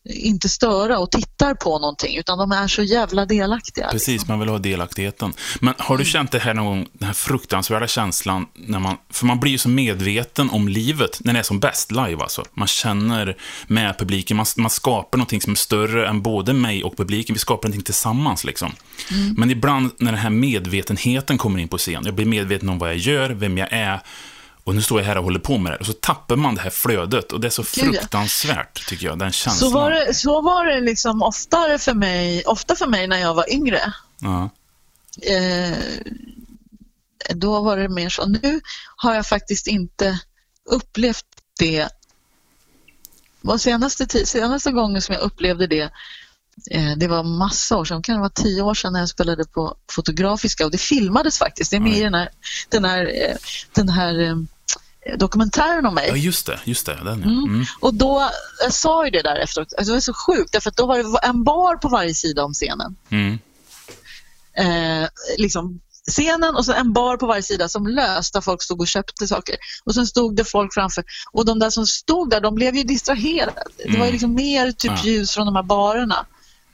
inte 0.09 0.49
störa 0.49 0.99
och 0.99 1.11
tittar 1.11 1.55
på 1.55 1.79
någonting 1.79 2.17
utan 2.17 2.39
de 2.39 2.53
är 2.53 2.69
så 2.69 2.83
jävla 2.83 3.27
delaktiga. 3.27 3.89
Precis, 3.91 4.09
liksom. 4.09 4.29
man 4.29 4.41
vill 4.41 4.49
ha 4.49 4.59
delaktigheten. 4.59 5.33
Men 5.61 5.75
har 5.79 5.99
du 5.99 6.05
känt 6.05 6.33
det 6.33 6.39
här 6.39 6.55
någon 6.55 6.67
gång, 6.67 6.89
den 6.93 7.07
här 7.07 7.15
fruktansvärda 7.15 7.87
känslan, 7.87 8.47
när 8.55 8.79
man, 8.79 8.97
för 9.11 9.27
man 9.27 9.41
blir 9.41 9.53
ju 9.53 9.59
så 9.59 9.69
medveten 9.69 10.51
om 10.51 10.69
livet 10.69 11.19
när 11.21 11.33
det 11.33 11.39
är 11.39 11.43
som 11.43 11.61
bäst 11.61 11.93
live 11.93 12.23
alltså. 12.23 12.45
Man 12.55 12.69
känner 12.69 13.37
med 13.67 13.99
publiken, 13.99 14.37
man, 14.37 14.47
man 14.57 14.71
skapar 14.71 15.19
någonting 15.19 15.41
som 15.41 15.53
är 15.53 15.57
större 15.57 16.09
än 16.09 16.23
både 16.23 16.53
mig 16.53 16.85
och 16.85 16.97
publiken, 16.97 17.35
vi 17.35 17.39
skapar 17.39 17.69
någonting 17.69 17.85
tillsammans 17.85 18.45
liksom. 18.45 18.73
Men 19.37 19.51
ibland 19.51 19.91
när 19.99 20.13
den 20.13 20.21
här 20.21 20.31
medvetenheten 20.31 21.39
kommer 21.39 21.59
in 21.59 21.69
på 21.69 21.79
scen, 21.79 22.03
jag 22.05 22.15
blir 22.15 22.27
medveten 22.27 22.69
om 22.69 22.79
vad 22.79 22.89
jag 22.89 22.97
gör, 22.97 23.31
vem 23.31 23.59
jag 23.59 23.69
är, 23.73 24.01
och 24.69 24.75
nu 24.75 24.83
står 24.83 25.01
jag 25.01 25.07
här 25.07 25.19
och 25.19 25.25
håller 25.25 25.39
på 25.39 25.59
med 25.59 25.73
det, 25.73 25.77
och 25.77 25.87
så 25.87 25.93
tappar 25.93 26.37
man 26.37 26.55
det 26.55 26.61
här 26.61 26.71
flödet, 26.71 27.33
och 27.33 27.41
det 27.41 27.49
är 27.49 27.51
så 27.51 27.63
Gud, 27.63 27.69
fruktansvärt, 27.69 28.89
tycker 28.89 29.07
jag, 29.07 29.19
den 29.19 29.33
känslan. 29.33 29.71
Så 29.71 29.75
var 29.75 29.91
det, 29.91 30.15
så 30.15 30.41
var 30.41 30.67
det 30.67 30.81
liksom 30.81 31.23
oftare 31.23 31.79
för 31.79 31.95
mig, 31.95 32.45
ofta 32.47 32.77
för 32.77 32.87
mig 32.87 33.07
när 33.07 33.19
jag 33.19 33.35
var 33.35 33.53
yngre. 33.53 33.93
Ja. 34.21 34.51
Eh, 35.23 35.79
då 37.35 37.63
var 37.63 37.77
det 37.77 37.89
mer 37.89 38.09
så. 38.09 38.27
Nu 38.27 38.61
har 38.97 39.15
jag 39.15 39.27
faktiskt 39.27 39.67
inte 39.67 40.21
upplevt 40.65 41.27
det. 41.59 41.89
Var 43.41 43.59
senaste, 43.59 44.27
senaste 44.27 44.73
gången 44.73 45.03
som 45.03 45.15
jag 45.15 45.23
upplevde 45.23 45.67
det, 45.67 45.91
eh, 46.71 46.97
det 46.97 47.09
var 47.09 47.23
massa 47.23 47.77
år 47.77 47.85
sedan, 47.85 48.03
kan 48.03 48.15
det 48.15 48.21
vara 48.21 48.31
tio 48.31 48.63
år 48.63 48.75
sedan 48.75 48.93
när 48.93 49.01
jag 49.01 49.09
spelade 49.09 49.45
på 49.45 49.77
Fotografiska 49.91 50.65
och 50.65 50.71
det 50.71 50.79
filmades 50.79 51.39
faktiskt. 51.39 51.71
Det 51.71 51.77
är 51.77 51.81
med 51.81 51.99
i 51.99 52.03
den 52.03 52.15
här, 52.15 52.29
den 52.69 52.85
här, 52.85 53.07
eh, 53.07 53.37
den 53.73 53.89
här 53.89 54.21
eh, 54.21 54.37
dokumentären 55.17 55.87
om 55.87 55.95
mig. 55.95 56.09
ja, 56.09 56.17
just 56.17 56.47
det, 56.47 56.61
just 56.65 56.87
det, 56.87 56.99
den 57.05 57.21
ja. 57.21 57.29
Mm. 57.29 57.65
Och 57.81 57.95
då, 57.95 58.31
jag 58.63 58.73
sa 58.73 59.05
ju 59.05 59.11
det 59.11 59.23
där 59.23 59.37
efteråt, 59.37 59.73
alltså 59.79 59.93
det 59.93 59.97
var 59.97 60.01
så 60.01 60.15
sjukt 60.15 60.53
därför 60.53 60.71
att 60.71 60.77
då 60.77 60.87
var 60.87 60.99
det 60.99 61.29
en 61.29 61.45
bar 61.45 61.77
på 61.77 61.89
varje 61.89 62.15
sida 62.15 62.45
om 62.45 62.53
scenen. 62.53 62.97
Mm. 63.11 63.39
eh, 64.57 65.09
liksom 65.39 65.81
scenen 66.11 66.57
och 66.57 66.65
så 66.65 66.73
en 66.73 66.93
bar 66.93 67.17
på 67.17 67.27
varje 67.27 67.43
sida 67.43 67.69
som 67.69 67.87
löst 67.87 68.35
där 68.35 68.41
folk 68.41 68.63
stod 68.63 68.81
och 68.81 68.89
köpte 68.89 69.27
saker. 69.27 69.57
Och 69.85 69.95
sen 69.95 70.07
stod 70.07 70.37
det 70.37 70.45
folk 70.45 70.75
framför. 70.75 71.05
Och 71.33 71.45
de 71.45 71.59
där 71.59 71.71
som 71.71 71.87
stod 71.87 72.31
där, 72.31 72.41
de 72.41 72.55
blev 72.55 72.77
ju 72.77 72.83
distraherade. 72.83 73.63
Det 73.85 73.99
var 73.99 74.07
ju 74.07 74.13
liksom 74.13 74.35
mer 74.35 74.73
typ 74.73 75.05
ljus 75.05 75.31
från 75.31 75.47
de 75.47 75.57
här 75.57 75.63
barerna. 75.63 76.27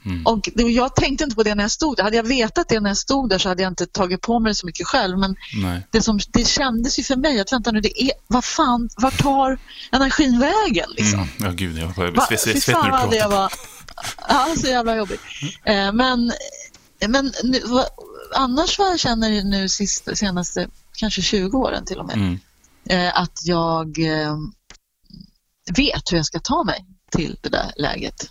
Mm. 0.05 0.27
Och 0.27 0.49
jag 0.57 0.97
tänkte 0.97 1.25
inte 1.25 1.37
på 1.37 1.43
det 1.43 1.55
när 1.55 1.65
jag 1.65 1.71
stod 1.71 1.97
där. 1.97 2.05
Hade 2.05 2.17
jag 2.17 2.25
vetat 2.29 2.69
det 2.69 2.81
när 2.81 2.91
jag 2.91 2.97
stod 2.97 3.29
där 3.29 3.39
så 3.39 3.49
hade 3.49 3.63
jag 3.63 3.73
inte 3.73 3.87
tagit 3.87 4.21
på 4.21 4.39
mig 4.39 4.51
det 4.51 4.55
så 4.55 4.67
mycket 4.67 4.87
själv. 4.87 5.19
Men 5.19 5.37
Nej. 5.63 5.87
det, 5.91 6.03
som, 6.03 6.19
det 6.29 6.49
kändes 6.49 6.99
ju 6.99 7.03
för 7.03 7.17
mig 7.17 7.41
att 7.41 7.53
vänta 7.53 7.71
nu, 7.71 7.81
det 7.81 8.03
är, 8.03 8.11
vad 8.27 8.45
fan, 8.45 8.89
vart 8.97 9.19
tar 9.23 9.59
energin 9.93 10.39
vägen 10.41 10.91
liksom? 10.97 11.19
Mm. 11.19 11.29
Ja, 11.39 11.51
gud, 11.51 11.79
jag 11.79 11.95
får 11.95 12.07
Va, 12.07 12.27
svett 12.27 12.45
fy 12.45 12.61
svett 12.61 12.75
fan 12.77 12.91
när 12.91 13.07
du 13.11 13.19
pratar. 13.19 13.29
var. 13.31 13.53
Ja, 14.29 14.47
så 14.61 14.67
jävla 14.67 14.97
jobbigt. 14.97 15.21
Eh, 15.65 15.93
men 15.93 16.33
men 17.09 17.33
nu, 17.43 17.61
va, 17.61 17.85
annars 18.35 18.79
vad 18.79 18.89
jag 18.91 19.01
känner 19.01 19.43
nu 19.45 19.69
sista, 19.69 20.15
senaste 20.17 20.69
kanske 20.97 21.23
20 21.23 21.59
åren 21.59 21.85
till 21.85 21.99
och 21.99 22.07
med, 22.07 22.17
Mm. 22.17 22.39
eh, 22.89 23.19
att 23.21 23.41
jag 23.45 23.99
eh, 23.99 24.37
vet 25.77 26.13
hur 26.13 26.17
jag 26.17 26.27
ska 26.27 26.39
ta 26.41 26.65
mig 26.65 26.85
till 27.11 27.37
det 27.41 27.49
där 27.49 27.73
läget. 27.77 28.31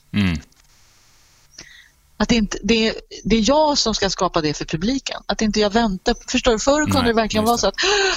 Mm. 2.24 2.26
Att 2.26 2.30
det, 2.30 2.36
inte, 2.36 2.58
det, 2.64 2.88
är, 2.88 2.96
det 3.24 3.36
är 3.36 3.50
jag 3.50 3.78
som 3.78 3.96
ska 3.96 4.10
skapa 4.10 4.42
det 4.42 4.54
för 4.54 4.66
publiken. 4.66 5.22
Att 5.26 5.42
inte 5.42 5.60
jag 5.60 5.70
väntar. 5.70 6.16
Förstår 6.28 6.52
du? 6.52 6.60
Förr 6.60 6.84
kunde 6.86 7.00
Nej, 7.00 7.08
det 7.08 7.14
verkligen 7.14 7.46
vara 7.46 7.58
så 7.58 7.68
att 7.68 7.74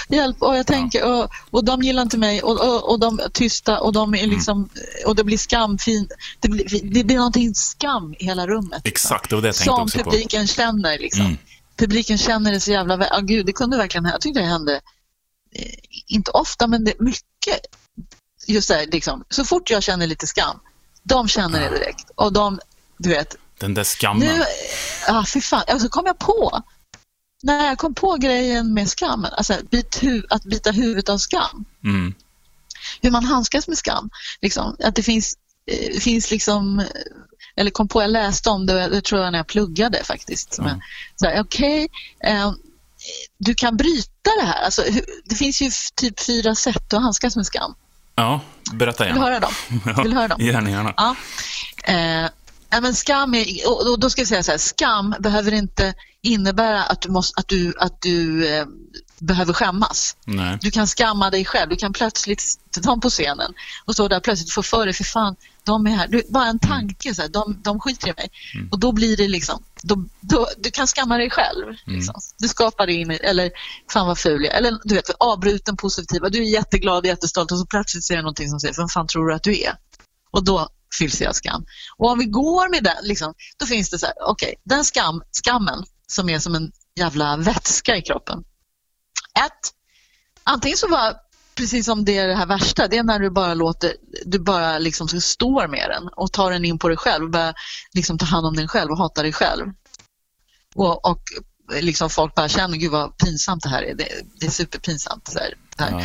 "Åh, 0.09 0.16
hjälp, 0.16 0.37
och 0.42 0.57
jag 0.57 0.66
tänker, 0.66 1.05
och, 1.05 1.31
och 1.51 1.64
de 1.64 1.83
gillar 1.83 2.03
inte 2.03 2.19
mig 2.19 2.42
och, 2.42 2.61
och, 2.61 2.90
och 2.90 3.01
de 3.01 3.19
är 3.21 3.29
tysta 3.29 3.81
och, 3.81 3.92
de 3.92 4.09
Mm. 4.14 4.25
är 4.25 4.35
liksom, 4.35 4.69
och 5.07 5.16
det 5.16 5.25
blir 5.25 5.38
skamfint. 5.38 6.12
Det 6.40 6.49
blir, 6.49 6.81
det 6.95 7.05
blir 7.05 7.16
någonting 7.16 7.55
skam 7.55 8.14
i 8.19 8.25
hela 8.25 8.47
rummet. 8.47 8.83
Exakt, 8.87 9.31
det 9.31 9.37
var 9.37 9.42
det 9.42 9.49
jag 9.49 9.55
tänkte 9.55 9.71
Som 9.75 9.83
också 9.83 9.99
på. 9.99 10.11
publiken 10.11 10.47
känner. 10.47 10.99
Liksom. 10.99 11.27
Mm. 11.27 11.37
Publiken 11.77 12.19
känner 12.19 12.53
det 12.53 12.61
så 12.61 12.71
jävla 12.71 12.97
väl. 12.97 13.09
Ah, 13.12 13.21
gud, 13.21 13.47
det 13.47 13.53
kunde 13.53 13.77
verkligen. 13.77 14.05
Jag 14.05 14.21
tyckte 14.21 14.40
det 14.40 14.47
hände, 14.47 14.81
eh, 15.55 15.73
inte 16.07 16.31
ofta, 16.31 16.66
men 16.66 16.85
det, 16.85 17.01
mycket. 17.01 17.61
Just 18.47 18.69
där, 18.69 18.87
liksom, 18.92 19.25
så 19.31 19.45
fort 19.45 19.71
jag 19.71 19.83
känner 19.83 20.07
lite 20.07 20.27
skam, 20.27 20.57
de 21.03 21.29
känner 21.29 21.61
det 21.61 21.79
direkt. 21.79 22.11
Och 22.14 22.33
de, 22.33 22.59
du 22.99 23.09
vet, 23.09 23.37
Den 23.59 23.75
där 23.75 23.85
skammen. 23.85 24.27
nu, 24.29 24.45
ah, 25.09 25.25
fy 25.35 25.40
fan, 25.40 25.62
alltså 25.69 25.88
kom 25.88 26.07
jag 26.07 26.19
på, 26.19 26.62
när 27.42 27.66
jag 27.66 27.79
kom 27.79 27.95
på 27.95 28.14
grejen 28.16 28.75
med 28.75 28.88
skammen, 28.90 29.31
alltså 29.37 29.55
bit 29.71 29.99
hu- 30.03 30.27
att 30.31 30.45
bita 30.45 30.71
huvudet 30.71 31.09
av 31.09 31.19
skam, 31.19 31.64
Mm. 31.85 32.14
hur 33.03 33.11
man 33.11 33.25
handskas 33.25 33.69
med 33.69 33.79
skam. 33.79 34.11
Liksom, 34.42 34.77
att 34.85 34.95
det 34.95 35.03
finns, 35.03 35.35
eh, 35.71 36.01
finns 36.01 36.31
liksom, 36.31 36.85
eller 37.57 37.71
kom 37.71 37.88
på, 37.88 38.03
jag 38.03 38.11
läste 38.11 38.51
om 38.51 38.66
det, 38.66 38.88
det 38.88 39.01
tror 39.01 39.21
jag 39.23 39.33
när 39.33 39.38
jag 39.38 39.47
pluggade 39.47 40.05
faktiskt. 40.05 40.59
Mm. 40.59 40.81
Så 41.16 41.40
Okej, 41.40 41.88
eh, 42.25 42.53
du 43.38 43.55
kan 43.55 43.77
bryta 43.77 44.31
det 44.40 44.47
här. 44.47 44.62
Alltså, 44.64 44.83
det 45.25 45.35
finns 45.35 45.62
ju 45.62 45.71
typ 45.95 46.21
fyra 46.21 46.55
sätt 46.55 46.92
att 46.92 47.03
handskas 47.03 47.37
med 47.37 47.47
skam. 47.47 47.75
Ja, 48.14 48.40
berätta 48.73 49.05
Vill 49.05 49.14
du 49.14 49.21
gärna. 49.21 49.31
höra 49.31 49.40
dem? 49.40 49.53
Ja, 49.97 50.03
Vill 50.03 50.11
du 50.11 50.16
höra 50.16 50.29
dem? 50.29 50.40
Gärna, 50.40 50.71
gärna. 50.71 50.95
Ja. 50.97 51.16
Eh, 51.85 51.97
ja, 52.21 52.29
men 52.80 52.94
skam 52.94 53.34
är, 53.34 53.46
och 53.92 54.00
då 54.00 54.10
ska 54.10 54.20
jag 54.20 54.28
säga 54.28 54.42
så 54.42 54.50
här, 54.50 54.58
skam 54.58 55.14
behöver 55.20 55.54
inte 55.54 55.94
innebära 56.22 56.82
att 56.82 57.02
du, 57.02 57.10
måste, 57.10 57.40
att 57.40 57.48
du, 57.48 57.74
att 57.78 58.02
du 58.02 58.48
eh, 58.48 58.66
behöver 59.18 59.52
skämmas. 59.52 60.16
Nej. 60.24 60.58
Du 60.60 60.70
kan 60.70 60.86
skamma 60.86 61.30
dig 61.30 61.44
själv. 61.44 61.70
Du 61.70 61.76
kan 61.76 61.92
plötsligt 61.92 62.42
ta 62.70 62.80
dem 62.80 63.00
på 63.00 63.10
scenen 63.10 63.54
och 63.84 63.94
stå 63.94 64.08
där 64.08 64.20
plötsligt 64.20 64.52
få 64.52 64.62
för 64.62 64.84
dig, 64.84 64.94
för 64.94 65.04
fan, 65.04 65.36
de 65.64 65.86
är 65.86 65.90
här. 65.90 66.08
Du, 66.08 66.22
bara 66.28 66.46
en 66.46 66.58
tanke, 66.58 67.14
så 67.14 67.22
här, 67.22 67.28
de, 67.28 67.60
de 67.62 67.80
skiter 67.80 68.08
i 68.08 68.12
mig. 68.16 68.30
Och 68.70 68.78
då 68.78 68.92
blir 68.92 69.16
det 69.16 69.28
liksom, 69.28 69.62
då, 69.82 70.04
då, 70.20 70.48
du 70.58 70.70
kan 70.70 70.86
skamma 70.86 71.18
dig 71.18 71.30
själv. 71.30 71.64
Liksom. 71.86 72.14
Du 72.38 72.48
skapar 72.48 72.90
in, 72.90 73.10
eller 73.10 73.50
fan 73.92 74.06
vad 74.06 74.18
ful 74.18 74.44
jag. 74.44 74.54
Eller 74.54 74.78
du 74.84 74.94
vet, 74.94 75.10
avbruten 75.10 75.76
positiva. 75.76 76.28
Du 76.28 76.38
är 76.38 76.52
jätteglad 76.52 76.98
och 76.98 77.06
jättestolt 77.06 77.52
och 77.52 77.58
så 77.58 77.66
plötsligt 77.66 78.08
du 78.08 78.16
någonting 78.16 78.48
som 78.50 78.60
säger, 78.60 78.74
vem 78.76 78.88
fan 78.88 79.06
tror 79.06 79.28
du 79.28 79.34
att 79.34 79.42
du 79.42 79.60
är? 79.60 79.74
Och 80.30 80.44
då 80.44 80.68
fylls 80.99 81.20
jag 81.20 81.29
av 81.29 81.33
skam. 81.33 81.64
Och 81.96 82.11
om 82.11 82.18
vi 82.18 82.25
går 82.25 82.70
med 82.70 82.85
den, 82.85 83.05
liksom, 83.05 83.35
då 83.57 83.66
finns 83.66 83.90
det 83.90 83.99
så 83.99 84.07
här, 84.07 84.14
okej, 84.27 84.55
den 84.64 84.85
skam, 84.85 85.22
skammen 85.44 85.85
som 86.07 86.29
är 86.29 86.38
som 86.38 86.55
en 86.55 86.72
jävla 86.96 87.37
vätska 87.37 87.96
i 87.96 88.03
kroppen. 88.03 88.44
Ett, 89.46 89.72
antingen 90.44 90.79
så 90.79 90.88
var 90.88 91.16
precis 91.55 91.87
som 91.87 92.05
det 92.05 92.18
är 92.18 92.29
det 92.29 92.35
här 92.35 92.46
värsta, 92.46 92.88
det 92.88 92.96
är 92.96 93.03
när 93.03 93.18
du 93.18 93.31
bara 93.31 93.55
låter, 93.55 93.96
du 94.25 94.38
bara 94.38 94.79
liksom 94.79 95.09
står 95.09 95.68
med 95.68 95.90
den 95.90 96.09
och 96.16 96.33
tar 96.33 96.51
den 96.51 96.64
in 96.64 96.79
på 96.79 96.88
dig 96.88 96.96
själv 96.96 97.31
börjar 97.31 97.55
liksom 97.94 98.18
ta 98.18 98.25
hand 98.25 98.46
om 98.46 98.57
den 98.57 98.68
själv 98.68 98.90
och 98.90 98.99
hata 98.99 99.22
dig 99.22 99.33
själv. 99.33 99.66
Och, 100.75 101.11
och 101.11 101.22
liksom 101.81 102.11
folk 102.11 102.35
bara 102.35 102.49
känner, 102.49 102.77
gud 102.77 102.90
vad 102.90 103.18
pinsamt 103.18 103.62
det 103.62 103.68
här 103.68 103.83
är, 103.83 103.94
det, 103.94 104.09
det 104.40 104.46
är 104.46 104.51
superpinsamt. 104.51 105.29
Så 105.29 105.38
här, 105.38 105.55
här. 105.79 105.90
Ja. 105.90 106.05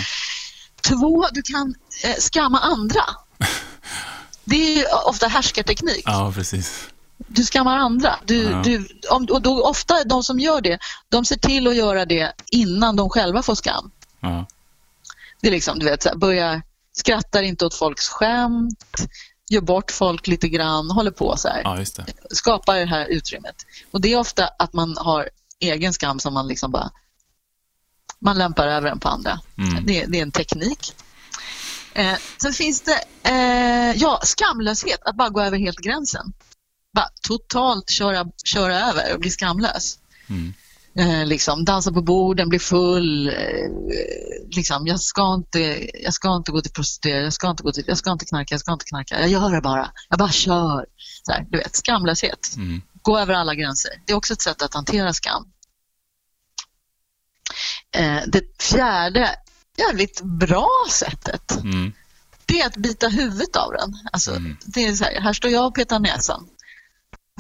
Två, 0.82 1.26
du 1.32 1.42
kan 1.42 1.76
eh, 2.04 2.16
skamma 2.16 2.60
andra. 2.60 3.04
Det 4.44 4.56
är 4.56 4.78
ju 4.78 4.86
ofta 5.06 5.28
härskarteknik. 5.28 6.04
ja, 6.06 6.32
precis. 6.36 6.88
Du 7.28 7.44
skammar 7.44 7.78
andra. 7.78 8.16
Du, 8.26 8.44
Ja. 8.44 8.62
du, 8.66 8.88
om, 9.10 9.28
och 9.32 9.42
då, 9.42 9.64
ofta 9.64 10.04
de 10.04 10.24
som 10.24 10.40
gör 10.40 10.62
det, 10.62 10.80
de 11.10 11.26
ser 11.26 11.36
till 11.36 11.68
att 11.68 11.76
göra 11.76 12.06
det 12.06 12.34
innan 12.52 12.96
de 12.96 13.10
själva 13.10 13.44
får 13.44 13.56
skam. 13.56 13.92
Ja. 14.20 14.46
Det 15.42 15.48
är 15.48 15.52
liksom, 15.52 15.80
du 15.80 15.86
vet, 15.86 16.04
så 16.04 16.10
här, 16.10 16.16
börjar, 16.16 16.62
skrattar 16.94 17.42
inte 17.44 17.66
åt 17.66 17.74
folks 17.76 18.08
skämt, 18.10 18.96
gör 19.50 19.62
bort 19.62 19.92
folk 19.92 20.28
lite 20.28 20.50
grann, 20.50 20.92
håller 20.92 21.12
på 21.12 21.38
så 21.38 21.48
här. 21.48 21.62
ja, 21.64 21.76
det. 21.76 22.36
Skapar 22.36 22.76
det 22.76 22.86
här 22.86 23.06
utrymmet. 23.06 23.56
Och 23.92 24.02
det 24.02 24.14
är 24.14 24.20
ofta 24.20 24.48
att 24.60 24.74
man 24.74 24.98
har 24.98 25.30
egen 25.60 25.94
skam 25.94 26.20
som 26.20 26.34
man 26.34 26.48
liksom 26.48 26.72
bara 26.72 26.92
man 28.20 28.38
lämpar 28.38 28.68
över 28.68 28.90
den 28.90 29.00
på 29.00 29.08
andra. 29.08 29.40
Mm. 29.58 29.86
Det, 29.86 30.06
det 30.06 30.18
är 30.18 30.22
en 30.22 30.32
teknik. 30.32 30.94
Eh, 31.94 32.18
sen 32.42 32.54
finns 32.54 32.82
det 32.82 33.30
eh, 33.30 33.98
ja, 34.02 34.20
skamlöshet, 34.24 35.00
att 35.06 35.18
bara 35.18 35.30
gå 35.30 35.42
över 35.42 35.58
helt 35.58 35.80
gränsen. 35.80 36.34
Bara 36.94 37.08
totalt 37.22 37.90
köra, 37.90 38.26
köra 38.46 38.80
över 38.80 39.14
och 39.14 39.20
bli 39.20 39.30
skamlös. 39.30 40.00
Mm. 40.30 40.54
Eh, 40.96 41.26
liksom, 41.26 41.66
dansa 41.66 41.92
på 41.92 42.02
borden, 42.02 42.50
bli 42.50 42.60
full. 42.60 43.28
Eh, 43.28 43.34
liksom, 44.56 44.88
jag, 44.88 45.00
ska 45.00 45.34
inte, 45.34 45.90
jag 46.04 46.14
ska 46.14 46.36
inte 46.36 46.52
gå 46.52 46.62
till 46.62 46.72
prostituerade, 46.72 47.24
jag 47.24 47.34
ska 47.34 47.50
inte, 47.50 47.64
gå 47.64 47.72
till, 47.72 47.84
jag 47.88 47.98
ska 47.98 48.12
inte 48.12 48.26
knarka, 48.26 48.54
jag 48.54 48.62
ska 48.62 48.74
inte 48.74 48.86
knarka. 48.86 49.20
Jag 49.20 49.30
gör 49.30 49.52
det 49.52 49.62
bara. 49.62 49.92
Jag 50.10 50.20
bara 50.20 50.32
kör. 50.32 50.86
Så 51.24 51.32
här, 51.32 51.46
du 51.50 51.58
vet, 51.58 51.76
skamlöshet. 51.76 52.56
Mm. 52.56 52.82
Gå 53.02 53.20
över 53.20 53.34
alla 53.34 53.56
gränser. 53.56 53.92
Det 54.06 54.14
är 54.14 54.18
också 54.18 54.34
ett 54.34 54.42
sätt 54.42 54.62
att 54.62 54.74
hantera 54.74 55.14
skam. 55.14 55.46
Eh, 57.96 58.22
det 58.28 58.62
fjärde, 58.62 59.30
jävligt 59.78 60.22
bra 60.22 60.70
sättet, 60.92 61.52
Mm. 61.64 61.94
det 62.46 62.62
är 62.62 62.68
att 62.68 62.78
bita 62.78 63.08
huvudet 63.08 63.56
av 63.56 63.72
den. 63.72 63.94
Alltså, 64.12 64.32
Mm. 64.32 64.58
det 64.66 64.86
är 64.86 64.94
så 64.94 65.04
här, 65.04 65.22
här 65.22 65.34
står 65.34 65.52
jag 65.52 65.66
och 65.68 65.76
petar 65.76 66.00
näsan. 66.00 66.48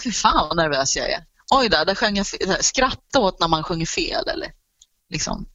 Fy 0.03 0.11
fan 0.11 0.47
vad 0.47 0.57
nervös 0.57 0.95
jag 0.97 1.09
är. 1.11 1.23
Oj 1.51 1.69
där, 1.69 1.86
där 1.86 1.95
sjöng 1.95 2.15
jag 2.17 2.27
fel. 2.27 2.57
Skratta 2.63 3.19
åt 3.19 3.39
när 3.39 3.47
man 3.47 3.63
sjunger 3.63 3.86
fel 3.86 4.27
eller 4.27 4.51
Liksom. 5.09 5.45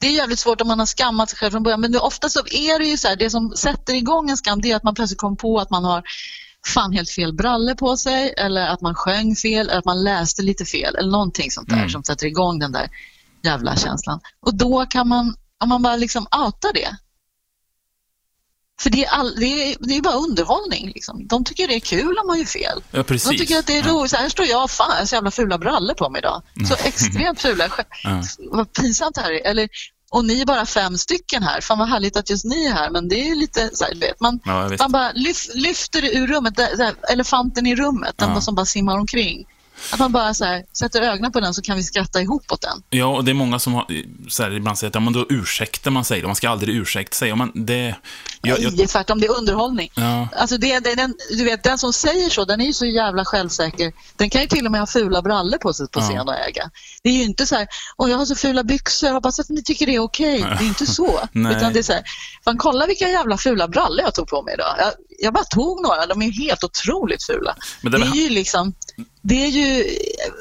Det 0.00 0.06
är 0.06 0.12
jävligt 0.12 0.38
svårt 0.38 0.60
om 0.60 0.68
man 0.68 0.78
har 0.78 0.86
skammat 0.86 1.30
sig 1.30 1.38
själv 1.38 1.50
från 1.50 1.62
början 1.62 1.80
men 1.80 1.90
nu, 1.90 1.98
ofta 1.98 2.28
så 2.28 2.40
är 2.40 2.78
det 2.78 2.84
ju 2.86 2.96
så 2.96 3.08
här, 3.08 3.16
det 3.16 3.30
som 3.30 3.52
sätter 3.56 3.94
igång 3.94 4.30
en 4.30 4.36
skam 4.36 4.60
det 4.60 4.70
är 4.72 4.76
att 4.76 4.82
man 4.82 4.94
plötsligt 4.94 5.20
kommer 5.20 5.36
på 5.36 5.58
att 5.58 5.70
man 5.70 5.84
har 5.84 6.02
fan 6.66 6.92
helt 6.92 7.10
fel 7.10 7.34
brallor 7.34 7.74
på 7.74 7.96
sig 7.96 8.34
eller 8.36 8.66
att 8.66 8.80
man 8.80 8.94
sjöng 8.94 9.36
fel 9.36 9.68
eller 9.68 9.78
att 9.78 9.84
man 9.84 10.04
läste 10.04 10.42
lite 10.42 10.64
fel 10.64 10.96
eller 10.96 11.10
någonting 11.10 11.50
sånt 11.50 11.68
där 11.68 11.76
Mm. 11.76 11.90
som 11.90 12.04
sätter 12.04 12.26
igång 12.26 12.58
den 12.58 12.72
där 12.72 12.90
jävla 13.42 13.76
känslan. 13.76 14.20
Och 14.40 14.54
då 14.54 14.86
kan 14.86 15.08
man, 15.08 15.36
om 15.62 15.68
man 15.68 15.82
bara 15.82 15.96
liksom 15.96 16.26
outar 16.44 16.72
det. 16.72 16.96
För 18.80 18.90
det 18.90 19.04
är, 19.04 19.10
all, 19.10 19.34
det 19.36 19.46
är, 19.46 19.76
det 19.80 19.96
är 19.96 20.00
bara 20.02 20.14
underhållning. 20.14 20.86
Liksom. 20.94 21.26
De 21.26 21.44
tycker 21.44 21.68
det 21.68 21.74
är 21.74 21.80
kul 21.80 22.18
om 22.18 22.26
man 22.26 22.38
gör 22.38 22.44
fel. 22.44 22.82
Ja, 22.90 23.02
precis. 23.02 23.30
De 23.30 23.36
tycker 23.38 23.58
att 23.58 23.66
det 23.66 23.78
är 23.78 23.82
roligt. 23.82 24.10
Så 24.10 24.16
här 24.16 24.28
står 24.28 24.46
jag, 24.46 24.70
fan 24.70 24.90
jag 24.90 24.98
har 24.98 25.06
så 25.06 25.14
jävla 25.14 25.30
fula 25.30 25.58
brallor 25.58 25.94
på 25.94 26.10
mig 26.10 26.18
idag. 26.18 26.42
Så 26.68 26.74
extremt 26.88 27.40
fula. 27.40 27.68
Ja. 28.04 28.22
Vad 28.50 28.72
pinsamt 28.72 29.14
det 29.14 29.20
här 29.20 29.32
är. 29.32 29.46
Eller, 29.46 29.68
och 30.10 30.24
ni 30.24 30.40
är 30.40 30.46
bara 30.46 30.66
fem 30.66 30.98
stycken 30.98 31.42
här. 31.42 31.60
Fan 31.60 31.78
vad 31.78 31.88
härligt 31.88 32.16
att 32.16 32.30
just 32.30 32.44
ni 32.44 32.66
är 32.66 32.72
här. 32.72 32.90
Men 32.90 33.08
det 33.08 33.28
är 33.28 33.34
lite 33.34 33.70
så 33.72 33.84
här, 33.84 33.94
vet. 33.94 34.20
Man, 34.20 34.40
Ja, 34.44 34.70
man 34.78 34.92
bara 34.92 35.12
lyf, 35.12 35.46
lyfter 35.54 36.02
det 36.02 36.14
ur 36.16 36.26
rummet. 36.26 36.56
Där, 36.56 36.76
där, 36.76 36.94
elefanten 37.12 37.66
i 37.66 37.76
rummet, 37.76 38.14
den 38.18 38.30
Ja. 38.30 38.40
som 38.40 38.54
bara 38.54 38.66
simmar 38.66 38.98
omkring. 38.98 39.46
Att 39.92 39.98
man 39.98 40.12
bara 40.12 40.34
så 40.34 40.44
här, 40.44 40.64
sätter 40.78 41.02
ögonen 41.02 41.32
på 41.32 41.40
den 41.40 41.54
så 41.54 41.62
kan 41.62 41.76
vi 41.76 41.82
skratta 41.82 42.20
ihop 42.20 42.52
åt 42.52 42.60
den. 42.60 42.82
Ja, 42.90 43.06
och 43.06 43.24
det 43.24 43.30
är 43.30 43.34
många 43.34 43.58
som 43.58 43.74
har, 43.74 43.86
så 44.28 44.42
här, 44.42 44.50
ibland 44.50 44.78
säger 44.78 44.88
att 44.88 44.94
ja, 44.94 45.00
men 45.00 45.12
då 45.12 45.26
ursäktar 45.28 45.90
man 45.90 46.04
sig. 46.04 46.20
då. 46.20 46.26
Man 46.26 46.36
ska 46.36 46.48
aldrig 46.50 46.74
ursäkta 46.76 47.14
sig. 47.14 47.28
Ja, 47.28 47.36
men 47.36 47.52
det, 47.54 47.94
jag, 48.42 48.60
jag, 48.60 48.76
Nej, 48.76 48.86
tvärtom, 48.86 49.20
det 49.20 49.26
är 49.26 49.38
underhållning. 49.38 49.90
Ja. 49.94 50.28
Alltså 50.36 50.58
det, 50.58 50.78
det, 50.78 50.94
den, 50.94 51.14
du 51.30 51.44
vet, 51.44 51.62
den 51.62 51.78
som 51.78 51.92
säger 51.92 52.30
så, 52.30 52.44
den 52.44 52.60
är 52.60 52.64
ju 52.66 52.72
så 52.72 52.86
jävla 52.86 53.24
självsäker. 53.24 53.92
Den 54.16 54.30
kan 54.30 54.40
ju 54.40 54.46
till 54.46 54.66
och 54.66 54.72
med 54.72 54.80
ha 54.80 54.86
fula 54.86 55.22
brallor 55.22 55.58
på 55.58 55.72
sig 55.72 55.88
på 55.88 56.00
Ja. 56.00 56.08
scen 56.08 56.28
och 56.28 56.34
äga. 56.34 56.70
Det 57.02 57.08
är 57.10 57.14
ju 57.14 57.22
inte 57.22 57.46
så 57.46 57.54
här, 57.56 57.68
åh 57.96 58.10
jag 58.10 58.18
har 58.18 58.24
så 58.26 58.34
fula 58.34 58.64
byxor, 58.64 59.12
hoppas 59.12 59.40
att 59.40 59.48
ni 59.48 59.62
tycker 59.62 59.86
det 59.86 59.94
är 59.94 60.00
okej. 60.00 60.38
Det 60.58 60.64
är 60.64 60.68
inte 60.68 60.86
så. 60.86 61.20
Utan 61.34 61.72
det 61.72 61.78
är 61.78 61.82
så 61.82 61.92
här, 61.92 62.02
fan 62.44 62.56
kolla 62.58 62.86
vilka 62.86 63.08
jävla 63.08 63.38
fula 63.38 63.68
brallor 63.68 64.00
jag 64.00 64.14
tog 64.14 64.28
på 64.28 64.42
mig 64.42 64.54
idag. 64.54 64.74
Jag, 64.78 64.92
jag 65.18 65.32
bara 65.34 65.44
tog 65.44 65.82
några, 65.82 66.06
de 66.06 66.22
är 66.22 66.30
helt 66.32 66.64
otroligt 66.64 67.22
fula. 67.24 67.56
Men 67.80 67.92
det 67.92 67.98
det- 67.98 68.04
är 68.06 68.14
ju 68.14 68.28
liksom, 68.30 68.74
det 69.28 69.44
är 69.44 69.48
ju, 69.48 69.84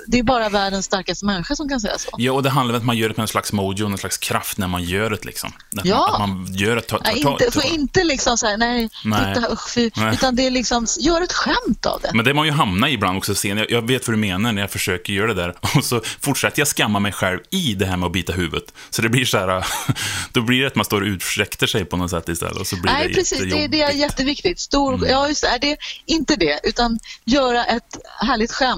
det 0.07 0.19
är 0.19 0.23
bara 0.23 0.49
världens 0.49 0.85
starkaste 0.85 1.25
människa 1.25 1.55
som 1.55 1.69
kan 1.69 1.79
säga 1.79 1.97
så. 1.97 2.09
ja, 2.17 2.31
och 2.31 2.43
det 2.43 2.49
handlar 2.49 2.75
om 2.75 2.79
att 2.79 2.85
man 2.85 2.97
gör 2.97 3.09
det 3.09 3.17
med 3.17 3.23
en 3.23 3.27
slags 3.27 3.53
mojo, 3.53 3.85
en 3.85 3.97
slags 3.97 4.17
kraft 4.17 4.57
när 4.57 4.67
man 4.67 4.83
gör 4.83 5.09
det. 5.09 5.25
Liksom. 5.25 5.51
Att, 5.77 5.85
Ja. 5.85 6.15
man, 6.19 6.31
att 6.31 6.37
man 6.47 6.53
gör 6.55 6.75
det, 6.75 6.81
tar, 6.81 6.97
tar, 6.97 7.11
tar, 7.11 7.31
inte, 7.31 7.51
får 7.51 7.65
inte 7.65 8.03
liksom 8.03 8.37
så 8.37 8.47
här, 8.47 8.57
nej, 8.57 8.89
Nej. 9.03 9.35
titta, 9.35 9.51
usch, 9.53 9.69
fy, 9.73 9.89
Nej. 9.95 10.13
utan 10.13 10.35
det 10.35 10.45
är 10.47 10.51
liksom, 10.51 10.87
gör 10.99 11.21
ett 11.21 11.33
skämt 11.33 11.85
av 11.85 12.01
det. 12.01 12.11
Men 12.13 12.25
det 12.25 12.33
man 12.33 12.45
ju 12.45 12.51
hamnar 12.51 12.87
i 12.87 12.91
ibland 12.93 13.17
också 13.17 13.35
sen. 13.35 13.57
Jag, 13.57 13.71
jag 13.71 13.87
vet 13.87 14.07
vad 14.07 14.13
du 14.13 14.19
menar 14.19 14.51
när 14.51 14.61
jag 14.61 14.71
försöker 14.71 15.13
göra 15.13 15.27
det 15.33 15.41
där. 15.41 15.55
Och 15.77 15.83
så 15.83 16.01
fortsätter 16.21 16.59
jag 16.59 16.67
skamma 16.67 16.99
mig 16.99 17.11
själv 17.11 17.39
i 17.49 17.73
det 17.73 17.85
här 17.85 17.97
med 17.97 18.07
att 18.07 18.13
bita 18.13 18.33
huvudet. 18.33 18.73
Så 18.89 19.01
det 19.01 19.09
blir 19.09 19.25
så 19.25 19.37
här, 19.37 19.65
då 20.31 20.41
blir 20.41 20.61
det 20.61 20.67
att 20.67 20.75
man 20.75 20.85
står 20.85 21.01
och 21.01 21.07
ursäkter 21.07 21.67
sig 21.67 21.85
på 21.85 21.97
något 21.97 22.11
sätt 22.11 22.29
istället. 22.29 22.57
Och 22.57 22.67
så 22.67 22.75
blir 22.75 22.91
Nej, 22.91 23.07
det 23.07 23.13
precis. 23.13 23.39
Det, 23.39 23.67
det 23.67 23.81
är. 23.81 23.85
Mm. 23.89 23.99
jätteviktigt. 23.99 24.59
Stor, 24.59 25.07
Ja, 25.07 25.27
just 25.27 25.41
det. 25.41 25.47
Är 25.47 25.59
det. 25.59 25.77
Inte 26.05 26.35
det, 26.35 26.59
utan 26.63 26.99
göra 27.25 27.65
ett 27.65 27.97
härligt 28.21 28.51
skämt 28.51 28.74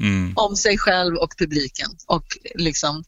Mm. 0.00 0.32
om 0.36 0.56
sig 0.56 0.78
själv 0.78 1.16
och 1.16 1.34
publiken. 1.38 1.88
Och 2.06 2.38
liksom, 2.54 3.04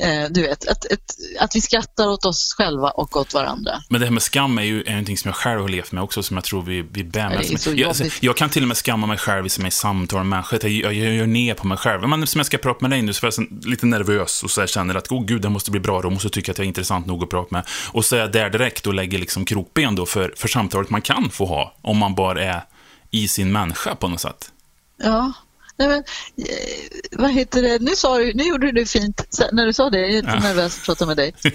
eh, 0.00 0.30
du 0.30 0.42
vet, 0.42 0.68
att, 0.68 0.84
ett, 0.84 1.04
att 1.40 1.56
vi 1.56 1.60
skrattar 1.60 2.08
åt 2.08 2.24
oss 2.24 2.54
själva 2.58 2.90
och 2.90 3.16
åt 3.16 3.34
varandra. 3.34 3.72
Men 3.88 4.00
det 4.00 4.06
här 4.06 4.12
med 4.12 4.22
skam 4.22 4.58
är 4.58 4.62
ju 4.62 4.82
är 4.82 4.90
någonting 4.90 5.18
som 5.18 5.28
jag 5.28 5.36
själv 5.36 5.60
har 5.60 5.68
levt 5.68 5.92
med 5.92 6.02
också, 6.02 6.22
som 6.22 6.36
jag 6.36 6.44
tror 6.44 6.62
vi, 6.62 6.82
vi 6.82 7.04
bär 7.04 7.28
med 7.28 7.38
oss. 7.38 7.66
Jag, 7.66 7.88
alltså, 7.88 8.04
jag 8.20 8.36
kan 8.36 8.50
till 8.50 8.62
och 8.62 8.68
med 8.68 8.76
skamma 8.76 9.06
mig 9.06 9.18
själv 9.18 9.46
i 9.46 9.70
samtal 9.70 10.18
med 10.18 10.26
människor. 10.26 10.58
Jag, 10.62 10.72
jag, 10.72 10.94
jag 10.94 11.14
gör 11.14 11.26
ner 11.26 11.54
på 11.54 11.66
mig 11.66 11.78
själv. 11.78 12.08
Men 12.08 12.26
som 12.26 12.38
jag 12.38 12.46
ska 12.46 12.58
prata 12.58 12.78
med 12.80 12.90
dig 12.90 13.02
nu, 13.02 13.12
så 13.12 13.26
är 13.26 13.32
jag 13.36 13.66
lite 13.66 13.86
nervös 13.86 14.42
och 14.42 14.50
så 14.50 14.60
här 14.60 14.68
känner 14.68 14.94
att, 14.94 15.12
oh 15.12 15.24
gud, 15.24 15.42
det 15.42 15.48
måste 15.48 15.70
bli 15.70 15.80
bra, 15.80 16.02
de 16.02 16.14
måste 16.14 16.30
tycka 16.30 16.52
att 16.52 16.58
jag 16.58 16.64
är 16.64 16.68
intressant 16.68 17.06
nog 17.06 17.22
att 17.22 17.30
prata 17.30 17.48
med. 17.50 17.66
Och 17.92 18.04
så 18.04 18.16
är 18.16 18.20
jag 18.20 18.32
där 18.32 18.50
direkt 18.50 18.86
och 18.86 18.94
lägger 18.94 19.18
liksom 19.18 19.44
krokben 19.44 19.94
då 19.94 20.06
för, 20.06 20.34
för 20.36 20.48
samtalet 20.48 20.90
man 20.90 21.02
kan 21.02 21.30
få 21.30 21.46
ha, 21.46 21.76
om 21.82 21.98
man 21.98 22.14
bara 22.14 22.44
är 22.44 22.64
i 23.10 23.28
sin 23.28 23.52
människa 23.52 23.94
på 23.94 24.08
något 24.08 24.20
sätt. 24.20 24.50
Ja. 24.96 25.32
Nej, 25.76 25.88
men, 25.88 25.98
eh, 25.98 27.18
vad 27.18 27.30
heter 27.30 27.62
det? 27.62 27.78
Nu, 27.82 27.90
sa 27.96 28.18
du, 28.18 28.34
nu 28.34 28.44
gjorde 28.44 28.72
du 28.72 28.86
fint 28.86 29.20
när 29.52 29.66
du 29.66 29.72
sa 29.72 29.90
det. 29.90 29.98
Jag 30.00 30.08
är 30.10 30.12
lite 30.12 30.28
Ja. 30.28 30.40
nervös 30.40 30.78
att 30.78 30.84
prata 30.84 31.06
med 31.06 31.16
dig. 31.16 31.34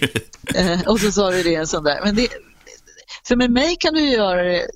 Eh, 0.55 0.81
och 0.81 0.99
så 0.99 1.11
sa 1.11 1.31
du 1.31 1.43
det 1.43 1.55
en 1.55 1.67
sån 1.67 1.83
där. 1.83 1.99
Men 2.03 2.15
det, 2.15 2.27
för 3.27 3.35
med 3.35 3.51
mig 3.51 3.75
kan 3.79 3.93
du 3.93 4.09
göra 4.09 4.43
det 4.43 4.67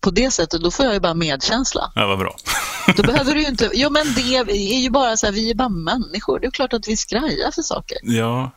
på 0.00 0.10
det 0.10 0.30
sättet. 0.30 0.62
Då 0.62 0.70
får 0.70 0.84
jag 0.84 0.94
ju 0.94 1.00
bara 1.00 1.14
medkänsla. 1.14 1.92
Ja, 1.94 2.06
vad 2.06 2.18
bra. 2.18 2.36
Då 2.96 3.02
behöver 3.02 3.34
du 3.34 3.40
ju 3.40 3.46
inte... 3.48 3.70
Jo, 3.74 3.90
men 3.90 4.14
det 4.14 4.36
är 4.46 4.80
ju 4.80 4.90
bara 4.90 5.16
så 5.16 5.26
här, 5.26 5.32
vi 5.32 5.50
är 5.50 5.54
bara 5.54 5.68
människor. 5.68 6.40
Det 6.40 6.46
är 6.46 6.50
klart 6.50 6.72
att 6.72 6.88
vi 6.88 6.96
skrattar 6.96 7.50
för 7.52 7.62
saker. 7.62 7.98
ja, 8.02 8.50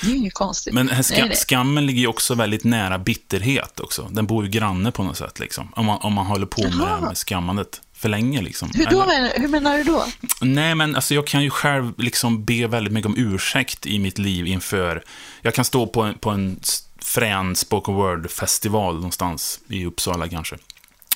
Det 0.00 0.06
är 0.10 0.14
inget 0.14 0.34
konstigt. 0.34 0.74
men 0.74 0.88
här 0.88 1.02
ska, 1.02 1.16
Nej, 1.16 1.28
nej. 1.28 1.36
skammen 1.36 1.86
ligger 1.86 2.00
ju 2.00 2.06
också 2.06 2.34
väldigt 2.34 2.64
nära 2.64 2.98
bitterhet 2.98 3.80
också. 3.80 4.08
Den 4.10 4.26
bor 4.26 4.44
ju 4.44 4.50
granne 4.50 4.90
på 4.92 5.02
något 5.02 5.16
sätt, 5.18 5.38
liksom. 5.38 5.72
Om 5.76 5.86
man, 5.86 5.98
om 6.02 6.12
man 6.12 6.26
håller 6.26 6.46
på 6.46 6.62
med 6.62 7.02
med 7.02 7.16
skammandet 7.16 7.80
för 8.04 8.08
länge, 8.08 8.42
liksom. 8.42 8.70
Hur, 8.74 8.86
då 8.86 9.02
Eller- 9.02 9.40
hur 9.40 9.48
menar 9.48 9.78
du 9.78 9.84
då? 9.84 10.06
Nej, 10.40 10.74
men 10.74 10.96
alltså 10.96 11.14
jag 11.14 11.26
kan 11.26 11.42
ju 11.42 11.50
själv 11.50 11.92
liksom 11.98 12.44
be 12.44 12.66
väldigt 12.66 12.92
mycket 12.92 13.06
om 13.06 13.14
ursäkt 13.16 13.86
i 13.86 13.98
mitt 13.98 14.18
liv 14.18 14.46
inför... 14.46 15.04
Jag 15.42 15.54
kan 15.54 15.64
stå 15.64 15.86
på 15.86 16.02
en, 16.02 16.18
på 16.18 16.30
en 16.30 16.60
frän 16.98 17.56
spoken 17.56 17.94
word-festival 17.94 18.94
någonstans 18.94 19.60
i 19.68 19.86
Uppsala 19.86 20.28
kanske. 20.28 20.56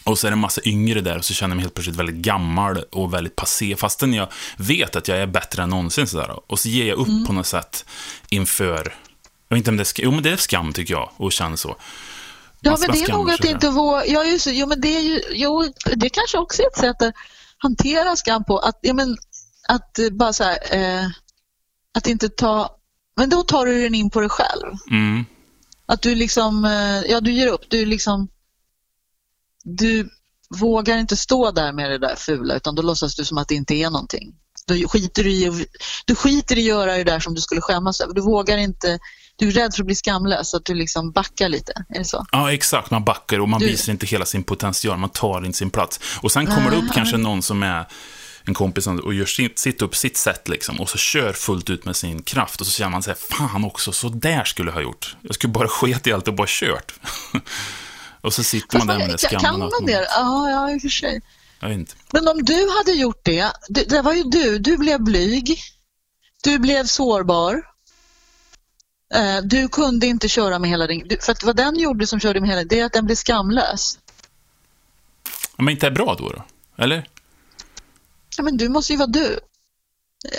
Och 0.04 0.18
så 0.18 0.26
är 0.26 0.30
det 0.30 0.34
en 0.34 0.38
massa 0.38 0.60
yngre 0.64 1.00
där 1.00 1.16
och 1.18 1.24
så 1.24 1.34
känner 1.34 1.50
jag 1.50 1.56
mig 1.56 1.62
helt 1.62 1.74
plötsligt 1.74 1.96
väldigt 1.96 2.16
gammal 2.16 2.76
och 2.90 3.14
väldigt 3.14 3.36
passé, 3.36 3.76
fastän 3.76 4.14
jag 4.14 4.28
vet 4.56 4.96
att 4.96 5.08
jag 5.08 5.18
är 5.18 5.26
bättre 5.26 5.62
än 5.62 5.68
någonsin. 5.68 6.06
Sådär. 6.06 6.40
Och 6.46 6.58
så 6.58 6.68
ger 6.68 6.84
jag 6.84 6.98
upp 6.98 7.26
på 7.26 7.32
något 7.32 7.46
sätt 7.46 7.84
inför... 8.28 8.94
Jag 9.48 9.56
vet 9.56 9.58
inte 9.60 9.70
om 9.70 9.76
det 9.76 9.82
är 9.82 9.84
skam, 9.84 10.04
jo 10.04 10.10
men 10.10 10.22
det 10.22 10.30
är 10.30 10.36
skam 10.36 10.72
tycker 10.72 10.94
jag, 10.94 11.10
och 11.16 11.32
känna 11.32 11.56
så. 11.56 11.76
Ja, 12.60 12.76
men 12.80 12.90
det 12.90 13.02
är 13.02 13.12
nog 13.12 13.30
att 13.30 13.44
inte 13.44 13.68
våga... 13.68 14.06
Ja, 14.06 14.24
just, 14.24 14.46
jo, 14.46 14.66
men 14.66 14.80
det 14.80 14.96
är 14.96 15.00
ju... 15.00 15.22
Jo, 15.30 15.64
det 15.96 16.08
kanske 16.08 16.38
också 16.38 16.62
är 16.62 16.66
ett 16.66 16.78
sätt 16.78 17.02
att 17.02 17.14
hantera 17.58 18.16
skam 18.16 18.44
på. 18.44 18.58
Att, 18.58 18.78
ja, 18.82 18.94
men, 18.94 19.16
att 19.68 19.98
bara 20.12 20.32
så 20.32 20.44
här... 20.44 20.58
Eh, 20.70 21.06
att 21.94 22.06
inte 22.06 22.28
ta... 22.28 22.76
Men 23.16 23.30
då 23.30 23.42
tar 23.42 23.66
du 23.66 23.82
den 23.82 23.94
in 23.94 24.10
på 24.10 24.20
dig 24.20 24.28
själv. 24.28 24.74
Mm. 24.90 25.24
Att 25.86 26.02
du 26.02 26.14
liksom... 26.14 26.64
Eh, 26.64 27.10
ja, 27.10 27.20
du 27.20 27.32
ger 27.32 27.48
upp. 27.48 27.70
Du 27.70 27.86
liksom... 27.86 28.28
Du 29.64 30.10
vågar 30.60 30.98
inte 30.98 31.16
stå 31.16 31.50
där 31.50 31.72
med 31.72 31.90
det 31.90 31.98
där 31.98 32.16
fula 32.16 32.54
utan 32.54 32.74
då 32.74 32.82
låtsas 32.82 33.16
du 33.16 33.24
som 33.24 33.38
att 33.38 33.48
det 33.48 33.54
inte 33.54 33.74
är 33.74 33.90
någonting. 33.90 34.34
Då 34.66 34.74
skiter 34.88 35.24
du, 35.24 35.30
i, 35.30 35.66
du 36.06 36.14
skiter 36.14 36.58
i 36.58 36.60
att 36.60 36.66
göra 36.66 36.96
det 36.96 37.04
där 37.04 37.20
som 37.20 37.34
du 37.34 37.40
skulle 37.40 37.60
skämmas 37.60 38.00
över. 38.00 38.14
Du 38.14 38.20
vågar 38.20 38.58
inte... 38.58 38.98
Du 39.38 39.48
är 39.48 39.52
rädd 39.52 39.74
för 39.74 39.82
att 39.82 39.86
bli 39.86 39.94
skamlös, 39.94 40.50
så 40.50 40.56
att 40.56 40.64
du 40.64 40.74
liksom 40.74 41.10
backar 41.12 41.48
lite. 41.48 41.72
Är 41.88 41.98
det 41.98 42.04
så? 42.04 42.26
Ja, 42.32 42.52
exakt. 42.52 42.90
Man 42.90 43.04
backar 43.04 43.38
och 43.40 43.48
man 43.48 43.60
Du- 43.60 43.66
visar 43.66 43.92
inte 43.92 44.06
hela 44.06 44.24
sin 44.26 44.44
potential. 44.44 44.98
Man 44.98 45.10
tar 45.10 45.46
inte 45.46 45.58
sin 45.58 45.70
plats. 45.70 46.00
Och 46.22 46.32
sen 46.32 46.46
kommer 46.46 46.70
det 46.70 46.76
upp 46.76 46.82
Nej. 46.84 46.92
kanske 46.94 47.16
någon 47.16 47.42
som 47.42 47.62
är 47.62 47.86
en 48.44 48.54
kompis 48.54 48.86
och 48.86 49.14
gör 49.14 49.26
sitt, 49.26 49.58
sitt 49.58 49.82
upp 49.82 49.96
sitt 49.96 50.16
sätt 50.16 50.48
liksom. 50.48 50.80
Och 50.80 50.90
så 50.90 50.98
kör 50.98 51.32
fullt 51.32 51.70
ut 51.70 51.84
med 51.84 51.96
sin 51.96 52.22
kraft. 52.22 52.60
Och 52.60 52.66
så 52.66 52.72
känner 52.72 52.90
man 52.90 53.02
sig 53.02 53.14
fan 53.14 53.64
också, 53.64 53.92
så 53.92 54.08
där 54.08 54.44
skulle 54.44 54.70
jag 54.70 54.74
ha 54.74 54.82
gjort. 54.82 55.16
Jag 55.22 55.34
skulle 55.34 55.52
bara 55.52 55.68
sket 55.68 56.06
i 56.06 56.12
allt 56.12 56.28
och 56.28 56.34
bara 56.34 56.46
kört. 56.50 56.92
och 58.20 58.32
så 58.34 58.42
sitter 58.44 58.78
man 58.78 58.86
där 58.86 58.98
med 58.98 59.08
den 59.08 59.18
Fast 59.18 59.24
skammen. 59.28 59.44
kan 59.44 59.58
man 59.60 59.86
det? 59.86 60.06
Ja, 60.10 60.50
ja, 60.50 60.70
i 60.70 60.76
och 60.78 60.82
för 60.82 60.88
sig. 60.88 61.20
Jag 61.60 61.68
vet 61.68 61.78
inte. 61.78 61.94
Men 62.12 62.28
om 62.28 62.44
du 62.44 62.68
hade 62.78 62.92
gjort 62.92 63.20
det, 63.24 63.52
det, 63.68 63.84
det 63.90 64.02
var 64.02 64.12
ju 64.12 64.22
du, 64.22 64.58
du 64.58 64.76
blev 64.76 65.00
blyg, 65.04 65.58
du 66.44 66.58
blev 66.58 66.84
sårbar, 66.86 67.62
du 69.42 69.68
kunde 69.68 70.06
inte 70.06 70.28
köra 70.28 70.58
med 70.58 70.70
hela 70.70 70.86
din... 70.86 71.08
För 71.20 71.32
att 71.32 71.44
vad 71.44 71.56
den 71.56 71.78
gjorde 71.78 72.06
som 72.06 72.20
körde 72.20 72.40
med 72.40 72.50
hela 72.50 72.64
det 72.64 72.80
är 72.80 72.84
att 72.84 72.92
den 72.92 73.04
blev 73.06 73.16
skamlös. 73.16 73.98
Ja, 75.56 75.64
Men 75.64 75.68
inte 75.74 75.86
är 75.86 75.90
bra 75.90 76.14
då, 76.18 76.28
då? 76.28 76.44
Eller? 76.82 77.08
Ja, 78.36 78.42
men 78.42 78.56
du 78.56 78.68
måste 78.68 78.92
ju 78.92 78.96
vara 78.98 79.06
du. 79.06 79.40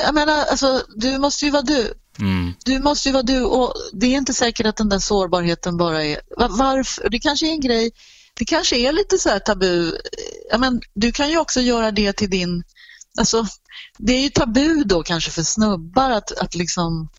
Jag 0.05 0.15
menar, 0.15 0.45
alltså, 0.45 0.83
du 0.95 1.17
måste 1.17 1.45
ju 1.45 1.51
vara 1.51 1.61
du. 1.61 1.93
Mm. 2.19 2.53
Du 2.65 2.79
måste 2.79 3.09
ju 3.09 3.13
vara 3.13 3.23
du 3.23 3.43
och 3.43 3.73
det 3.93 4.05
är 4.05 4.17
inte 4.17 4.33
säkert 4.33 4.65
att 4.65 4.77
den 4.77 4.89
där 4.89 4.99
sårbarheten 4.99 5.77
bara 5.77 6.03
är... 6.05 6.21
va- 6.37 6.47
Varför? 6.49 7.09
Det 7.09 7.19
kanske 7.19 7.47
är 7.47 7.51
en 7.51 7.61
grej, 7.61 7.91
det 8.33 8.45
kanske 8.45 8.77
är 8.77 8.91
lite 8.91 9.17
så 9.17 9.29
här 9.29 9.39
tabu. 9.39 9.91
Ja, 10.51 10.57
men 10.57 10.81
du 10.93 11.11
kan 11.11 11.29
ju 11.29 11.37
också 11.37 11.61
göra 11.61 11.91
det 11.91 12.13
till 12.13 12.29
din... 12.29 12.63
Alltså, 13.19 13.45
det 13.97 14.13
är 14.13 14.21
ju 14.21 14.29
tabu 14.29 14.83
då 14.83 15.03
kanske 15.03 15.31
för 15.31 15.43
snubbar 15.43 16.11
att, 16.11 16.31
att 16.31 16.55
liksom... 16.55 17.09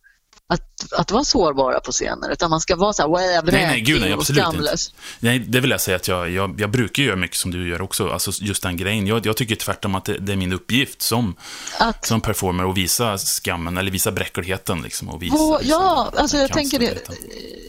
Att, 0.53 0.92
att 0.92 1.11
vara 1.11 1.24
sårbara 1.24 1.80
på 1.80 1.92
scener, 1.92 2.32
utan 2.32 2.51
man 2.51 2.61
ska 2.61 2.76
vara 2.76 2.92
så 2.92 3.03
här 3.03 3.42
Nej, 3.42 3.66
nej, 3.66 3.80
gud 3.80 4.01
nej, 4.01 4.14
och 4.14 4.18
absolut 4.18 4.44
inte. 4.55 4.76
Nej, 5.20 5.38
det 5.38 5.61
vill 5.61 5.70
jag 5.70 5.80
säga 5.80 5.96
att 5.96 6.09
jag, 6.09 6.30
jag, 6.30 6.61
jag 6.61 6.70
brukar 6.70 7.03
göra 7.03 7.16
mycket 7.16 7.36
som 7.36 7.51
du 7.51 7.68
gör 7.68 7.82
också, 7.82 8.09
alltså 8.09 8.30
just 8.40 8.62
den 8.62 8.76
grejen. 8.76 9.07
Jag, 9.07 9.26
jag 9.26 9.36
tycker 9.36 9.57
tvärtom 9.57 9.94
att 9.94 10.05
det, 10.05 10.18
det 10.18 10.32
är 10.32 10.36
min 10.36 10.53
uppgift 10.53 11.03
som, 11.03 11.36
Att, 11.78 12.07
som 12.07 12.20
performer 12.20 12.70
att 12.70 12.76
visa 12.76 13.18
skammen, 13.18 13.78
eller 13.78 13.90
visa 13.90 14.12
bräckligheten 14.12 14.82
liksom. 14.82 15.09
Och 15.09 15.22
visa, 15.22 15.36
Vå- 15.36 15.59
liksom, 15.59 15.70
ja, 15.70 16.12
alltså 16.16 16.36
jag 16.36 16.53
tänker 16.53 16.78
det. 16.78 16.98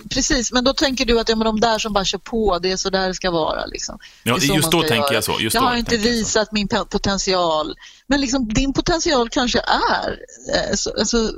Precis, 0.09 0.51
men 0.51 0.63
då 0.63 0.73
tänker 0.73 1.05
du 1.05 1.19
att 1.19 1.29
ja, 1.29 1.35
men 1.35 1.45
de 1.45 1.59
där 1.59 1.79
som 1.79 1.93
bara 1.93 2.05
kör 2.05 2.17
på, 2.17 2.59
det 2.59 2.71
är 2.71 2.77
så 2.77 2.89
där 2.89 3.07
det 3.07 3.13
ska 3.13 3.31
vara. 3.31 3.65
Liksom. 3.65 3.99
Ja, 4.23 4.37
just 4.37 4.71
då 4.71 4.81
tänker 4.81 4.95
göra. 4.95 5.13
jag 5.13 5.23
så, 5.23 5.39
just 5.39 5.53
jag 5.53 5.61
har 5.61 5.75
inte 5.75 5.97
visat 5.97 6.51
min 6.51 6.67
potential. 6.67 7.75
Men 8.07 8.21
liksom, 8.21 8.47
din 8.47 8.73
potential 8.73 9.29
kanske 9.29 9.59
är... 9.59 10.19
Eh, 10.55 10.75
så, 10.75 10.99
alltså, 10.99 11.31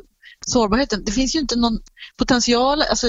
sårbarheten. 0.46 1.04
Det 1.06 1.12
finns 1.12 1.36
ju 1.36 1.40
inte 1.40 1.56
någon 1.56 1.80
potential. 2.18 2.82
Alltså, 2.82 3.08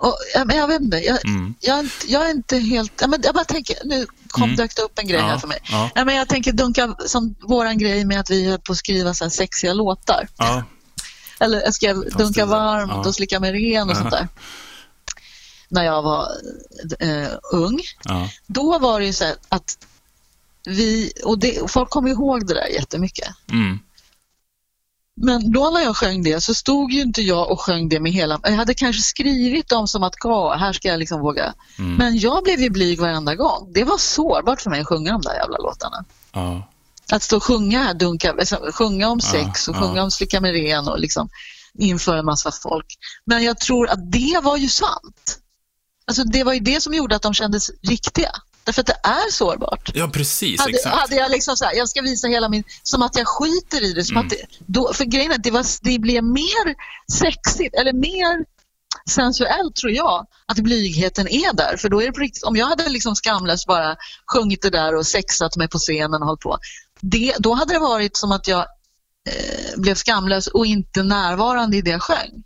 och, 0.00 0.16
ja, 0.34 0.44
men 0.44 0.56
jag 0.56 0.68
vet 0.68 0.80
inte. 0.80 0.96
Jag, 0.96 1.24
Mm. 1.24 1.54
jag, 1.60 1.88
jag 2.06 2.26
är 2.26 2.30
inte 2.30 2.58
helt... 2.58 2.92
Ja, 3.00 3.06
men 3.06 3.20
jag 3.24 3.34
bara 3.34 3.44
tänker, 3.44 3.76
nu 3.84 4.06
kom 4.28 4.42
Mm. 4.44 4.56
dök 4.56 4.76
det 4.76 4.82
upp 4.82 4.98
en 4.98 5.06
grej 5.06 5.20
här 5.20 5.30
Ja, 5.30 5.38
för 5.38 5.48
mig. 5.48 5.58
ja. 5.70 5.90
Ja, 5.94 6.04
men 6.04 6.16
jag 6.16 6.28
tänker 6.28 6.52
dunka 6.52 6.94
som 7.06 7.34
våran 7.48 7.78
grej 7.78 8.04
med 8.04 8.20
att 8.20 8.30
vi 8.30 8.44
höll 8.50 8.58
på 8.58 8.72
att 8.72 8.78
skriva 8.78 9.14
så 9.14 9.24
här 9.24 9.30
sexiga 9.30 9.72
låtar. 9.72 10.28
Ja. 10.38 10.64
Eller 11.40 11.60
jag 11.60 11.74
skrev 11.74 11.96
Dunka 12.10 12.46
varmt 12.46 12.90
Ja. 12.94 13.08
och 13.08 13.14
Slicka 13.14 13.40
mig 13.40 13.52
ren 13.52 13.90
och 13.90 13.96
sånt 13.96 14.10
där. 14.10 14.28
När 15.68 15.84
jag 15.84 16.02
var 16.02 16.28
eh, 17.00 17.28
ung. 17.52 17.80
Då 18.46 18.78
var 18.78 19.00
det 19.00 19.06
ju 19.06 19.12
så 19.12 19.24
här 19.24 19.36
att 19.48 19.78
vi, 20.64 21.12
och 21.24 21.38
det, 21.38 21.70
folk 21.70 21.90
kommer 21.90 22.10
ihåg 22.10 22.46
det 22.46 22.54
där 22.54 22.66
jättemycket. 22.66 23.28
Mm. 23.52 23.78
Men 25.20 25.52
då 25.52 25.70
när 25.70 25.80
jag 25.80 25.96
sjöng 25.96 26.22
det 26.22 26.40
så 26.40 26.54
stod 26.54 26.92
ju 26.92 27.00
inte 27.00 27.22
jag 27.22 27.50
och 27.50 27.60
sjöng 27.60 27.88
det 27.88 28.00
med 28.00 28.12
hela... 28.12 28.40
Jag 28.42 28.52
hade 28.52 28.74
kanske 28.74 29.02
skrivit 29.02 29.68
dem 29.68 29.88
som 29.88 30.02
att 30.02 30.14
ja, 30.24 30.54
här 30.54 30.72
ska 30.72 30.88
jag 30.88 30.98
liksom 30.98 31.20
våga. 31.20 31.54
Mm. 31.78 31.94
Men 31.94 32.18
jag 32.18 32.44
blev 32.44 32.60
ju 32.60 32.70
blyg 32.70 33.00
varenda 33.00 33.34
gång. 33.34 33.72
Det 33.74 33.84
var 33.84 33.98
sårbart 33.98 34.60
för 34.60 34.70
mig 34.70 34.80
att 34.80 34.86
sjunga 34.86 35.12
de 35.12 35.22
där 35.22 35.34
jävla 35.34 35.58
låtarna. 35.58 36.04
Ja. 36.32 36.68
Att 37.12 37.22
stå 37.22 37.36
och 37.36 37.42
sjunga 37.42 37.94
dunka, 37.94 38.32
alltså, 38.32 38.70
sjunga 38.72 39.08
om 39.08 39.20
sex 39.20 39.68
och 39.68 39.76
ja. 39.76 39.80
sjunga 39.80 40.02
om 40.02 40.10
slicka 40.10 40.40
mig 40.40 40.52
ren 40.52 40.88
och 40.88 40.98
liksom 40.98 41.28
inför 41.78 42.16
en 42.16 42.24
massa 42.24 42.52
folk. 42.62 42.86
Men 43.24 43.44
jag 43.44 43.58
tror 43.58 43.88
att 43.88 44.12
det 44.12 44.40
var 44.42 44.56
ju 44.56 44.68
sant. 44.68 45.38
Alltså 46.06 46.24
det 46.24 46.44
var 46.44 46.52
ju 46.52 46.60
det 46.60 46.80
som 46.80 46.94
gjorde 46.94 47.16
att 47.16 47.22
de 47.22 47.34
kändes 47.34 47.70
riktiga. 47.82 48.30
Därför 48.68 48.80
att 48.80 48.86
det 48.86 49.00
är 49.02 49.30
sårbart. 49.30 49.90
ja, 49.94 50.08
precis. 50.08 50.60
Hade, 50.60 50.70
exakt. 50.72 50.96
hade 50.96 51.16
jag 51.16 51.30
liksom 51.30 51.56
så 51.56 51.64
här, 51.64 51.74
jag 51.74 51.88
ska 51.88 52.02
visa 52.02 52.28
hela 52.28 52.48
min, 52.48 52.64
som 52.82 53.02
att 53.02 53.16
jag 53.16 53.28
skiter 53.28 53.84
i 53.84 53.92
det. 53.92 54.04
Som 54.04 54.16
Mm. 54.16 54.26
att 54.26 54.30
det 54.30 54.36
då, 54.66 54.92
för 54.92 55.04
grejen 55.04 55.30
är 55.30 55.34
att 55.34 55.42
det, 55.42 55.50
var, 55.50 55.64
det 55.82 55.98
blev 55.98 56.24
mer 56.24 56.74
sexigt 57.12 57.74
eller 57.74 57.92
mer 57.92 58.44
sensuellt 59.10 59.76
tror 59.76 59.92
jag 59.92 60.26
att 60.46 60.58
blygheten 60.58 61.28
är 61.28 61.52
där. 61.52 61.76
För 61.76 61.88
då 61.88 62.02
är 62.02 62.06
det 62.06 62.12
på 62.12 62.20
riktigt, 62.20 62.42
om 62.42 62.56
jag 62.56 62.66
hade 62.66 62.88
liksom 62.88 63.14
skamlöst 63.16 63.66
bara 63.66 63.96
sjungit 64.32 64.62
det 64.62 64.70
där 64.70 64.94
och 64.94 65.06
sexat 65.06 65.56
mig 65.56 65.68
på 65.68 65.78
scenen 65.78 66.22
och 66.22 66.28
hållit 66.28 66.40
på. 66.40 66.58
Det, 67.00 67.34
då 67.38 67.54
hade 67.54 67.72
det 67.72 67.78
varit 67.78 68.16
som 68.16 68.32
att 68.32 68.48
jag 68.48 68.66
eh, 69.28 69.80
blev 69.80 69.94
skamlös 69.94 70.46
och 70.46 70.66
inte 70.66 71.02
närvarande 71.02 71.76
i 71.76 71.82
det 71.82 71.90
jag 71.90 72.02
sjöng. 72.02 72.44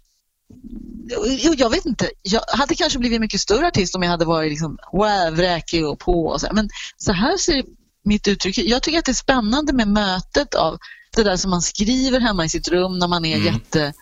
Jo, 1.28 1.55
jag 1.57 1.70
vet 1.70 1.86
inte. 1.86 2.11
Jag 2.22 2.40
hade 2.48 2.74
kanske 2.74 2.98
blivit 2.98 3.20
mycket 3.20 3.40
större 3.40 3.66
artist 3.66 3.94
om 3.94 4.03
jag 4.03 4.11
hade 4.11 4.24
varit 4.24 4.50
liksom, 4.50 4.78
wow, 4.92 5.30
vräkig 5.34 5.86
och 5.86 5.98
på. 5.98 6.26
Och 6.26 6.40
så. 6.40 6.48
Men 6.53 6.68
så 6.96 7.12
här 7.12 7.36
ser 7.36 7.64
mitt 8.05 8.28
uttryck 8.28 8.59
Jag 8.59 8.82
tycker 8.82 8.98
att 8.98 9.05
det 9.05 9.12
är 9.12 9.14
spännande 9.14 9.72
med 9.72 9.88
mötet 9.88 10.55
av 10.55 10.78
det 11.16 11.22
där 11.22 11.36
som 11.36 11.50
man 11.50 11.62
skriver 11.62 12.20
hemma 12.20 12.44
i 12.44 12.48
sitt 12.48 12.68
rum 12.68 12.98
när 12.98 13.09
man 13.09 13.24
är 13.24 13.36
Mm. 13.36 13.55
jätte 13.55 13.92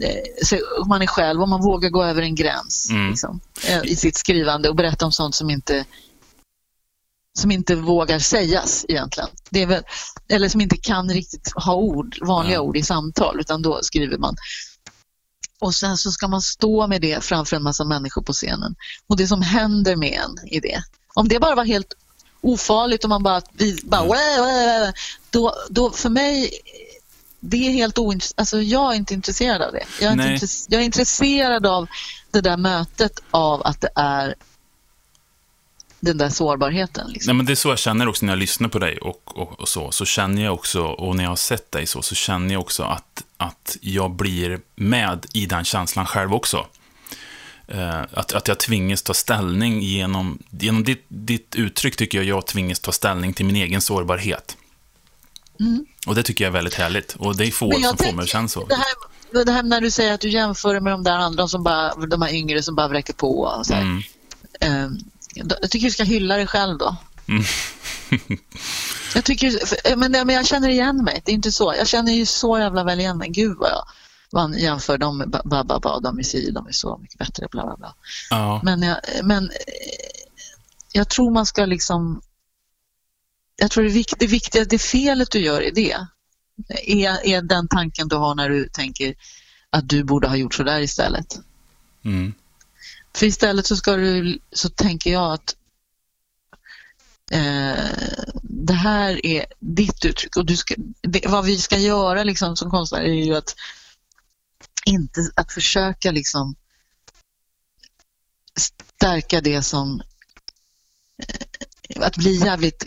eh, 0.00 0.22
så 0.44 0.58
man 0.88 1.02
är 1.02 1.06
själv 1.06 1.42
och 1.42 1.48
man 1.48 1.62
vågar 1.62 1.90
gå 1.90 2.04
över 2.04 2.22
en 2.22 2.34
gräns 2.34 2.90
Mm. 2.90 3.10
liksom, 3.10 3.40
eh, 3.68 3.82
i 3.84 3.96
sitt 3.96 4.16
skrivande 4.16 4.68
och 4.68 4.76
berätta 4.76 5.06
om 5.06 5.12
sånt 5.12 5.34
som 5.34 5.50
inte 5.50 5.84
som 7.38 7.50
inte 7.50 7.74
vågar 7.74 8.18
sägas 8.18 8.84
egentligen. 8.88 9.28
Det 9.50 9.62
är 9.62 9.66
väl, 9.66 9.82
eller 10.28 10.48
som 10.48 10.60
inte 10.60 10.76
kan 10.76 11.10
riktigt 11.10 11.52
ha 11.54 11.74
ord, 11.74 12.16
vanliga 12.26 12.54
Ja. 12.54 12.60
ord 12.60 12.76
i 12.76 12.82
samtal 12.82 13.40
utan 13.40 13.62
då 13.62 13.78
skriver 13.82 14.18
man. 14.18 14.36
Och 15.58 15.74
sen 15.74 15.96
så 15.96 16.10
ska 16.10 16.28
man 16.28 16.42
stå 16.42 16.86
med 16.86 17.00
det 17.00 17.24
framför 17.24 17.56
en 17.56 17.62
massa 17.62 17.84
människor 17.84 18.22
på 18.22 18.32
scenen. 18.32 18.74
Och 19.06 19.16
det 19.16 19.26
som 19.26 19.42
händer 19.42 19.96
med 19.96 20.12
en 20.24 20.48
i 20.48 20.60
det. 20.60 20.82
Om 21.14 21.28
det 21.28 21.40
bara 21.40 21.54
var 21.54 21.64
helt 21.64 21.94
ofarligt 22.40 23.04
och 23.04 23.10
man 23.10 23.22
bara, 23.22 23.42
vi 23.52 23.80
bara 23.84 24.02
Mm. 24.02 24.92
Då, 25.30 25.54
då 25.70 25.90
för 25.90 26.08
mig 26.08 26.50
det 27.40 27.56
är 27.66 27.70
helt 27.72 27.98
ointressant. 27.98 28.38
Alltså 28.40 28.62
jag 28.62 28.92
är 28.92 28.96
inte 28.96 29.14
intresserad 29.14 29.62
av 29.62 29.72
det. 29.72 29.84
Jag 30.00 30.12
är, 30.12 30.16
intress- 30.16 30.66
jag 30.70 30.80
är 30.80 30.84
intresserad 30.84 31.66
av 31.66 31.86
det 32.30 32.40
där 32.40 32.56
mötet 32.56 33.20
av 33.30 33.62
att 33.62 33.80
det 33.80 33.90
är 33.94 34.34
den 36.00 36.18
där 36.18 36.28
sårbarheten. 36.28 37.10
Liksom. 37.10 37.30
Nej, 37.30 37.36
men 37.36 37.46
det 37.46 37.52
är 37.52 37.54
så 37.54 37.68
jag 37.68 37.78
känner 37.78 38.08
också 38.08 38.26
när 38.26 38.32
jag 38.32 38.38
lyssnar 38.38 38.68
på 38.68 38.78
dig 38.78 38.98
och, 38.98 39.38
och, 39.38 39.60
och 39.60 39.68
så. 39.68 39.90
Så 39.90 40.04
känner 40.04 40.44
jag 40.44 40.54
också, 40.54 40.82
och 40.82 41.16
när 41.16 41.24
jag 41.24 41.30
har 41.30 41.36
sett 41.36 41.72
dig 41.72 41.86
så, 41.86 42.02
så 42.02 42.14
känner 42.14 42.54
jag 42.54 42.60
också 42.60 42.82
att, 42.82 43.22
att 43.36 43.76
jag 43.80 44.10
blir 44.10 44.60
med 44.74 45.26
i 45.32 45.46
den 45.46 45.64
känslan 45.64 46.06
själv 46.06 46.34
också. 46.34 46.66
Eh, 47.68 48.02
att, 48.12 48.32
att 48.32 48.48
jag 48.48 48.58
tvingas 48.58 49.02
ta 49.02 49.14
ställning 49.14 49.82
genom, 49.82 50.38
genom 50.50 50.84
ditt, 50.84 51.04
ditt 51.08 51.54
uttryck 51.54 51.96
tycker 51.96 52.18
jag 52.18 52.24
jag 52.24 52.46
tvingas 52.46 52.80
ta 52.80 52.92
ställning 52.92 53.32
till 53.32 53.46
min 53.46 53.56
egen 53.56 53.80
sårbarhet. 53.80 54.56
Och 56.06 56.14
det 56.14 56.22
tycker 56.22 56.44
jag 56.44 56.50
är 56.50 56.52
väldigt 56.52 56.74
härligt. 56.74 57.14
Och 57.14 57.36
det 57.36 57.46
är 57.46 57.50
få 57.50 57.66
Mm. 57.76 57.82
Som 57.82 57.96
får 57.96 58.12
mig 58.12 58.22
att 58.22 58.28
känna 58.28 58.48
så. 58.48 58.66
Det 58.66 58.74
här, 58.74 59.44
det 59.44 59.52
här 59.52 59.62
när 59.62 59.80
du 59.80 59.90
säger 59.90 60.14
att 60.14 60.20
du 60.20 60.28
jämför 60.28 60.80
med 60.80 60.92
de 60.92 61.04
där 61.04 61.16
andra 61.16 61.48
som 61.48 61.62
bara, 61.62 61.94
de 61.94 62.22
här 62.22 62.34
yngre 62.34 62.62
som 62.62 62.74
bara 62.74 62.88
vräker 62.88 63.12
på. 63.12 63.40
Och 63.40 63.66
så. 63.66 63.74
Mm. 63.74 64.02
Ehm, 64.60 64.98
jag 65.34 65.70
tycker 65.70 65.86
du 65.86 65.90
ska 65.90 66.04
hylla 66.04 66.36
dig 66.36 66.46
själv 66.46 66.78
då. 66.78 66.96
Mm. 67.28 67.44
jag, 69.16 69.24
tycker, 69.24 69.66
för- 69.66 69.96
men, 69.96 70.12
men 70.12 70.28
jag 70.28 70.46
känner 70.46 70.68
igen 70.68 71.04
mig. 71.04 71.22
Det 71.24 71.32
är 71.32 71.34
inte 71.34 71.52
så. 71.52 71.74
Jag 71.78 71.88
känner 71.88 72.12
ju 72.12 72.26
så 72.26 72.58
jävla 72.58 72.84
väl 72.84 73.00
igen 73.00 73.18
mig. 73.18 73.28
Gud 73.28 73.56
vad 73.58 73.70
jag 73.70 73.84
man 74.32 74.58
jämför 74.58 74.98
dem 74.98 75.18
med 75.18 75.30
ba- 75.30 75.42
ba- 75.64 75.80
ba- 75.80 76.00
de 76.00 76.18
är 76.18 76.22
si, 76.22 76.50
de 76.50 76.66
är 76.66 76.72
så 76.72 76.98
mycket 76.98 77.18
bättre. 77.18 77.48
Bla, 77.50 77.66
bla, 77.66 77.76
bla. 77.76 77.94
Ja. 78.30 78.60
Men, 78.64 78.82
jag, 78.82 78.98
men 79.22 79.44
eh, 79.44 79.56
jag 80.92 81.08
tror 81.08 81.30
man 81.30 81.46
ska 81.46 81.66
liksom... 81.66 82.22
Jag 83.56 83.70
tror 83.70 83.84
det, 83.84 83.90
vik, 83.90 84.14
det 84.18 84.26
viktiga, 84.26 84.64
det 84.64 84.78
felet 84.78 85.30
du 85.30 85.38
gör 85.38 85.60
i 85.60 85.70
det 85.70 85.96
är, 86.86 87.26
är 87.26 87.42
den 87.42 87.68
tanken 87.68 88.08
du 88.08 88.16
har 88.16 88.34
när 88.34 88.48
du 88.48 88.68
tänker 88.68 89.14
att 89.70 89.88
du 89.88 90.04
borde 90.04 90.28
ha 90.28 90.36
gjort 90.36 90.54
så 90.54 90.62
där 90.62 90.80
istället. 90.80 91.38
Mm. 92.04 92.34
För 93.14 93.26
istället 93.26 93.66
så 93.66 93.76
ska 93.76 93.96
du, 93.96 94.38
så 94.52 94.68
tänker 94.68 95.12
jag 95.12 95.32
att 95.32 95.50
eh, 95.50 95.56
det 98.42 98.72
här 98.72 99.26
är 99.26 99.46
ditt 99.60 100.04
uttryck 100.04 100.36
och 100.36 100.46
du 100.46 100.56
ska, 100.56 100.74
det, 101.02 101.26
vad 101.26 101.44
vi 101.44 101.58
ska 101.58 101.78
göra 101.78 102.24
liksom 102.24 102.56
som 102.56 102.70
konstnärer 102.70 103.04
är 103.04 103.24
ju 103.24 103.36
att 103.36 103.54
inte 104.86 105.20
att 105.34 105.52
försöka 105.52 106.10
liksom 106.10 106.54
stärka 108.56 109.40
det 109.40 109.62
som 109.62 110.02
eh, 111.22 112.06
att 112.06 112.16
bli 112.16 112.36
jävligt 112.36 112.86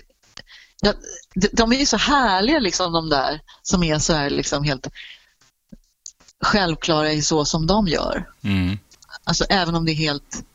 ja, 0.82 0.94
de, 1.36 1.48
de 1.54 1.74
är 1.74 1.78
ju 1.78 1.86
så 1.86 1.98
härliga 1.98 2.60
liksom 2.60 2.94
de 2.94 3.10
där 3.10 3.42
som 3.62 3.84
är 3.84 4.00
så 4.00 4.14
här 4.14 4.30
liksom 4.30 4.64
helt 4.64 4.88
självklara 6.42 7.12
i 7.12 7.22
så 7.22 7.46
som 7.46 7.68
de 7.68 7.88
gör. 7.88 8.30
Mm. 8.44 8.78
Alltså 9.24 9.46
även 9.50 9.76
om 9.76 9.86
det 9.86 9.92
är 9.92 9.96
helt... 9.96 10.46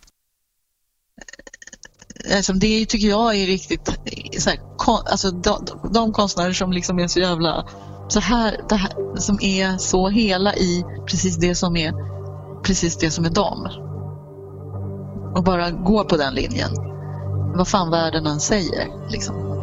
Alltså, 2.36 2.52
det 2.52 2.86
tycker 2.86 3.08
jag 3.08 3.36
är 3.36 3.46
riktigt... 3.46 3.98
Så 4.38 4.50
här, 4.50 4.58
kon, 4.76 5.00
alltså, 5.06 5.30
de, 5.30 5.66
de 5.94 6.12
konstnärer 6.12 6.52
som 6.52 6.72
liksom 6.72 6.98
är 6.98 7.08
så 7.08 7.20
jävla... 7.20 7.66
Så 8.08 8.20
här, 8.20 8.60
det 8.68 8.74
här, 8.74 9.16
som 9.16 9.38
är 9.40 9.78
så 9.78 10.08
hela 10.08 10.54
i 10.54 10.84
precis 11.06 11.36
det 11.36 11.54
som 11.54 11.76
är 11.76 11.92
precis 12.62 12.96
det 12.96 13.10
som 13.10 13.24
är 13.24 13.30
dem. 13.30 13.68
Och 15.36 15.44
bara 15.44 15.70
går 15.70 16.04
på 16.04 16.16
den 16.16 16.34
linjen. 16.34 16.70
Vad 17.56 17.68
fan 17.68 17.90
världen 17.90 18.26
än 18.26 18.40
säger. 18.40 18.88
Liksom. 19.10 19.54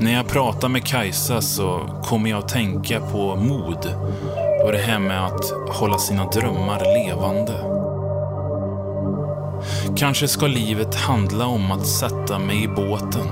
När 0.00 0.12
jag 0.12 0.26
pratar 0.28 0.68
med 0.68 0.84
Kajsa 0.84 1.40
så 1.40 1.80
kommer 2.04 2.30
jag 2.30 2.38
att 2.38 2.48
tänka 2.48 3.00
på 3.00 3.36
mod 3.36 3.94
och 4.64 4.72
det 4.72 4.78
här 4.78 4.98
med 4.98 5.26
att 5.26 5.50
hålla 5.68 5.98
sina 5.98 6.26
drömmar 6.30 6.80
levande. 6.80 7.75
Kanske 9.96 10.28
ska 10.28 10.46
livet 10.46 10.94
handla 10.94 11.46
om 11.46 11.72
att 11.72 11.86
sätta 11.86 12.38
mig 12.38 12.64
i 12.64 12.68
båten 12.68 13.26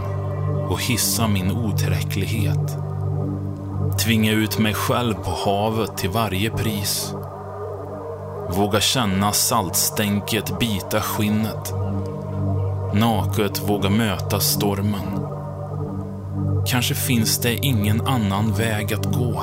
och 0.69 0.83
hissa 0.83 1.29
min 1.29 1.51
otillräcklighet. 1.51 2.79
Tvinga 4.05 4.33
ut 4.33 4.59
mig 4.59 4.75
själv 4.75 5.15
på 5.15 5.31
havet 5.31 5.97
till 5.97 6.11
varje 6.11 6.51
pris. 6.51 7.15
Våga 8.51 8.81
känna 8.81 9.33
saltstänket 9.33 10.59
bita 10.59 11.01
skinnet. 11.01 11.75
Naket 12.95 13.69
våga 13.69 13.91
möta 13.91 14.41
stormen. 14.41 15.27
Kanske 16.67 16.95
finns 16.95 17.39
det 17.39 17.55
ingen 17.55 18.07
annan 18.07 18.53
väg 18.53 18.95
att 18.95 19.07
gå. 19.07 19.43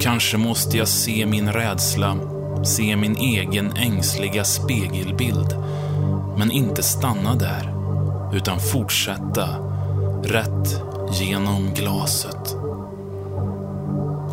Kanske 0.00 0.36
måste 0.36 0.76
jag 0.76 0.88
se 0.88 1.26
min 1.26 1.52
rädsla, 1.52 2.16
se 2.64 2.96
min 2.96 3.16
egen 3.16 3.72
ängsliga 3.76 4.44
spegelbild, 4.44 5.56
men 6.36 6.50
inte 6.50 6.82
stanna 6.82 7.34
där, 7.34 7.74
utan 8.32 8.60
fortsätta 8.60 9.48
rätt 10.22 10.82
genom 11.12 11.70
glaset. 11.74 12.56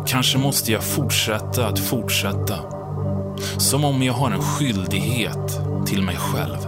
Kanske 0.06 0.38
måste 0.38 0.72
jag 0.72 0.82
fortsätta 0.82 1.66
att 1.66 1.78
fortsätta, 1.78 2.58
som 3.56 3.84
om 3.84 4.02
jag 4.02 4.12
har 4.12 4.30
en 4.30 4.42
skyldighet 4.42 5.60
till 5.86 6.02
mig 6.02 6.16
själv. 6.16 6.58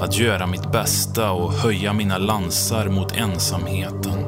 Att 0.00 0.18
göra 0.18 0.46
mitt 0.46 0.72
bästa 0.72 1.30
och 1.30 1.52
höja 1.52 1.92
mina 1.92 2.18
lansar 2.18 2.88
mot 2.88 3.16
ensamheten. 3.16 4.18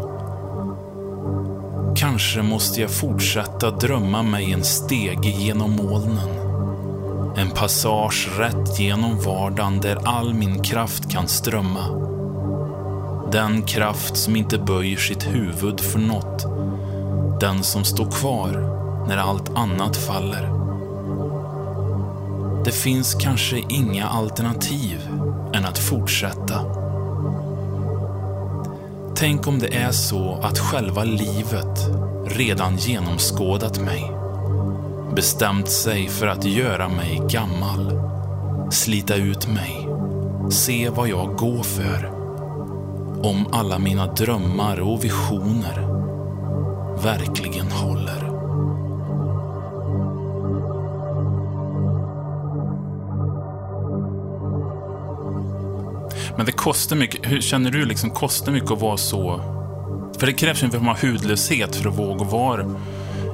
Kanske 1.97 2.42
måste 2.42 2.80
jag 2.80 2.90
fortsätta 2.90 3.45
drömma 3.61 4.23
mig 4.23 4.53
en 4.53 4.65
stege 4.65 5.29
genom 5.29 5.77
molnen. 5.77 6.29
En 7.37 7.51
passage 7.51 8.29
rätt 8.39 8.79
genom 8.79 9.21
vardagen 9.21 9.81
där 9.81 9.99
all 10.05 10.35
min 10.35 10.63
kraft 10.63 11.11
kan 11.11 11.29
strömma. 11.29 11.89
Den 13.33 13.63
kraft 13.63 14.17
som 14.17 14.37
inte 14.37 14.59
böjer 14.59 14.97
sitt 14.97 15.27
huvud 15.27 15.81
för 15.81 15.99
något. 15.99 16.47
Den 17.41 17.63
som 17.63 17.85
står 17.85 18.11
kvar 18.11 18.51
när 19.09 19.17
allt 19.17 19.51
annat 19.55 19.97
faller. 19.97 20.51
Det 22.65 22.73
finns 22.73 23.15
kanske 23.15 23.63
inga 23.69 24.09
alternativ 24.09 25.09
än 25.55 25.65
att 25.65 25.79
fortsätta. 25.79 26.61
Tänk 29.15 29.47
om 29.47 29.59
det 29.59 29.77
är 29.77 29.93
så 29.93 30.41
att 30.43 30.59
själva 30.59 31.05
livet 31.05 32.06
redan 32.27 32.77
genomskådat 32.77 33.81
mig. 33.81 34.12
Bestämt 35.14 35.68
sig 35.70 36.09
för 36.09 36.27
att 36.27 36.45
göra 36.45 36.89
mig 36.89 37.22
gammal. 37.31 38.01
Slita 38.70 39.14
ut 39.14 39.49
mig. 39.49 39.89
Se 40.51 40.89
vad 40.89 41.09
jag 41.09 41.37
går 41.37 41.62
för. 41.62 42.11
Om 43.22 43.47
alla 43.53 43.79
mina 43.79 44.07
drömmar 44.07 44.81
och 44.81 45.05
visioner 45.05 45.87
verkligen 47.03 47.70
håller. 47.70 48.27
Men 56.37 56.47
det 56.47 56.53
kostar 56.53 56.97
mycket. 56.97 57.31
Hur 57.31 57.41
känner 57.41 57.70
du 57.70 57.85
liksom, 57.85 58.11
kostar 58.11 58.53
mycket 58.53 58.70
att 58.70 58.81
vara 58.81 58.97
så? 58.97 59.56
För 60.19 60.27
det 60.27 60.33
krävs 60.33 60.62
en 60.62 60.71
form 60.71 60.89
av 60.89 60.97
hudlöshet 61.03 61.77
för 61.77 61.89
att 61.89 61.99
våga 61.99 62.25
vara 62.25 62.67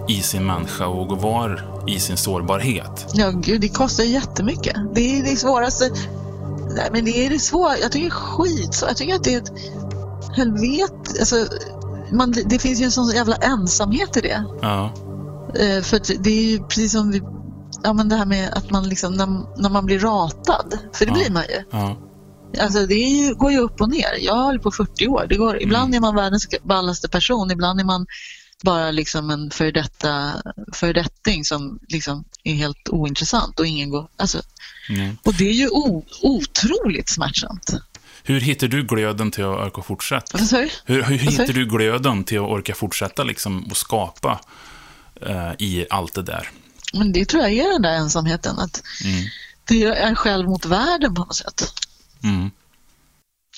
i 0.08 0.20
sin 0.22 0.46
människa 0.46 0.86
och 0.86 0.96
våga 0.96 1.16
vara 1.22 1.58
i 1.86 2.00
sin 2.00 2.16
sårbarhet. 2.16 3.06
Ja, 3.14 3.30
gud, 3.30 3.60
det 3.60 3.68
kostar 3.68 4.04
jättemycket. 4.04 4.76
Det 4.94 5.18
är 5.18 5.22
det 5.22 5.36
svåraste. 5.36 5.90
Nej, 6.76 6.88
men 6.92 7.04
det 7.04 7.26
är 7.26 7.30
det 7.30 7.38
svåra. 7.38 7.78
Jag 7.78 7.92
tycker 7.92 8.04
det 8.04 8.08
är 8.08 8.10
skit. 8.10 8.82
Jag 8.88 8.96
tycker 8.96 9.14
att 9.14 9.24
det 9.24 9.34
är 9.34 9.38
ett 9.38 9.52
helvete. 10.36 11.20
Alltså, 11.20 11.36
man, 12.12 12.34
det 12.46 12.58
finns 12.58 12.80
ju 12.80 12.84
en 12.84 12.90
sån 12.90 13.10
jävla 13.10 13.36
ensamhet 13.36 14.16
i 14.16 14.20
det. 14.20 14.44
Ja. 14.62 14.84
Eh, 15.54 15.82
för 15.82 16.22
det 16.22 16.30
är 16.30 16.44
ju 16.50 16.58
precis 16.58 16.92
som 16.92 17.10
vi, 17.10 17.22
ja, 17.82 17.92
men 17.92 18.08
det 18.08 18.16
här 18.16 18.26
med 18.26 18.52
att 18.52 18.70
man 18.70 18.88
liksom, 18.88 19.12
när, 19.14 19.60
när 19.62 19.70
man 19.70 19.86
blir 19.86 19.98
ratad, 19.98 20.78
för 20.92 21.06
det 21.06 21.10
Ja. 21.10 21.14
blir 21.14 21.30
man 21.32 21.42
ju. 21.42 21.64
Ja. 21.78 21.96
Alltså 22.60 22.86
det 22.86 22.94
ju, 22.94 23.34
går 23.34 23.52
ju 23.52 23.58
upp 23.58 23.80
och 23.80 23.88
ner. 23.90 24.18
Jag 24.20 24.34
har 24.34 24.44
hållit 24.44 24.62
på 24.62 24.70
40 24.70 25.08
år. 25.08 25.26
Det 25.28 25.36
går, 25.36 25.62
ibland 25.62 25.94
är 25.94 26.00
man 26.00 26.14
världens 26.14 26.46
ballaste 26.62 27.08
person, 27.08 27.50
ibland 27.50 27.80
är 27.80 27.84
man 27.84 28.06
bara 28.64 28.90
liksom 28.90 29.30
en 29.30 29.50
föredetting 30.72 31.44
som 31.44 31.78
liksom 31.88 32.24
är 32.44 32.54
helt 32.54 32.88
ointressant 32.88 33.60
och 33.60 33.66
ingen 33.66 33.90
går... 33.90 34.08
Alltså, 34.16 34.42
Mm. 34.88 35.16
och 35.22 35.34
det 35.34 35.48
är 35.48 35.52
ju 35.52 35.68
o, 35.68 36.04
otroligt 36.22 37.08
smärtsamt. 37.08 37.70
Hur 38.22 38.40
hittar 38.40 38.68
du 38.68 38.82
glöden 38.82 39.30
till 39.30 39.44
att 39.44 39.56
orka 39.66 39.82
fortsätta? 39.82 40.38
Hur, 40.84 41.02
hur 41.02 41.18
hittar 41.18 41.46
du? 41.46 41.52
du 41.52 41.66
glöden 41.66 42.24
till 42.24 42.38
att 42.38 42.44
orka 42.48 42.74
fortsätta 42.74 43.24
liksom 43.24 43.64
och 43.64 43.76
skapa 43.76 44.40
eh, 45.26 45.52
i 45.58 45.86
allt 45.90 46.14
det 46.14 46.22
där? 46.22 46.50
Men 46.92 47.12
det 47.12 47.24
tror 47.24 47.42
jag 47.42 47.52
är 47.52 47.72
den 47.72 47.82
där 47.82 47.92
ensamheten. 47.92 48.58
Att 48.58 48.82
Mm. 49.04 49.24
det 49.64 49.82
är 49.84 50.14
själv 50.14 50.48
mot 50.48 50.64
världen 50.66 51.14
på 51.14 51.20
något 51.20 51.36
sätt. 51.36 51.72
Mm. 52.24 52.50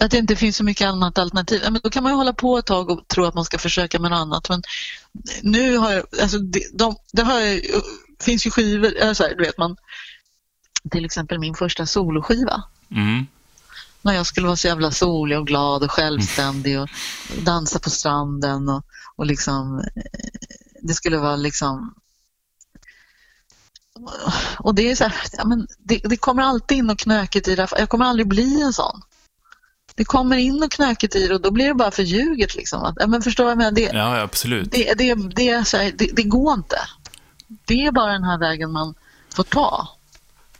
Att 0.00 0.10
det 0.10 0.18
inte 0.18 0.36
finns 0.36 0.56
så 0.56 0.64
mycket 0.64 0.86
annat 0.86 1.18
alternativ. 1.18 1.60
Ja, 1.64 1.70
men 1.70 1.80
då 1.84 1.90
kan 1.90 2.02
man 2.02 2.12
ju 2.12 2.16
hålla 2.16 2.32
på 2.32 2.58
ett 2.58 2.66
tag 2.66 2.90
och 2.90 3.08
tro 3.08 3.24
att 3.24 3.34
man 3.34 3.44
ska 3.44 3.58
försöka 3.58 3.98
med 3.98 4.10
något 4.10 4.20
annat. 4.20 4.48
Men 4.48 4.62
nu 5.42 5.76
har 5.76 5.92
jag, 5.92 6.04
alltså 6.22 6.38
det, 6.38 6.78
de, 6.78 6.96
det 7.12 7.22
har 7.22 7.40
jag, 7.40 7.60
finns 8.20 8.46
ju 8.46 8.50
skivor, 8.50 8.96
eller 8.96 9.14
så 9.14 9.22
här, 9.22 9.34
du 9.34 9.44
vet 9.44 9.58
man, 9.58 9.76
till 10.90 11.04
exempel 11.04 11.38
min 11.38 11.54
första 11.54 11.86
soloskiva. 11.86 12.62
Mm. 12.90 13.26
När 14.02 14.12
jag 14.12 14.26
skulle 14.26 14.46
vara 14.46 14.56
så 14.56 14.66
jävla 14.66 14.90
solig 14.90 15.38
och 15.38 15.46
glad 15.46 15.82
och 15.82 15.90
självständig 15.90 16.80
och 16.80 16.88
dansa 17.42 17.78
på 17.78 17.90
stranden 17.90 18.68
och, 18.68 18.84
och 19.16 19.26
liksom, 19.26 19.84
det 20.82 20.94
skulle 20.94 21.18
vara 21.18 21.36
liksom 21.36 21.94
och 24.58 24.74
det 24.74 24.90
är 24.90 24.96
så 24.96 25.04
här, 25.04 25.14
ja, 25.32 25.44
men 25.44 25.66
det, 25.78 26.00
det 26.04 26.16
kommer 26.16 26.42
alltid 26.42 26.78
in 26.78 26.90
och 26.90 26.98
knökigt 26.98 27.48
i 27.48 27.54
det. 27.54 27.68
Jag 27.78 27.88
kommer 27.88 28.04
aldrig 28.04 28.28
bli 28.28 28.62
en 28.62 28.72
sån. 28.72 29.02
Det 29.94 30.04
kommer 30.04 30.36
in 30.36 30.62
och 30.62 30.70
knökigt 30.70 31.16
i 31.16 31.26
det 31.26 31.34
och 31.34 31.40
då 31.40 31.50
blir 31.50 31.68
det 31.68 31.74
bara 31.74 31.90
för 31.90 32.02
ljuget. 32.02 32.54
Liksom. 32.54 32.82
Att, 32.82 32.94
ja, 33.00 33.06
men 33.06 33.22
förstår 33.22 33.48
jag 33.48 33.58
menar? 33.58 33.72
Det, 33.72 33.90
Ja, 33.92 34.20
absolut. 34.20 34.70
det, 34.72 34.94
det, 34.94 35.14
det, 35.14 35.52
här, 35.52 35.92
det, 35.98 36.10
det 36.12 36.22
går 36.22 36.54
inte. 36.54 36.78
Det 37.64 37.86
är 37.86 37.92
bara 37.92 38.12
den 38.12 38.24
här 38.24 38.38
vägen 38.38 38.72
man 38.72 38.94
får 39.34 39.44
ta. 39.44 39.88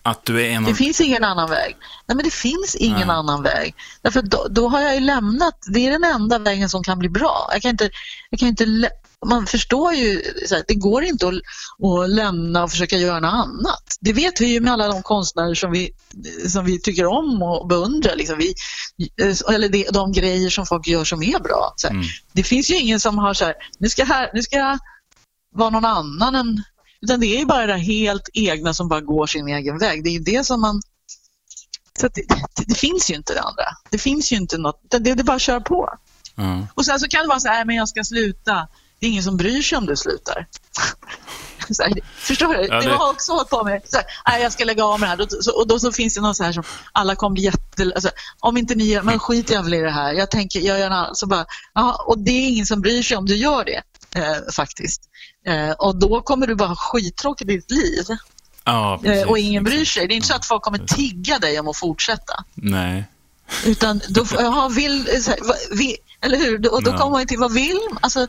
Att 0.02 0.24
du 0.24 0.42
är 0.42 0.50
en 0.50 0.64
Det 0.64 0.70
av... 0.70 0.74
finns 0.74 1.00
ingen 1.00 1.24
annan 1.24 1.50
väg. 1.50 1.76
Nej, 2.06 2.16
men 2.16 2.24
det 2.24 2.32
finns 2.32 2.74
ingen 2.74 3.08
Nej. 3.08 3.16
annan 3.16 3.42
väg. 3.42 3.74
Därför 4.02 4.22
då, 4.22 4.46
då 4.50 4.68
har 4.68 4.80
jag 4.80 4.94
ju 4.94 5.00
lämnat, 5.00 5.58
det 5.66 5.86
är 5.86 5.90
den 5.90 6.04
enda 6.04 6.38
vägen 6.38 6.68
som 6.68 6.82
kan 6.82 6.98
bli 6.98 7.08
bra. 7.08 7.48
Jag 7.52 7.62
kan 7.62 7.70
inte, 7.70 7.90
jag 8.30 8.40
kan 8.40 8.48
inte, 8.48 8.90
man 9.24 9.46
förstår 9.46 9.92
ju, 9.92 10.22
här, 10.50 10.64
det 10.68 10.74
går 10.74 11.04
inte 11.04 11.28
att, 11.28 11.34
att 11.34 12.10
lämna 12.10 12.64
och 12.64 12.70
försöka 12.70 12.96
göra 12.96 13.20
något 13.20 13.32
annat. 13.32 13.96
Det 14.00 14.12
vet 14.12 14.40
vi 14.40 14.46
ju 14.46 14.60
med 14.60 14.72
alla 14.72 14.88
de 14.88 15.02
konstnärer 15.02 15.54
som 15.54 15.72
vi, 15.72 15.90
som 16.48 16.64
vi 16.64 16.80
tycker 16.80 17.06
om 17.06 17.42
och 17.42 17.66
beundrar. 17.66 18.16
Liksom 18.16 18.38
vi, 18.38 18.54
eller 19.54 19.68
det, 19.68 19.88
de 19.90 20.12
grejer 20.12 20.50
som 20.50 20.66
folk 20.66 20.86
gör 20.86 21.04
som 21.04 21.22
är 21.22 21.38
bra. 21.38 21.74
Mm. 21.90 22.02
Det 22.32 22.42
finns 22.42 22.70
ju 22.70 22.78
ingen 22.78 23.00
som 23.00 23.18
har 23.18 23.34
så 23.34 23.44
här, 23.44 23.54
nu 23.78 23.88
ska, 23.88 24.04
här, 24.04 24.30
nu 24.34 24.42
ska 24.42 24.56
jag 24.56 24.78
vara 25.54 25.70
någon 25.70 25.84
annan 25.84 26.34
än 26.34 26.62
utan 27.04 27.20
det 27.20 27.26
är 27.26 27.38
ju 27.38 27.46
bara 27.46 27.66
det 27.66 27.76
helt 27.76 28.28
egna 28.32 28.74
som 28.74 28.88
bara 28.88 29.00
går 29.00 29.26
sin 29.26 29.48
egen 29.48 29.78
väg. 29.78 30.04
Det 30.04 30.10
är 30.10 30.12
ju 30.12 30.18
det 30.18 30.46
som 30.46 30.60
man... 30.60 30.80
Så 32.00 32.06
att 32.06 32.14
det, 32.14 32.22
det, 32.66 32.74
finns 32.74 33.10
ju 33.10 33.14
inte 33.14 33.34
det 33.34 33.40
andra. 33.40 33.64
Det 33.90 33.98
finns 33.98 34.32
ju 34.32 34.36
inte 34.36 34.58
något. 34.58 34.80
Det, 34.90 34.98
det 34.98 35.10
är 35.10 35.22
bara 35.22 35.36
att 35.36 35.42
köra 35.42 35.60
på. 35.60 35.88
Ja. 36.34 36.66
Och 36.74 36.84
sen 36.84 37.00
så 37.00 37.08
kan 37.08 37.22
det 37.22 37.28
vara 37.28 37.40
så 37.40 37.48
här, 37.48 37.64
men 37.64 37.76
jag 37.76 37.88
ska 37.88 38.04
sluta. 38.04 38.68
Det 39.04 39.08
är 39.08 39.10
ingen 39.10 39.22
som 39.22 39.36
bryr 39.36 39.62
sig 39.62 39.78
om 39.78 39.86
du 39.86 39.96
slutar. 39.96 40.46
Här, 41.80 41.92
förstår 42.16 42.48
du? 42.48 42.54
Ja, 42.54 42.60
det 42.60 42.80
det- 42.86 42.92
har 42.94 43.04
jag 43.04 43.10
också 43.10 43.32
hållit 43.32 43.48
på 43.50 43.64
med. 43.64 43.82
Så 43.84 43.96
här, 43.96 44.06
nej, 44.28 44.42
jag 44.42 44.52
ska 44.52 44.64
lägga 44.64 44.84
av 44.84 45.00
med 45.00 45.18
det 45.18 45.24
här. 45.24 45.42
Så, 45.42 45.60
och 45.60 45.68
då 45.68 45.78
så 45.78 45.92
finns 45.92 46.14
det 46.14 46.20
någon 46.20 46.34
så 46.34 46.44
här 46.44 46.52
som 46.52 46.62
alla 46.92 47.14
kommer 47.16 47.34
bli 47.34 47.42
jätte... 47.44 47.92
Alltså, 47.94 48.10
om 48.40 48.56
inte 48.56 48.74
ni 48.74 48.84
gör, 48.84 49.02
men 49.02 49.18
skit 49.18 49.50
jag 49.50 49.62
väl 49.62 49.74
i 49.74 49.80
det 49.80 49.90
här. 49.90 50.12
Jag 50.12 50.30
tänker, 50.30 50.60
jag 50.60 50.78
gör 50.78 50.86
en 50.86 50.92
annan. 50.92 51.14
Så 51.14 51.26
bara, 51.26 51.46
ja, 51.74 52.04
och 52.06 52.18
det 52.18 52.30
är 52.30 52.48
ingen 52.48 52.66
som 52.66 52.80
bryr 52.80 53.02
sig 53.02 53.16
om 53.16 53.26
du 53.26 53.36
gör 53.36 53.64
det. 53.64 53.82
Eh, 54.20 54.52
faktiskt. 54.52 55.00
Eh, 55.46 55.70
och 55.70 55.96
då 55.96 56.20
kommer 56.20 56.46
du 56.46 56.54
bara 56.54 56.68
ha 56.68 56.76
skittråkigt 56.76 57.50
i 57.50 57.56
ditt 57.56 57.70
liv. 57.70 58.04
ja, 58.64 58.98
precis. 59.02 59.22
Eh, 59.22 59.28
och 59.30 59.38
ingen 59.38 59.64
bryr 59.64 59.84
sig. 59.84 60.08
Det 60.08 60.14
är 60.14 60.16
inte 60.16 60.28
så 60.28 60.34
att 60.34 60.46
folk 60.46 60.62
kommer 60.62 60.78
tigga 60.78 61.38
dig 61.38 61.60
om 61.60 61.68
att 61.68 61.76
fortsätta. 61.76 62.44
Nej. 62.54 63.04
Utan 63.66 64.00
då, 64.08 64.26
jaha, 64.38 64.68
vill, 64.68 65.06
här, 65.26 65.38
vad- 65.42 65.78
vill, 65.78 65.96
eller 66.20 66.38
hur? 66.38 66.72
Och 66.72 66.82
då 66.82 66.92
kommer 66.92 67.10
man 67.10 67.26
till, 67.26 67.38
vad 67.38 67.52
vill 67.52 67.78
man? 67.90 67.98
alltså, 68.02 68.26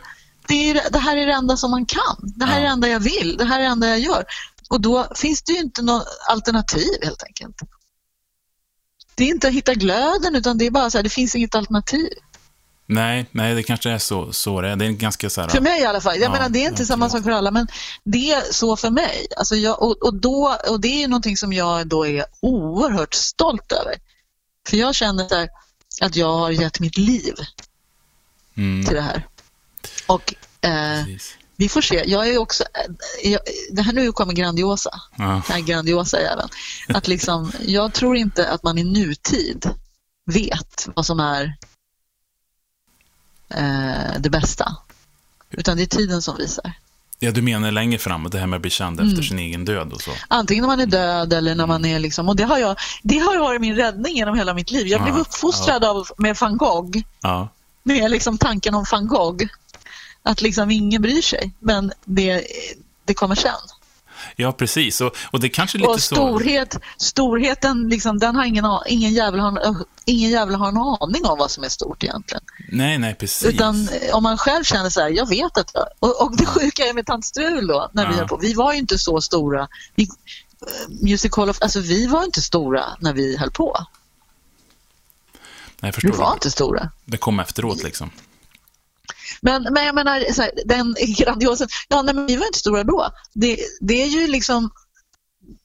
det, 0.47 0.69
är, 0.69 0.89
det 0.91 0.99
här 0.99 1.17
är 1.17 1.25
det 1.25 1.33
enda 1.33 1.57
som 1.57 1.71
man 1.71 1.85
kan. 1.85 2.15
Det 2.21 2.45
här 2.45 2.53
Ja. 2.53 2.59
är 2.59 2.63
det 2.63 2.69
enda 2.69 2.87
jag 2.89 2.99
vill. 2.99 3.37
Det 3.37 3.45
här 3.45 3.59
är 3.59 3.63
det 3.63 3.69
enda 3.69 3.87
jag 3.87 3.99
gör. 3.99 4.25
Och 4.69 4.81
då 4.81 5.07
finns 5.15 5.41
det 5.43 5.51
ju 5.53 5.59
inte 5.59 5.81
något 5.81 6.07
alternativ 6.29 6.87
helt 7.03 7.23
enkelt. 7.23 7.55
Det 9.15 9.23
är 9.23 9.27
inte 9.27 9.47
att 9.47 9.53
hitta 9.53 9.73
glöden 9.73 10.35
utan 10.35 10.57
det 10.57 10.65
är 10.65 10.71
bara 10.71 10.89
så 10.89 10.97
här, 10.97 11.03
det 11.03 11.09
finns 11.09 11.35
inget 11.35 11.55
alternativ. 11.55 12.09
Nej, 12.87 13.25
nej, 13.31 13.55
det 13.55 13.63
kanske 13.63 13.89
är 13.89 13.97
så, 13.97 14.33
så 14.33 14.61
det 14.61 14.69
är. 14.69 14.75
Det 14.75 14.85
är 14.85 14.91
ganska 14.91 15.29
så 15.29 15.41
här... 15.41 15.47
För 15.47 15.61
mig 15.61 15.81
i 15.81 15.85
alla 15.85 16.01
fall. 16.01 16.15
Jag 16.15 16.23
Ja, 16.23 16.31
menar, 16.31 16.49
det 16.49 16.65
är 16.65 16.69
inte 16.69 16.85
samma 16.85 17.09
sak 17.09 17.23
för 17.23 17.31
alla, 17.31 17.51
men 17.51 17.67
det 18.03 18.31
är 18.31 18.41
så 18.53 18.75
för 18.75 18.89
mig. 18.89 19.27
Alltså 19.37 19.55
jag, 19.55 19.81
och, 19.81 20.03
och, 20.03 20.13
då, 20.13 20.57
och 20.69 20.81
det 20.81 21.03
är 21.03 21.07
någonting 21.07 21.37
som 21.37 21.53
jag 21.53 21.87
då 21.87 22.07
är 22.07 22.25
oerhört 22.41 23.13
stolt 23.13 23.71
över. 23.71 23.93
För 24.69 24.77
jag 24.77 24.95
känner 24.95 25.29
här, 25.29 25.49
att 26.01 26.15
jag 26.15 26.33
har 26.33 26.49
gett 26.51 26.79
mitt 26.79 26.97
liv 26.97 27.33
Mm, 28.57 28.85
till 28.85 28.95
det 28.95 29.01
här. 29.01 29.27
Och 30.05 30.33
eh, 30.61 31.03
vi 31.55 31.69
får 31.69 31.81
se. 31.81 32.03
Jag 32.07 32.29
är 32.29 32.37
också, 32.37 32.63
eh, 33.23 33.31
jag, 33.31 33.41
det 33.71 33.81
här 33.81 33.93
nu 33.93 34.11
kommer 34.11 34.33
grandiosa. 34.33 35.01
Ja. 35.17 35.23
Den 35.23 35.41
här 35.55 35.59
grandiosa 35.59 36.21
jäveln. 36.21 36.49
Att 36.87 37.07
liksom, 37.07 37.51
jag 37.61 37.93
tror 37.93 38.17
inte 38.17 38.49
att 38.49 38.63
man 38.63 38.77
i 38.77 38.83
nutid 38.83 39.69
vet 40.25 40.87
vad 40.95 41.05
som 41.05 41.19
är 41.19 41.55
eh, 43.49 44.19
det 44.19 44.29
bästa. 44.29 44.75
Utan 45.51 45.77
det 45.77 45.83
är 45.83 45.87
tiden 45.87 46.21
som 46.21 46.37
visar. 46.37 46.71
ja, 47.19 47.31
du 47.31 47.41
menar 47.41 47.71
längre 47.71 47.99
framåt, 47.99 48.31
det 48.31 48.39
här 48.39 48.47
med 48.47 48.57
att 48.57 48.61
bli 48.61 48.71
känd 48.71 48.99
Mm. 48.99 49.11
efter 49.11 49.23
sin 49.23 49.39
egen 49.39 49.65
död 49.65 49.93
och 49.93 50.01
så. 50.01 50.11
Antingen 50.27 50.61
när 50.61 50.67
man 50.67 50.79
är 50.79 50.85
död 50.85 51.33
eller 51.33 51.55
när 51.55 51.67
man 51.67 51.85
är 51.85 51.99
liksom, 51.99 52.29
och 52.29 52.35
det 52.35 52.43
har, 52.43 52.57
jag, 52.57 52.77
det 53.03 53.17
har 53.17 53.37
varit 53.39 53.61
min 53.61 53.75
räddning 53.75 54.15
genom 54.15 54.35
hela 54.37 54.53
mitt 54.53 54.71
liv. 54.71 54.87
Jag 54.87 55.01
blev 55.03 55.15
Ja, 55.15 55.21
uppfostrad 55.21 55.83
av, 55.83 56.07
med 56.17 56.37
van 56.41 56.57
Gogh, 56.57 56.97
Ja. 57.21 57.49
med 57.83 58.11
liksom 58.11 58.37
tanken 58.37 58.75
om 58.75 58.85
van 58.91 59.07
Gogh. 59.07 59.43
Att 60.25 60.41
liksom 60.41 60.71
ingen 60.71 61.01
bryr 61.01 61.21
sig, 61.21 61.51
men 61.59 61.91
det, 62.05 62.43
det 63.05 63.13
kommer 63.13 63.35
sen. 63.35 63.51
Ja, 64.35 64.51
precis. 64.51 65.01
Och, 65.01 65.15
och 65.31 65.39
det 65.39 65.49
kanske 65.49 65.77
är 65.77 65.79
lite 65.79 65.89
Och 65.91 66.01
så... 66.01 66.15
storhet, 66.15 66.77
storheten, 66.97 67.89
liksom, 67.89 68.19
den 68.19 68.35
har 68.35 68.45
ingen, 68.45 68.65
ingen, 68.87 69.13
jävel 69.13 69.39
har, 69.39 69.75
ingen 70.05 70.29
jävel 70.31 70.55
har 70.55 70.67
en 70.67 70.77
aning 70.77 71.25
om 71.25 71.37
vad 71.37 71.51
som 71.51 71.63
är 71.63 71.69
stort 71.69 72.03
egentligen. 72.03 72.43
Nej, 72.71 72.97
nej, 72.97 73.15
precis. 73.15 73.47
Utan 73.47 73.89
eh, 73.89 74.15
om 74.15 74.23
man 74.23 74.37
själv 74.37 74.63
känner 74.63 74.89
så 74.89 75.01
här, 75.01 75.09
jag 75.09 75.29
vet 75.29 75.57
att 75.57 75.71
jag... 75.73 75.85
Och, 75.99 76.21
och 76.25 76.37
det 76.37 76.45
sjuka 76.45 76.83
är 76.83 76.93
med 76.93 77.05
Tant 77.05 77.25
Strul 77.25 77.67
då, 77.67 77.89
när 77.93 78.05
vi 78.07 78.11
Ja. 78.13 78.17
höll 78.19 78.27
på. 78.27 78.37
Vi 78.37 78.53
var 78.53 78.73
ju 78.73 78.79
inte 78.79 78.99
så 78.99 79.21
stora. 79.21 79.67
Vi, 79.95 80.03
eh, 80.03 80.09
Music 81.01 81.35
Hall 81.35 81.49
of, 81.49 81.57
alltså 81.61 81.79
vi 81.79 82.07
var 82.07 82.23
inte 82.23 82.41
stora 82.41 82.85
när 82.99 83.13
vi 83.13 83.37
höll 83.37 83.51
på. 83.51 83.77
nej, 85.33 85.39
jag 85.79 85.87
Vi 85.87 85.91
förstår. 85.93 86.23
var 86.23 86.33
inte 86.33 86.51
stora. 86.51 86.89
Det 87.05 87.17
kom 87.17 87.39
efteråt 87.39 87.83
liksom. 87.83 88.09
Men, 89.41 89.63
men 89.63 89.85
jag 89.85 89.95
menar, 89.95 90.33
så 90.33 90.41
här, 90.41 90.51
den 90.65 90.95
grandiosen, 90.99 91.67
ja 91.87 92.01
nej, 92.01 92.15
men 92.15 92.25
vi 92.25 92.35
var 92.35 92.45
inte 92.45 92.59
stora 92.59 92.83
då. 92.83 93.09
Det, 93.33 93.57
det 93.81 94.01
är 94.01 94.07
ju 94.07 94.27
liksom, 94.27 94.69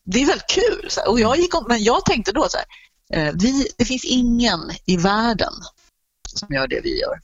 det 0.05 0.23
är 0.23 0.27
väldigt 0.27 0.51
kul. 0.51 0.89
Här. 0.97 1.09
Och 1.09 1.21
jag 1.21 1.39
gick 1.39 1.55
om, 1.55 1.65
men 1.69 1.83
jag 1.83 2.05
tänkte 2.05 2.33
då 2.33 2.49
så 2.49 2.59
här, 2.59 2.67
eh, 3.29 3.35
vi, 3.35 3.69
det 3.77 3.85
finns 3.85 4.05
ingen 4.05 4.61
i 4.85 4.97
världen 4.97 5.53
som 6.29 6.55
gör 6.55 6.69
det 6.69 6.81
vi 6.81 7.01
gör. 7.01 7.21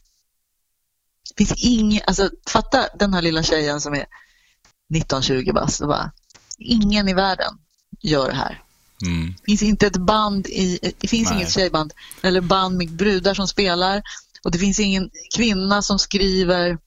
Det 1.35 1.45
finns 1.45 1.63
ingen, 1.63 2.01
alltså 2.07 2.29
fatta 2.47 2.87
den 2.99 3.13
här 3.13 3.21
lilla 3.21 3.43
tjejen 3.43 3.81
som 3.81 3.93
är 3.93 4.05
19-20 4.93 5.53
bast 5.53 5.81
och 5.81 5.87
bara, 5.87 6.11
ingen 6.57 7.09
i 7.09 7.13
världen 7.13 7.57
gör 7.99 8.29
det 8.29 8.35
här. 8.35 8.63
Mm. 9.05 9.35
Det 9.37 9.45
finns 9.45 9.61
inte 9.61 9.87
ett 9.87 9.97
band 9.97 10.47
i, 10.47 10.93
det 10.97 11.07
finns 11.07 11.29
Nej. 11.29 11.37
inget 11.37 11.53
tjejband 11.53 11.93
eller 12.21 12.41
band 12.41 12.77
med 12.77 12.91
brudar 12.91 13.33
som 13.33 13.47
spelar 13.47 14.01
och 14.47 14.51
det 14.51 14.59
finns 14.59 14.79
ingen 14.79 15.09
kvinna 15.35 15.81
som 15.81 15.99
skriver 15.99 16.77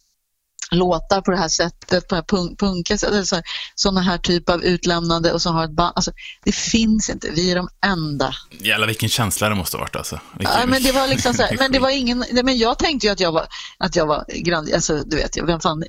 låtar 0.70 1.20
på 1.20 1.30
det 1.30 1.36
här 1.36 1.48
sättet, 1.48 2.08
på 2.08 2.14
det 2.14 2.20
här 2.20 2.22
punk, 2.22 2.58
punka, 2.58 2.98
så 2.98 3.06
här, 3.06 3.42
sådana 3.74 4.00
här 4.00 4.18
typ 4.18 4.48
av 4.48 4.64
utlämnande 4.64 5.32
och 5.32 5.42
som 5.42 5.54
har 5.54 5.64
ett 5.64 5.70
band. 5.70 5.92
Alltså, 5.96 6.12
det 6.44 6.52
finns 6.52 7.10
inte, 7.10 7.30
vi 7.30 7.50
är 7.50 7.56
de 7.56 7.68
enda. 7.86 8.34
Jävlar 8.50 8.86
vilken 8.86 9.08
känsla 9.08 9.48
det 9.48 9.54
måste 9.54 9.76
ha 9.76 9.80
varit 9.80 9.96
alltså. 9.96 10.20
Vilken... 10.38 10.60
Ja, 10.60 10.66
men 10.66 10.82
det 10.82 10.92
var 10.92 11.08
liksom 11.08 11.34
så 11.34 11.42
här, 11.42 11.56
men 11.58 11.72
det 11.72 11.78
var 11.78 11.90
ingen, 11.90 12.24
men 12.32 12.58
jag 12.58 12.78
tänkte 12.78 13.06
ju 13.06 13.12
att 13.12 13.20
jag 13.20 13.32
var, 13.32 13.46
att 13.78 13.96
jag 13.96 14.06
var 14.06 14.24
grand, 14.34 14.74
alltså 14.74 15.02
du 15.06 15.16
vet, 15.16 15.36
vem 15.36 15.60
fan, 15.60 15.84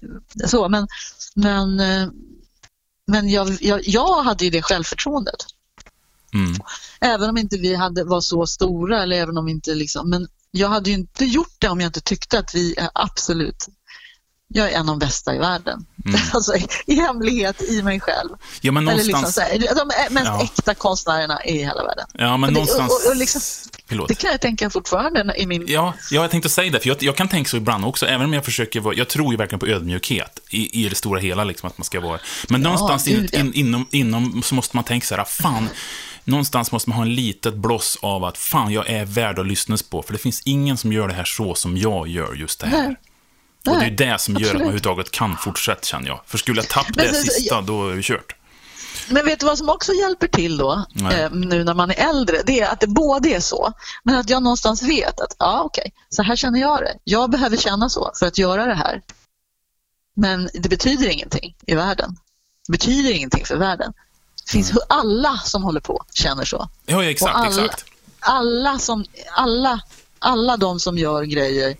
så, 0.48 0.70
men, 0.70 0.88
men, 1.36 1.80
eh, 1.80 2.08
men 3.08 3.30
jag, 3.30 3.58
jag, 3.62 3.82
jag 3.88 4.24
hade 4.24 4.46
ju 4.46 4.52
det 4.52 4.62
självförtroendet. 4.62 5.46
Mm. 6.34 6.60
Även 7.02 7.30
om 7.30 7.38
inte 7.38 7.58
vi 7.58 7.76
hade, 7.76 8.04
var 8.04 8.22
så 8.22 8.48
stora 8.48 9.04
eller 9.04 9.16
även 9.16 9.38
om 9.38 9.48
inte 9.48 9.76
liksom, 9.76 10.10
men 10.10 10.28
jag 10.52 10.70
hade 10.70 10.90
ju 10.90 10.96
inte 10.96 11.26
gjort 11.26 11.56
det 11.60 11.68
om 11.68 11.82
jag 11.82 11.88
inte 11.88 12.02
tyckte 12.02 12.40
att 12.40 12.56
vi 12.56 12.76
är 12.78 12.90
absolut, 12.94 13.66
jag 14.48 14.72
är 14.72 14.76
en 14.76 14.80
av 14.80 14.86
de 14.86 15.00
bästa 15.00 15.36
i 15.36 15.38
världen. 15.38 15.86
Mm. 16.06 16.22
Alltså 16.34 16.54
i 16.86 16.96
hemlighet 16.96 17.62
i 17.62 17.82
mig 17.82 18.00
själv. 18.00 18.30
Ja, 18.62 18.72
men 18.72 18.88
Eller 18.88 18.98
liksom 18.98 19.12
någonstans... 19.12 19.48
här, 19.52 19.76
de 19.76 20.14
mest 20.14 20.26
Ja. 20.28 20.44
äkta 20.44 20.74
konstnärerna 20.74 21.46
i 21.46 21.58
hela 21.58 21.84
världen. 21.84 22.06
Ja, 22.14 22.38
men 22.38 22.44
Och 22.44 22.48
det- 22.48 22.54
någonstans... 22.54 22.92
och- 23.06 23.12
och 23.12 23.16
liksom-. 23.16 23.68
Det 24.08 24.16
kan 24.16 24.32
jag 24.32 24.42
tänka 24.42 24.70
fortfarande 24.70 25.34
i 25.38 25.46
min... 25.48 25.64
Ja, 25.68 25.94
ja, 26.12 26.22
jag 26.22 26.32
tänkte 26.32 26.50
säga 26.50 26.72
det, 26.72 26.80
för 26.80 26.88
jag, 26.88 27.04
jag 27.04 27.16
kan 27.16 27.28
tänka 27.28 27.50
så 27.50 27.58
ibland 27.58 27.86
också, 27.86 28.06
även 28.06 28.26
om 28.26 28.34
jag 28.34 28.46
försöker 28.46 28.80
vara, 28.80 28.96
jag 28.96 29.08
tror 29.08 29.34
ju 29.34 29.38
verkligen 29.38 29.60
på 29.60 29.68
ödmjukhet 29.68 30.40
i, 30.50 30.86
i 30.86 30.90
det 30.90 30.96
stora 30.96 31.20
hela, 31.20 31.44
liksom, 31.44 31.68
att 31.68 31.78
man 31.78 31.86
ska 31.86 32.00
vara. 32.00 32.20
Men 32.50 32.62
någonstans 32.62 33.08
in, 33.08 33.30
ja. 33.32 33.40
in, 33.40 33.54
inom, 33.54 33.88
inom 33.92 34.44
så 34.44 34.56
måste 34.56 34.76
man 34.78 34.84
tänka 34.84 35.06
så 35.08 35.16
här, 35.16 35.24
fan, 35.24 35.70
någonstans 36.24 36.72
måste 36.72 36.90
man 36.90 36.96
ha 36.98 37.06
en 37.06 37.16
litet 37.16 37.56
bloss 37.56 37.98
av 38.02 38.24
att 38.24 38.38
fan, 38.38 38.74
jag 38.74 38.90
är 38.90 39.06
värd 39.06 39.40
att 39.40 39.48
lyssnas 39.48 39.84
på, 39.84 40.02
för 40.02 40.14
det 40.14 40.20
finns 40.20 40.42
ingen 40.46 40.78
som 40.78 40.94
gör 40.94 41.08
det 41.08 41.14
här 41.14 41.26
så 41.26 41.56
som 41.56 41.78
jag 41.78 42.08
gör 42.08 42.34
just 42.34 42.60
det 42.60 42.68
här. 42.68 42.88
Nej. 42.88 43.76
Och 43.76 43.80
det 43.80 43.86
är 43.86 44.12
det 44.12 44.20
som 44.20 44.36
gör 44.36 44.48
att 44.48 44.54
man 44.54 44.62
överhuvudtaget 44.62 45.12
kan 45.12 45.38
fortsätta, 45.38 45.82
känner 45.82 46.08
jag. 46.08 46.22
För 46.26 46.38
skulle 46.38 46.62
jag 46.62 46.70
tappa 46.70 47.02
det 47.02 47.14
sista, 47.14 47.62
då 47.62 47.90
är 47.90 47.94
vi 47.94 48.04
kört. 48.04 48.36
Men 49.10 49.26
vet 49.26 49.40
du 49.40 49.46
vad 49.46 49.58
som 49.58 49.70
också 49.70 49.94
hjälper 49.94 50.28
till 50.28 50.58
då, 50.58 50.86
eh, 51.12 51.32
nu 51.32 51.64
när 51.64 51.74
man 51.74 51.92
är 51.92 52.10
äldre? 52.10 52.38
Det 52.46 52.60
är 52.60 52.72
att 52.72 52.80
det 52.80 52.88
både 52.88 53.30
är 53.30 53.40
så, 53.40 53.74
men 54.04 54.16
att 54.16 54.30
jag 54.30 54.44
någonstans 54.44 54.84
vet 54.84 55.20
att 55.20 55.36
ja, 55.40 55.62
okej, 55.66 55.94
så 56.10 56.24
här 56.24 56.36
känner 56.36 56.60
jag 56.60 56.80
det. 56.80 56.98
Jag 57.04 57.30
behöver 57.30 57.58
känna 57.58 57.90
så 57.90 58.12
för 58.20 58.26
att 58.26 58.38
göra 58.38 58.66
det 58.66 58.76
här. 58.76 59.02
Men 60.16 60.50
det 60.54 60.70
betyder 60.70 61.10
ingenting 61.10 61.56
i 61.66 61.76
världen. 61.76 62.18
Det 62.68 62.72
betyder 62.72 63.12
ingenting 63.12 63.46
för 63.46 63.58
världen. 63.58 63.94
Det 64.46 64.52
finns 64.52 64.72
alla 64.90 65.38
som 65.46 65.64
håller 65.64 65.80
på 65.80 66.04
känner 66.14 66.46
så. 66.46 66.70
Ja, 66.86 67.04
exakt, 67.04 67.36
alla- 67.36 67.48
exakt. 67.48 67.86
Alla, 68.20 68.80
som, 68.80 69.06
alla, 69.36 69.82
alla 70.20 70.58
de 70.58 70.80
som 70.80 70.98
gör 70.98 71.24
grejer 71.24 71.70
eh, 71.70 71.76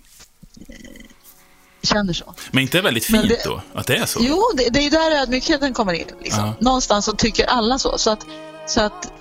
känner 1.82 2.12
så. 2.12 2.34
Men 2.50 2.62
inte 2.62 2.80
väldigt 2.80 3.04
fint 3.04 3.28
det- 3.28 3.44
då, 3.44 3.62
att 3.74 3.86
det 3.86 3.96
är 3.96 4.06
så? 4.06 4.18
Jo, 4.22 4.42
det, 4.56 4.68
det 4.70 4.86
är 4.86 4.90
där 4.90 5.10
ödmjukheten 5.22 5.74
kommer 5.74 5.92
in. 5.92 6.06
Liksom. 6.22 6.44
Ja. 6.44 6.54
Någonstans 6.60 7.04
så 7.04 7.12
tycker 7.12 7.46
alla 7.46 7.78
så. 7.78 7.98
Så 7.98 8.10
att, 8.10 8.26
så 8.66 8.80
att 8.80 9.12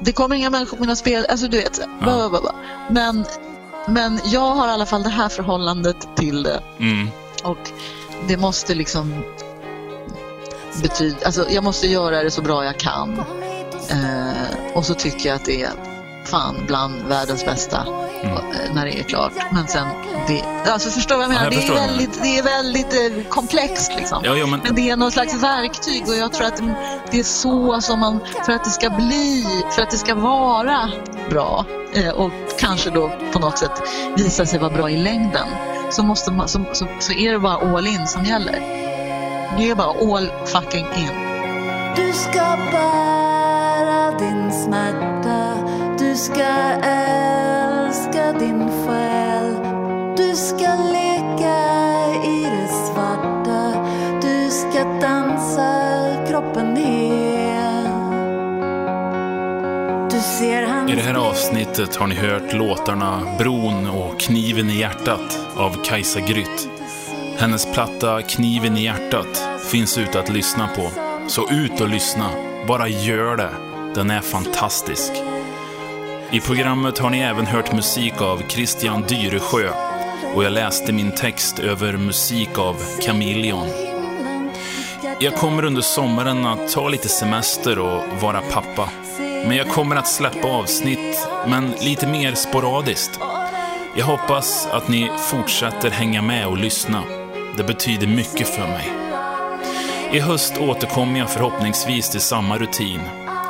det 0.00 0.12
kommer 0.12 0.36
inga 0.36 0.50
människor 0.50 0.76
på 0.76 0.80
mina 0.82 0.96
spel, 0.96 1.26
alltså 1.28 1.48
du 1.48 1.56
vet. 1.56 1.76
så 1.76 1.82
här, 1.82 1.90
Ja. 2.00 2.04
bla, 2.04 2.16
bla, 2.16 2.28
bla, 2.28 2.40
bla. 2.40 2.54
Men, 2.90 3.24
men 3.88 4.20
jag 4.24 4.40
har 4.54 4.68
i 4.68 4.70
alla 4.70 4.86
fall 4.86 5.02
det 5.02 5.08
här 5.10 5.28
förhållandet 5.28 6.08
till 6.16 6.42
det 6.42 6.60
Mm. 6.78 7.08
och 7.42 7.70
det 8.28 8.36
måste 8.36 8.74
liksom 8.74 9.24
betyda, 10.82 11.26
alltså 11.26 11.46
jag 11.50 11.64
måste 11.64 11.86
göra 11.86 12.22
det 12.22 12.30
så 12.30 12.42
bra 12.42 12.64
jag 12.64 12.78
kan. 12.78 13.18
Eh, 13.90 14.74
och 14.74 14.84
så 14.84 14.94
tycker 14.94 15.28
jag 15.28 15.36
att 15.36 15.44
det 15.44 15.62
är 15.62 15.70
fan 16.24 16.64
bland 16.66 17.02
världens 17.08 17.44
bästa 17.44 17.86
Mm. 18.22 18.36
eh, 18.36 18.74
när 18.74 18.84
det 18.84 18.98
är 18.98 19.02
klart. 19.02 19.32
Men 19.52 19.68
sen, 19.68 19.86
det, 20.28 20.70
alltså 20.70 20.90
förstår 20.90 21.16
vad 21.16 21.24
jag 21.24 21.28
menar? 21.28 21.44
jag 21.44 21.52
det, 21.52 21.66
är 21.66 21.74
väldigt, 21.74 22.22
det 22.22 22.38
är 22.38 22.42
väldigt 22.42 22.94
eh, 22.94 23.28
komplext 23.28 23.92
liksom. 23.96 24.22
Ja, 24.24 24.36
ja, 24.36 24.46
men... 24.46 24.60
Men 24.64 24.74
det 24.74 24.90
är 24.90 24.96
någon 24.96 25.12
slags 25.12 25.34
verktyg 25.34 26.08
och 26.08 26.14
jag 26.14 26.32
tror 26.32 26.46
att 26.46 26.62
det 27.10 27.18
är 27.18 27.24
så 27.24 27.80
som 27.80 28.00
man, 28.00 28.20
för 28.46 28.52
att 28.52 28.64
det 28.64 28.70
ska 28.70 28.90
bli, 28.90 29.46
för 29.74 29.82
att 29.82 29.90
det 29.90 29.96
ska 29.96 30.14
vara 30.14 30.90
bra 31.30 31.64
eh, 31.94 32.10
och 32.10 32.30
kanske 32.58 32.90
då 32.90 33.10
på 33.32 33.38
något 33.38 33.58
sätt 33.58 33.82
visa 34.16 34.46
sig 34.46 34.58
vara 34.58 34.70
bra 34.70 34.90
i 34.90 34.96
längden 34.96 35.48
så, 35.90 36.02
måste 36.02 36.32
man, 36.32 36.48
så, 36.48 36.64
så, 36.72 36.86
så 37.00 37.12
är 37.12 37.32
det 37.32 37.38
bara 37.38 37.76
all 37.76 37.86
in 37.86 38.06
som 38.06 38.24
gäller. 38.24 38.85
Det 39.58 39.70
är 39.70 39.74
bara 39.74 40.16
all 40.16 40.30
fucking 40.46 40.86
in. 40.86 41.26
Du 41.96 42.12
ska 42.12 42.56
bära 42.72 44.18
din 44.18 44.52
smärta 44.52 45.54
Du 45.98 46.16
ska 46.16 46.46
älska 46.82 48.32
din 48.32 48.68
själ 48.68 49.56
Du 50.16 50.36
ska 50.36 50.74
leka 50.92 51.58
i 52.24 52.42
det 52.42 52.68
svarta 52.68 53.86
Du 54.22 54.50
ska 54.50 54.84
dansa 54.84 55.72
kroppen 56.28 56.76
hel 56.76 57.88
Du 60.10 60.20
ser 60.20 60.62
hans 60.66 60.92
I 60.92 60.94
det 60.94 61.02
här 61.02 61.14
avsnittet 61.14 61.96
har 61.96 62.06
ni 62.06 62.14
hört 62.14 62.52
låtarna 62.52 63.36
Bron 63.38 63.86
och 63.86 64.20
Kniven 64.20 64.70
i 64.70 64.78
hjärtat 64.78 65.38
av 65.56 65.84
Kajsa 65.84 66.20
Grytt. 66.20 66.75
Hennes 67.38 67.72
platta 67.72 68.22
Kniven 68.22 68.76
i 68.76 68.84
hjärtat 68.84 69.48
finns 69.70 69.98
ute 69.98 70.20
att 70.20 70.28
lyssna 70.28 70.68
på. 70.68 70.90
Så 71.28 71.50
ut 71.50 71.80
och 71.80 71.88
lyssna. 71.88 72.30
Bara 72.68 72.88
gör 72.88 73.36
det. 73.36 73.50
Den 73.94 74.10
är 74.10 74.20
fantastisk. 74.20 75.12
I 76.30 76.40
programmet 76.40 76.98
har 76.98 77.10
ni 77.10 77.18
även 77.18 77.46
hört 77.46 77.72
musik 77.72 78.20
av 78.20 78.42
Christian 78.48 79.02
Dyresjö 79.08 79.70
och 80.34 80.44
jag 80.44 80.52
läste 80.52 80.92
min 80.92 81.12
text 81.12 81.58
över 81.58 81.96
musik 81.96 82.58
av 82.58 82.76
Chameleon. 83.06 83.68
Jag 85.20 85.34
kommer 85.34 85.64
under 85.64 85.82
sommaren 85.82 86.46
att 86.46 86.72
ta 86.72 86.88
lite 86.88 87.08
semester 87.08 87.78
och 87.78 88.02
vara 88.20 88.40
pappa. 88.40 88.90
Men 89.18 89.56
jag 89.56 89.68
kommer 89.68 89.96
att 89.96 90.08
släppa 90.08 90.48
avsnitt, 90.48 91.28
men 91.46 91.70
lite 91.70 92.06
mer 92.06 92.34
sporadiskt. 92.34 93.20
Jag 93.96 94.06
hoppas 94.06 94.66
att 94.66 94.88
ni 94.88 95.10
fortsätter 95.30 95.90
hänga 95.90 96.22
med 96.22 96.46
och 96.46 96.58
lyssna. 96.58 97.25
Det 97.56 97.64
betyder 97.64 98.06
mycket 98.06 98.48
för 98.48 98.66
mig. 98.66 98.92
I 100.12 100.20
höst 100.20 100.58
återkommer 100.58 101.18
jag 101.18 101.30
förhoppningsvis 101.30 102.10
till 102.10 102.20
samma 102.20 102.58
rutin. 102.58 103.00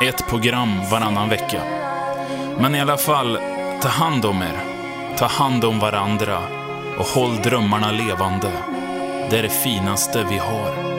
Ett 0.02 0.28
program 0.28 0.80
varannan 0.90 1.28
vecka. 1.28 1.62
Men 2.58 2.74
i 2.74 2.80
alla 2.80 2.96
fall, 2.96 3.38
ta 3.82 3.88
hand 3.88 4.24
om 4.24 4.42
er. 4.42 4.60
Ta 5.18 5.26
hand 5.26 5.64
om 5.64 5.78
varandra 5.78 6.38
och 6.98 7.06
håll 7.06 7.36
drömmarna 7.36 7.92
levande. 7.92 8.52
Det 9.30 9.38
är 9.38 9.42
det 9.42 9.48
finaste 9.48 10.26
vi 10.30 10.38
har. 10.38 10.95